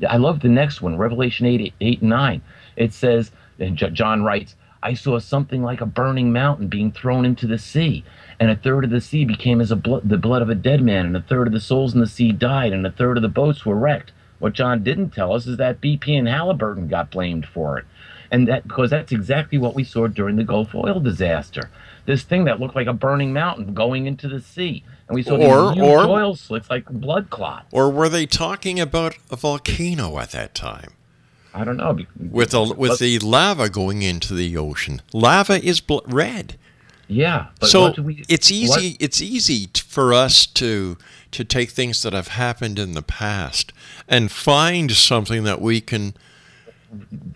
I 0.08 0.16
love 0.16 0.40
the 0.40 0.48
next 0.48 0.82
one, 0.82 0.98
Revelation 0.98 1.46
8, 1.46 1.72
8 1.80 2.00
and 2.00 2.10
9. 2.10 2.42
It 2.76 2.92
says, 2.92 3.30
and 3.58 3.76
John 3.76 4.22
writes, 4.22 4.56
I 4.82 4.94
saw 4.94 5.18
something 5.18 5.62
like 5.62 5.80
a 5.80 5.86
burning 5.86 6.32
mountain 6.32 6.68
being 6.68 6.92
thrown 6.92 7.24
into 7.24 7.46
the 7.46 7.58
sea, 7.58 8.04
and 8.38 8.50
a 8.50 8.56
third 8.56 8.84
of 8.84 8.90
the 8.90 9.00
sea 9.00 9.24
became 9.24 9.60
as 9.60 9.70
the 9.70 9.76
blood 9.76 10.42
of 10.42 10.50
a 10.50 10.54
dead 10.54 10.82
man, 10.82 11.06
and 11.06 11.16
a 11.16 11.22
third 11.22 11.46
of 11.46 11.52
the 11.52 11.60
souls 11.60 11.94
in 11.94 12.00
the 12.00 12.06
sea 12.06 12.30
died, 12.32 12.72
and 12.72 12.86
a 12.86 12.90
third 12.90 13.16
of 13.16 13.22
the 13.22 13.28
boats 13.28 13.64
were 13.64 13.76
wrecked. 13.76 14.12
What 14.38 14.52
John 14.52 14.82
didn't 14.82 15.10
tell 15.10 15.32
us 15.32 15.46
is 15.46 15.56
that 15.56 15.80
BP 15.80 16.18
and 16.18 16.28
Halliburton 16.28 16.88
got 16.88 17.10
blamed 17.10 17.46
for 17.46 17.78
it. 17.78 17.86
And 18.30 18.46
that 18.48 18.68
because 18.68 18.90
that's 18.90 19.12
exactly 19.12 19.56
what 19.56 19.74
we 19.74 19.84
saw 19.84 20.08
during 20.08 20.36
the 20.36 20.44
Gulf 20.44 20.74
oil 20.74 21.00
disaster. 21.00 21.70
This 22.06 22.22
thing 22.22 22.44
that 22.44 22.60
looked 22.60 22.74
like 22.76 22.86
a 22.86 22.92
burning 22.92 23.32
mountain 23.32 23.74
going 23.74 24.06
into 24.06 24.28
the 24.28 24.40
sea. 24.40 24.84
And 25.08 25.14
we 25.14 25.22
saw 25.22 25.34
Or- 25.36 25.68
these 25.74 25.76
huge 25.82 25.86
or- 25.86 26.06
oil 26.06 26.34
slicks 26.36 26.70
like 26.70 26.84
blood 26.88 27.30
clots. 27.30 27.66
Or 27.72 27.90
were 27.90 28.08
they 28.08 28.26
talking 28.26 28.80
about 28.80 29.16
a 29.30 29.36
volcano 29.36 30.18
at 30.18 30.30
that 30.30 30.54
time? 30.54 30.92
I 31.54 31.64
don't 31.64 31.76
know. 31.78 31.98
With 32.18 32.50
the 32.50 32.62
with 32.76 32.98
the 32.98 33.18
lava 33.20 33.68
going 33.70 34.02
into 34.02 34.34
the 34.34 34.56
ocean, 34.56 35.00
lava 35.12 35.64
is 35.64 35.80
bl- 35.80 35.98
red. 36.06 36.56
Yeah. 37.08 37.46
But 37.60 37.70
so 37.70 37.92
we, 38.02 38.24
it's 38.28 38.50
easy. 38.50 38.90
what- 38.92 38.96
It's 39.00 39.22
easy 39.22 39.66
t- 39.68 39.82
for 39.86 40.12
us 40.12 40.44
to 40.46 40.98
to 41.32 41.44
take 41.44 41.70
things 41.70 42.02
that 42.02 42.12
have 42.12 42.28
happened 42.28 42.78
in 42.78 42.92
the 42.92 43.02
past 43.02 43.72
and 44.08 44.30
find 44.30 44.90
something 44.92 45.44
that 45.44 45.60
we 45.60 45.80
can 45.80 46.14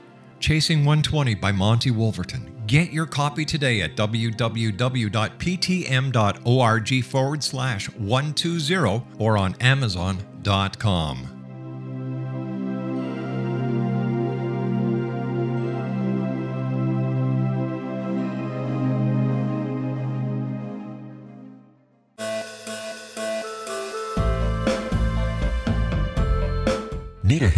Chasing 0.41 0.79
120 0.79 1.35
by 1.35 1.51
Monty 1.51 1.91
Wolverton. 1.91 2.51
Get 2.65 2.91
your 2.91 3.05
copy 3.05 3.45
today 3.45 3.81
at 3.81 3.95
www.ptm.org 3.95 4.33
forward 7.03 7.43
slash 7.43 7.89
120 7.89 9.03
or 9.19 9.37
on 9.37 9.55
amazon.com. 9.61 11.30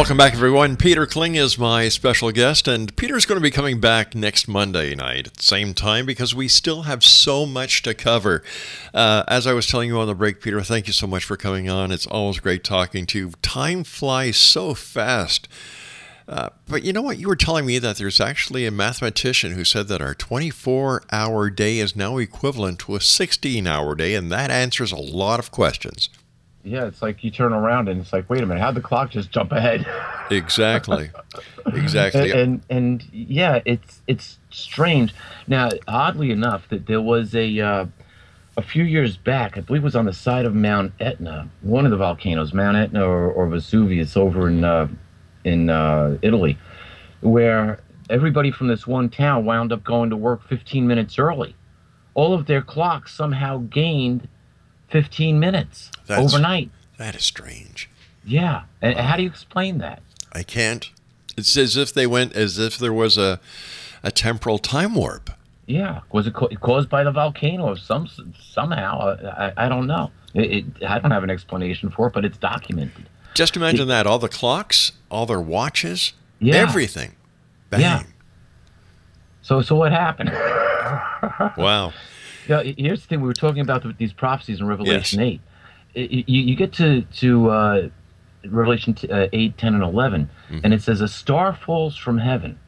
Welcome 0.00 0.16
back, 0.16 0.32
everyone. 0.32 0.78
Peter 0.78 1.04
Kling 1.04 1.34
is 1.34 1.58
my 1.58 1.90
special 1.90 2.32
guest, 2.32 2.66
and 2.66 2.96
Peter's 2.96 3.26
going 3.26 3.36
to 3.36 3.42
be 3.42 3.50
coming 3.50 3.80
back 3.80 4.14
next 4.14 4.48
Monday 4.48 4.94
night 4.94 5.26
at 5.26 5.34
the 5.34 5.42
same 5.42 5.74
time 5.74 6.06
because 6.06 6.34
we 6.34 6.48
still 6.48 6.84
have 6.84 7.04
so 7.04 7.44
much 7.44 7.82
to 7.82 7.92
cover. 7.92 8.42
Uh, 8.94 9.24
as 9.28 9.46
I 9.46 9.52
was 9.52 9.66
telling 9.66 9.90
you 9.90 9.98
on 9.98 10.06
the 10.06 10.14
break, 10.14 10.40
Peter, 10.40 10.62
thank 10.62 10.86
you 10.86 10.94
so 10.94 11.06
much 11.06 11.22
for 11.22 11.36
coming 11.36 11.68
on. 11.68 11.92
It's 11.92 12.06
always 12.06 12.40
great 12.40 12.64
talking 12.64 13.04
to 13.08 13.18
you. 13.18 13.32
Time 13.42 13.84
flies 13.84 14.38
so 14.38 14.72
fast. 14.72 15.48
Uh, 16.26 16.48
but 16.66 16.82
you 16.82 16.94
know 16.94 17.02
what? 17.02 17.18
You 17.18 17.28
were 17.28 17.36
telling 17.36 17.66
me 17.66 17.78
that 17.78 17.98
there's 17.98 18.22
actually 18.22 18.64
a 18.64 18.70
mathematician 18.70 19.52
who 19.52 19.64
said 19.66 19.88
that 19.88 20.00
our 20.00 20.14
24 20.14 21.02
hour 21.12 21.50
day 21.50 21.76
is 21.76 21.94
now 21.94 22.16
equivalent 22.16 22.78
to 22.78 22.96
a 22.96 23.02
16 23.02 23.66
hour 23.66 23.94
day, 23.94 24.14
and 24.14 24.32
that 24.32 24.50
answers 24.50 24.92
a 24.92 24.96
lot 24.96 25.38
of 25.38 25.50
questions. 25.50 26.08
Yeah, 26.62 26.86
it's 26.86 27.00
like 27.00 27.24
you 27.24 27.30
turn 27.30 27.52
around 27.52 27.88
and 27.88 28.00
it's 28.00 28.12
like, 28.12 28.28
wait 28.28 28.42
a 28.42 28.46
minute, 28.46 28.60
how'd 28.60 28.74
the 28.74 28.82
clock 28.82 29.10
just 29.10 29.30
jump 29.30 29.50
ahead? 29.52 29.86
Exactly. 30.30 31.10
exactly. 31.66 32.30
and, 32.32 32.62
and 32.68 33.02
and 33.02 33.04
yeah, 33.12 33.60
it's 33.64 34.02
it's 34.06 34.38
strange. 34.50 35.14
Now, 35.46 35.70
oddly 35.88 36.30
enough, 36.30 36.68
that 36.68 36.86
there 36.86 37.00
was 37.00 37.34
a 37.34 37.60
uh, 37.60 37.86
a 38.56 38.62
few 38.62 38.84
years 38.84 39.16
back, 39.16 39.56
I 39.56 39.60
believe 39.60 39.82
it 39.82 39.84
was 39.84 39.96
on 39.96 40.04
the 40.04 40.12
side 40.12 40.44
of 40.44 40.54
Mount 40.54 40.92
Etna, 41.00 41.48
one 41.62 41.86
of 41.86 41.90
the 41.90 41.96
volcanoes, 41.96 42.52
Mount 42.52 42.76
Etna 42.76 43.06
or, 43.06 43.30
or 43.30 43.48
Vesuvius, 43.48 44.16
over 44.16 44.48
in 44.48 44.64
uh, 44.64 44.88
in 45.44 45.70
uh, 45.70 46.18
Italy, 46.20 46.58
where 47.22 47.80
everybody 48.10 48.50
from 48.50 48.68
this 48.68 48.86
one 48.86 49.08
town 49.08 49.44
wound 49.44 49.72
up 49.72 49.82
going 49.82 50.10
to 50.10 50.16
work 50.16 50.46
15 50.48 50.86
minutes 50.86 51.18
early. 51.18 51.56
All 52.14 52.34
of 52.34 52.46
their 52.46 52.60
clocks 52.60 53.14
somehow 53.14 53.58
gained 53.58 54.28
15 54.90 55.38
minutes 55.40 55.90
That's- 56.06 56.32
overnight. 56.32 56.70
That 56.98 57.14
is 57.16 57.24
strange. 57.24 57.88
Yeah. 58.24 58.62
And 58.82 58.98
how 58.98 59.16
do 59.16 59.22
you 59.22 59.28
explain 59.28 59.78
that? 59.78 60.02
I 60.32 60.42
can't. 60.42 60.90
It's 61.36 61.56
as 61.56 61.76
if 61.76 61.94
they 61.94 62.06
went 62.06 62.34
as 62.34 62.58
if 62.58 62.76
there 62.78 62.92
was 62.92 63.16
a 63.16 63.40
a 64.02 64.10
temporal 64.10 64.58
time 64.58 64.94
warp. 64.94 65.30
Yeah. 65.66 66.00
Was 66.12 66.26
it 66.26 66.34
ca- 66.34 66.48
caused 66.60 66.88
by 66.88 67.04
the 67.04 67.10
volcano 67.12 67.64
or 67.68 67.76
some 67.76 68.08
somehow? 68.38 69.16
I, 69.38 69.52
I, 69.56 69.68
don't 69.68 69.86
know. 69.86 70.10
It, 70.34 70.50
it, 70.50 70.64
I 70.86 70.98
don't 70.98 71.10
have 71.10 71.22
an 71.22 71.30
explanation 71.30 71.90
for 71.90 72.08
it, 72.08 72.12
but 72.14 72.24
it's 72.24 72.38
documented. 72.38 73.08
Just 73.34 73.56
imagine 73.56 73.88
that 73.88 74.06
all 74.06 74.18
the 74.18 74.28
clocks, 74.28 74.92
all 75.10 75.26
their 75.26 75.40
watches, 75.40 76.12
Yeah. 76.40 76.56
everything. 76.56 77.12
Bang. 77.70 77.80
Yeah. 77.80 78.02
So 79.42 79.62
so 79.62 79.74
what 79.76 79.92
happened? 79.92 80.30
Wow. 81.56 81.92
Yeah, 82.50 82.62
here's 82.76 83.02
the 83.02 83.06
thing: 83.08 83.20
we 83.20 83.28
were 83.28 83.32
talking 83.34 83.60
about 83.62 83.82
the, 83.84 83.94
these 83.96 84.12
prophecies 84.12 84.60
in 84.60 84.66
Revelation 84.66 85.20
eight. 85.20 85.40
You, 85.94 86.24
you 86.26 86.56
get 86.56 86.72
to 86.74 87.02
to 87.02 87.50
uh, 87.50 87.88
Revelation 88.46 88.94
t- 88.94 89.08
uh, 89.08 89.28
8, 89.32 89.56
10, 89.58 89.74
and 89.74 89.82
11, 89.82 90.28
and 90.64 90.72
it 90.74 90.82
says 90.82 91.00
a 91.00 91.08
star 91.08 91.54
falls 91.54 91.96
from 91.96 92.18
heaven, 92.18 92.58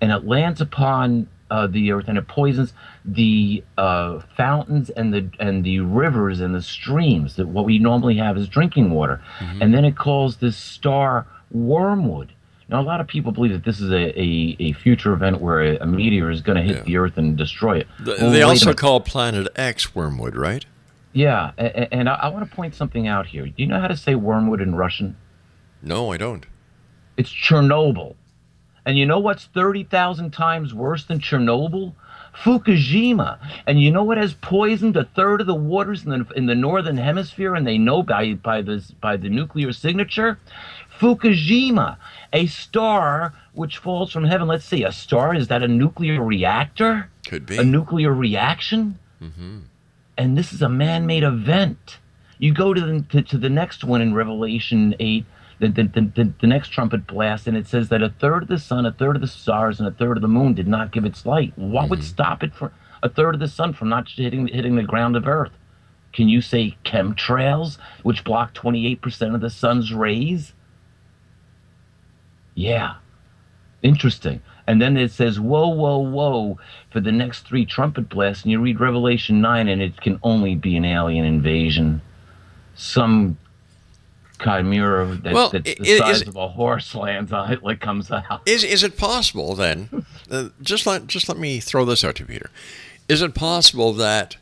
and 0.00 0.10
it 0.12 0.26
lands 0.26 0.60
upon 0.60 1.28
uh, 1.50 1.66
the 1.66 1.92
earth, 1.92 2.08
and 2.08 2.18
it 2.18 2.26
poisons 2.26 2.72
the 3.04 3.62
uh, 3.78 4.20
fountains 4.36 4.90
and 4.90 5.14
the 5.14 5.30
and 5.38 5.64
the 5.64 5.80
rivers 5.80 6.40
and 6.40 6.54
the 6.54 6.62
streams 6.62 7.36
that 7.36 7.46
what 7.48 7.64
we 7.64 7.78
normally 7.78 8.16
have 8.16 8.36
as 8.36 8.48
drinking 8.48 8.90
water, 8.90 9.22
and 9.62 9.72
then 9.74 9.84
it 9.84 9.96
calls 9.96 10.38
this 10.38 10.56
star 10.56 11.26
wormwood. 11.50 12.32
Now, 12.68 12.80
a 12.80 12.82
lot 12.82 13.00
of 13.00 13.06
people 13.06 13.30
believe 13.32 13.52
that 13.52 13.64
this 13.64 13.80
is 13.80 13.90
a, 13.90 14.18
a, 14.18 14.56
a 14.58 14.72
future 14.72 15.12
event 15.12 15.40
where 15.40 15.60
a, 15.60 15.76
a 15.78 15.86
meteor 15.86 16.30
is 16.30 16.40
going 16.40 16.56
to 16.56 16.62
hit 16.62 16.84
the 16.86 16.96
Earth 16.96 17.18
and 17.18 17.36
destroy 17.36 17.78
it. 17.78 17.86
Th- 18.04 18.18
Well, 18.18 18.28
oh, 18.28 18.30
they 18.30 18.38
wait 18.38 18.42
a 18.42 18.46
also 18.48 18.72
call 18.74 19.00
Planet 19.00 19.48
X 19.56 19.94
wormwood, 19.94 20.34
right? 20.34 20.64
Yeah, 21.12 21.52
a- 21.58 21.82
a- 21.82 21.94
and 21.94 22.08
I, 22.08 22.14
I 22.14 22.28
want 22.28 22.48
to 22.48 22.56
point 22.56 22.74
something 22.74 23.06
out 23.06 23.26
here. 23.26 23.44
Do 23.46 23.52
you 23.56 23.66
know 23.66 23.80
how 23.80 23.88
to 23.88 23.96
say 23.96 24.14
wormwood 24.14 24.60
in 24.62 24.74
Russian? 24.74 25.16
No, 25.82 26.10
I 26.12 26.16
don't. 26.16 26.46
It's 27.16 27.30
Chernobyl. 27.30 28.14
And 28.86 28.98
you 28.98 29.06
know 29.06 29.18
what's 29.18 29.44
30,000 29.46 30.30
times 30.32 30.72
worse 30.74 31.04
than 31.04 31.20
Chernobyl? 31.20 31.92
Fukushima. 32.42 33.38
And 33.66 33.80
you 33.80 33.90
know 33.90 34.02
what 34.04 34.18
has 34.18 34.34
poisoned 34.34 34.96
a 34.96 35.04
third 35.04 35.40
of 35.40 35.46
the 35.46 35.54
waters 35.54 36.04
in 36.04 36.10
the, 36.10 36.26
in 36.36 36.46
the 36.46 36.54
northern 36.54 36.96
hemisphere 36.96 37.54
and 37.54 37.66
they 37.66 37.78
know 37.78 38.02
by, 38.02 38.34
by, 38.34 38.62
this, 38.62 38.90
by 38.90 39.16
the 39.16 39.28
nuclear 39.28 39.72
signature? 39.72 40.38
Fukushima, 41.00 41.96
a 42.32 42.46
star 42.46 43.34
which 43.52 43.78
falls 43.78 44.12
from 44.12 44.24
heaven. 44.24 44.48
Let's 44.48 44.64
see, 44.64 44.84
a 44.84 44.92
star, 44.92 45.34
is 45.34 45.48
that 45.48 45.62
a 45.62 45.68
nuclear 45.68 46.22
reactor? 46.22 47.10
Could 47.26 47.46
be. 47.46 47.56
A 47.56 47.64
nuclear 47.64 48.12
reaction? 48.12 48.98
Mm-hmm. 49.22 49.58
and 50.18 50.36
this 50.36 50.52
is 50.52 50.60
a 50.62 50.68
man-made 50.68 51.22
event. 51.22 51.98
You 52.38 52.52
go 52.52 52.74
to 52.74 52.80
the 52.80 53.04
to, 53.10 53.22
to 53.22 53.38
the 53.38 53.48
next 53.48 53.84
one 53.84 54.02
in 54.02 54.12
Revelation 54.12 54.94
eight, 55.00 55.24
the 55.60 55.68
the, 55.68 55.84
the 55.84 56.32
the 56.40 56.46
next 56.46 56.68
trumpet 56.68 57.06
blast, 57.06 57.46
and 57.46 57.56
it 57.56 57.66
says 57.66 57.88
that 57.88 58.02
a 58.02 58.10
third 58.10 58.42
of 58.42 58.48
the 58.48 58.58
sun, 58.58 58.84
a 58.84 58.92
third 58.92 59.16
of 59.16 59.22
the 59.22 59.28
stars, 59.28 59.78
and 59.78 59.88
a 59.88 59.92
third 59.92 60.18
of 60.18 60.22
the 60.22 60.28
moon 60.28 60.52
did 60.54 60.68
not 60.68 60.92
give 60.92 61.04
its 61.04 61.24
light. 61.24 61.52
What 61.56 61.88
would 61.88 62.04
stop 62.04 62.42
it 62.42 62.54
from 62.54 62.72
a 63.02 63.08
third 63.08 63.34
of 63.34 63.40
the 63.40 63.48
sun 63.48 63.72
from 63.72 63.88
not 63.88 64.08
hitting 64.08 64.48
hitting 64.48 64.74
the 64.76 64.82
ground 64.82 65.16
of 65.16 65.26
Earth? 65.26 65.52
Can 66.12 66.28
you 66.28 66.40
say 66.40 66.76
chemtrails, 66.84 67.78
which 68.02 68.24
block 68.24 68.52
twenty 68.52 68.86
eight 68.86 69.00
percent 69.00 69.34
of 69.34 69.40
the 69.40 69.50
sun's 69.50 69.92
rays? 69.94 70.52
Yeah, 72.54 72.94
interesting. 73.82 74.40
And 74.66 74.80
then 74.80 74.96
it 74.96 75.10
says, 75.10 75.38
whoa, 75.38 75.68
whoa, 75.68 75.98
whoa, 75.98 76.58
for 76.90 77.00
the 77.00 77.12
next 77.12 77.46
three 77.46 77.66
trumpet 77.66 78.08
blasts. 78.08 78.44
And 78.44 78.52
you 78.52 78.60
read 78.60 78.80
Revelation 78.80 79.40
9, 79.40 79.68
and 79.68 79.82
it 79.82 80.00
can 80.00 80.18
only 80.22 80.54
be 80.54 80.76
an 80.76 80.84
alien 80.86 81.24
invasion. 81.26 82.00
Some 82.76 83.36
chimera 84.42 85.06
that, 85.22 85.32
Well, 85.32 85.50
that's 85.50 85.74
the 85.78 85.94
i- 85.94 85.98
size 85.98 86.22
is- 86.22 86.28
of 86.28 86.36
a 86.36 86.48
horse 86.48 86.94
lands 86.94 87.32
on 87.32 87.52
it, 87.52 87.62
like 87.62 87.80
comes 87.80 88.10
out. 88.10 88.42
Is 88.46 88.64
is 88.64 88.82
it 88.82 88.96
possible 88.96 89.54
then? 89.54 89.88
Uh, 90.30 90.48
just 90.62 90.86
let 90.86 91.06
just 91.06 91.28
let 91.28 91.36
me 91.36 91.60
throw 91.60 91.84
this 91.84 92.02
out 92.02 92.14
to 92.16 92.24
Peter. 92.24 92.48
Is 93.10 93.20
it 93.20 93.34
possible 93.34 93.92
that 93.92 94.38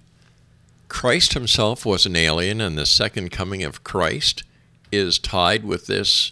Christ 0.89 1.35
Himself 1.35 1.85
was 1.85 2.07
an 2.07 2.15
alien, 2.15 2.61
and 2.61 2.79
the 2.79 2.87
second 2.87 3.31
coming 3.33 3.65
of 3.65 3.83
Christ 3.83 4.45
is 4.93 5.19
tied 5.19 5.65
with 5.65 5.89
this 5.89 6.31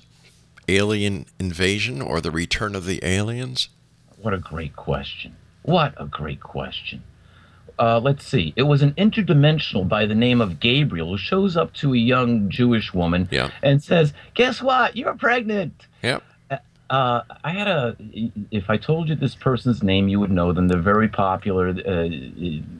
alien 0.76 1.26
invasion 1.38 2.00
or 2.02 2.20
the 2.20 2.30
return 2.30 2.74
of 2.74 2.84
the 2.86 3.00
aliens? 3.04 3.68
What 4.16 4.34
a 4.34 4.38
great 4.38 4.76
question. 4.76 5.36
What 5.62 5.94
a 5.96 6.06
great 6.06 6.40
question. 6.40 7.02
Uh, 7.78 7.98
let's 7.98 8.26
see. 8.26 8.52
It 8.56 8.64
was 8.64 8.82
an 8.82 8.92
interdimensional 8.92 9.88
by 9.88 10.04
the 10.04 10.14
name 10.14 10.40
of 10.42 10.60
Gabriel 10.60 11.08
who 11.12 11.18
shows 11.18 11.56
up 11.56 11.72
to 11.74 11.94
a 11.94 11.96
young 11.96 12.50
Jewish 12.50 12.92
woman 12.92 13.26
Yeah. 13.30 13.50
and 13.62 13.82
says, 13.82 14.12
Guess 14.34 14.60
what? 14.60 14.96
You're 14.96 15.14
pregnant. 15.14 15.86
Yep. 16.02 16.22
Uh, 16.90 17.22
I 17.44 17.52
had 17.52 17.68
a. 17.68 17.96
If 18.50 18.68
I 18.68 18.76
told 18.76 19.08
you 19.08 19.14
this 19.14 19.36
person's 19.36 19.80
name, 19.80 20.08
you 20.08 20.18
would 20.18 20.32
know 20.32 20.52
them. 20.52 20.66
They're 20.66 20.80
very 20.82 21.06
popular. 21.08 21.68
Uh, 21.68 22.08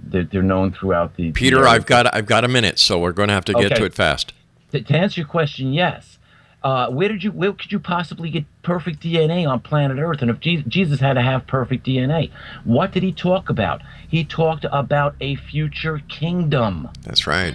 they're, 0.09 0.24
they're 0.24 0.43
known 0.43 0.72
throughout 0.72 1.14
the. 1.14 1.30
Peter, 1.30 1.61
the 1.62 1.68
I've 1.68 1.86
got 1.86 2.12
I've 2.12 2.26
got 2.26 2.43
a 2.45 2.49
minute, 2.49 2.80
so 2.80 2.99
we're 2.99 3.12
going 3.12 3.28
to 3.28 3.34
have 3.34 3.45
to 3.45 3.53
get 3.55 3.66
Okay. 3.66 3.74
to 3.76 3.84
it 3.84 3.95
fast. 3.95 4.32
To, 4.72 4.80
to 4.82 4.97
answer 4.97 5.20
your 5.20 5.28
question, 5.28 5.72
yes. 5.72 6.18
Uh, 6.63 6.89
where 6.91 7.09
did 7.09 7.25
you? 7.25 7.33
Where 7.33 7.53
could 7.53 7.73
you 7.73 7.79
possibly 7.79 8.29
get 8.31 8.45
perfect 8.63 9.01
DNA 9.01 9.49
on 9.49 9.61
planet 9.61 9.99
Earth? 9.99 10.21
And 10.21 10.31
if 10.31 10.41
Jesus 10.41 11.01
had 11.01 11.15
to 11.15 11.23
have 11.23 11.47
perfect 11.47 11.87
DNA, 11.87 12.31
what 12.65 12.93
did 12.93 13.03
he 13.03 13.13
talk 13.13 13.49
about? 13.49 13.81
He 14.09 14.25
talked 14.25 14.67
about 14.71 15.15
a 15.21 15.37
future 15.37 16.03
kingdom. 16.09 16.89
That's 17.03 17.27
right. 17.27 17.55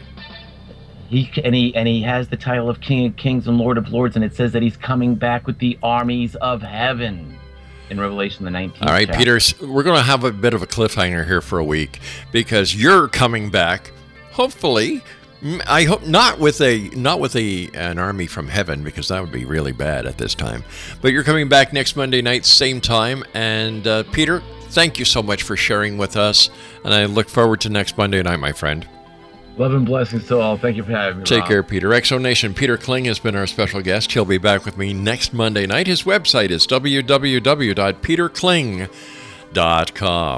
He 1.10 1.30
and 1.44 1.54
he 1.54 1.76
and 1.76 1.88
he 1.88 2.02
has 2.02 2.30
the 2.30 2.38
title 2.38 2.68
of 2.68 2.82
King 2.82 3.06
of 3.06 3.16
Kings 3.16 3.48
and 3.48 3.60
Lord 3.60 3.78
of 3.78 3.90
Lords, 3.90 4.16
and 4.16 4.26
it 4.26 4.36
says 4.36 4.54
that 4.54 4.64
he's 4.64 4.78
coming 4.78 5.14
back 5.14 5.46
with 5.46 5.60
the 5.60 5.78
armies 5.84 6.36
of 6.38 6.64
heaven 6.64 7.38
in 7.92 8.00
Revelation 8.00 8.46
the 8.46 8.52
19th. 8.52 8.82
All 8.82 8.88
right, 8.88 9.08
chapter. 9.08 9.20
Peter, 9.20 9.68
we're 9.68 9.84
going 9.84 9.98
to 9.98 10.04
have 10.04 10.24
a 10.24 10.32
bit 10.32 10.56
of 10.56 10.64
a 10.64 10.68
cliffhanger 10.68 11.26
here 11.26 11.42
for 11.42 11.60
a 11.60 11.64
week 11.64 12.00
because 12.32 12.76
you're 12.76 13.08
coming 13.08 13.52
back. 13.52 13.92
Hopefully, 14.32 15.04
I 15.68 15.84
hope 15.84 16.08
not 16.08 16.40
with 16.40 16.60
a 16.62 16.90
not 16.96 17.20
with 17.20 17.36
a 17.36 17.70
an 17.74 18.00
army 18.00 18.26
from 18.26 18.48
heaven 18.48 18.84
because 18.84 19.10
that 19.10 19.22
would 19.22 19.32
be 19.32 19.46
really 19.46 19.74
bad 19.74 20.08
at 20.08 20.18
this 20.18 20.34
time. 20.34 20.64
But 21.02 21.12
you're 21.12 21.24
coming 21.24 21.48
back 21.48 21.72
next 21.72 21.96
Monday 21.96 22.24
night, 22.24 22.46
same 22.46 22.82
time. 22.82 23.24
And 23.36 23.86
uh, 23.86 24.04
Peter, 24.12 24.42
thank 24.70 24.98
you 24.98 25.06
so 25.06 25.22
much 25.22 25.44
for 25.44 25.56
sharing 25.56 26.00
with 26.00 26.18
us, 26.18 26.50
and 26.84 26.92
I 26.94 27.06
look 27.06 27.30
forward 27.30 27.62
to 27.62 27.70
next 27.70 27.96
Monday 27.98 28.24
night, 28.24 28.40
my 28.40 28.54
friend. 28.54 28.88
Love 29.58 29.74
and 29.74 29.86
blessings 29.86 30.28
to 30.28 30.40
all. 30.40 30.58
Thank 30.58 30.78
you 30.78 30.84
for 30.84 30.92
having 30.92 31.20
me. 31.20 31.26
Take 31.26 31.42
Rob. 31.42 31.48
care, 31.48 31.62
Peter. 31.64 31.90
Exo 31.90 32.20
Nation, 32.20 32.54
Peter 32.54 32.78
Kling 32.78 33.06
has 33.06 33.20
been 33.20 33.38
our 33.38 33.48
special 33.48 33.82
guest. 33.82 34.12
He'll 34.12 34.26
be 34.26 34.38
back 34.38 34.66
with 34.66 34.78
me 34.78 34.94
next 34.94 35.32
Monday 35.32 35.66
night. 35.66 35.88
His 35.88 36.04
website 36.04 36.50
is 36.50 36.68
www.peterkling.com. 36.68 38.90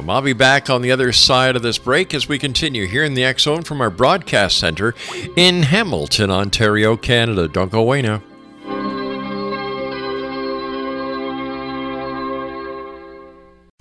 I'll 0.09 0.21
be 0.21 0.33
back 0.33 0.69
on 0.69 0.81
the 0.81 0.91
other 0.91 1.11
side 1.11 1.55
of 1.55 1.61
this 1.61 1.77
break 1.77 2.13
as 2.13 2.27
we 2.27 2.37
continue 2.37 2.85
here 2.87 3.03
in 3.03 3.13
the 3.13 3.23
X 3.23 3.43
Zone 3.43 3.63
from 3.63 3.81
our 3.81 3.89
broadcast 3.89 4.57
center 4.57 4.93
in 5.35 5.63
Hamilton, 5.63 6.29
Ontario, 6.29 6.95
Canada. 6.97 7.47
Don't 7.47 7.71
go 7.71 7.79
away 7.79 8.01
now. 8.01 8.21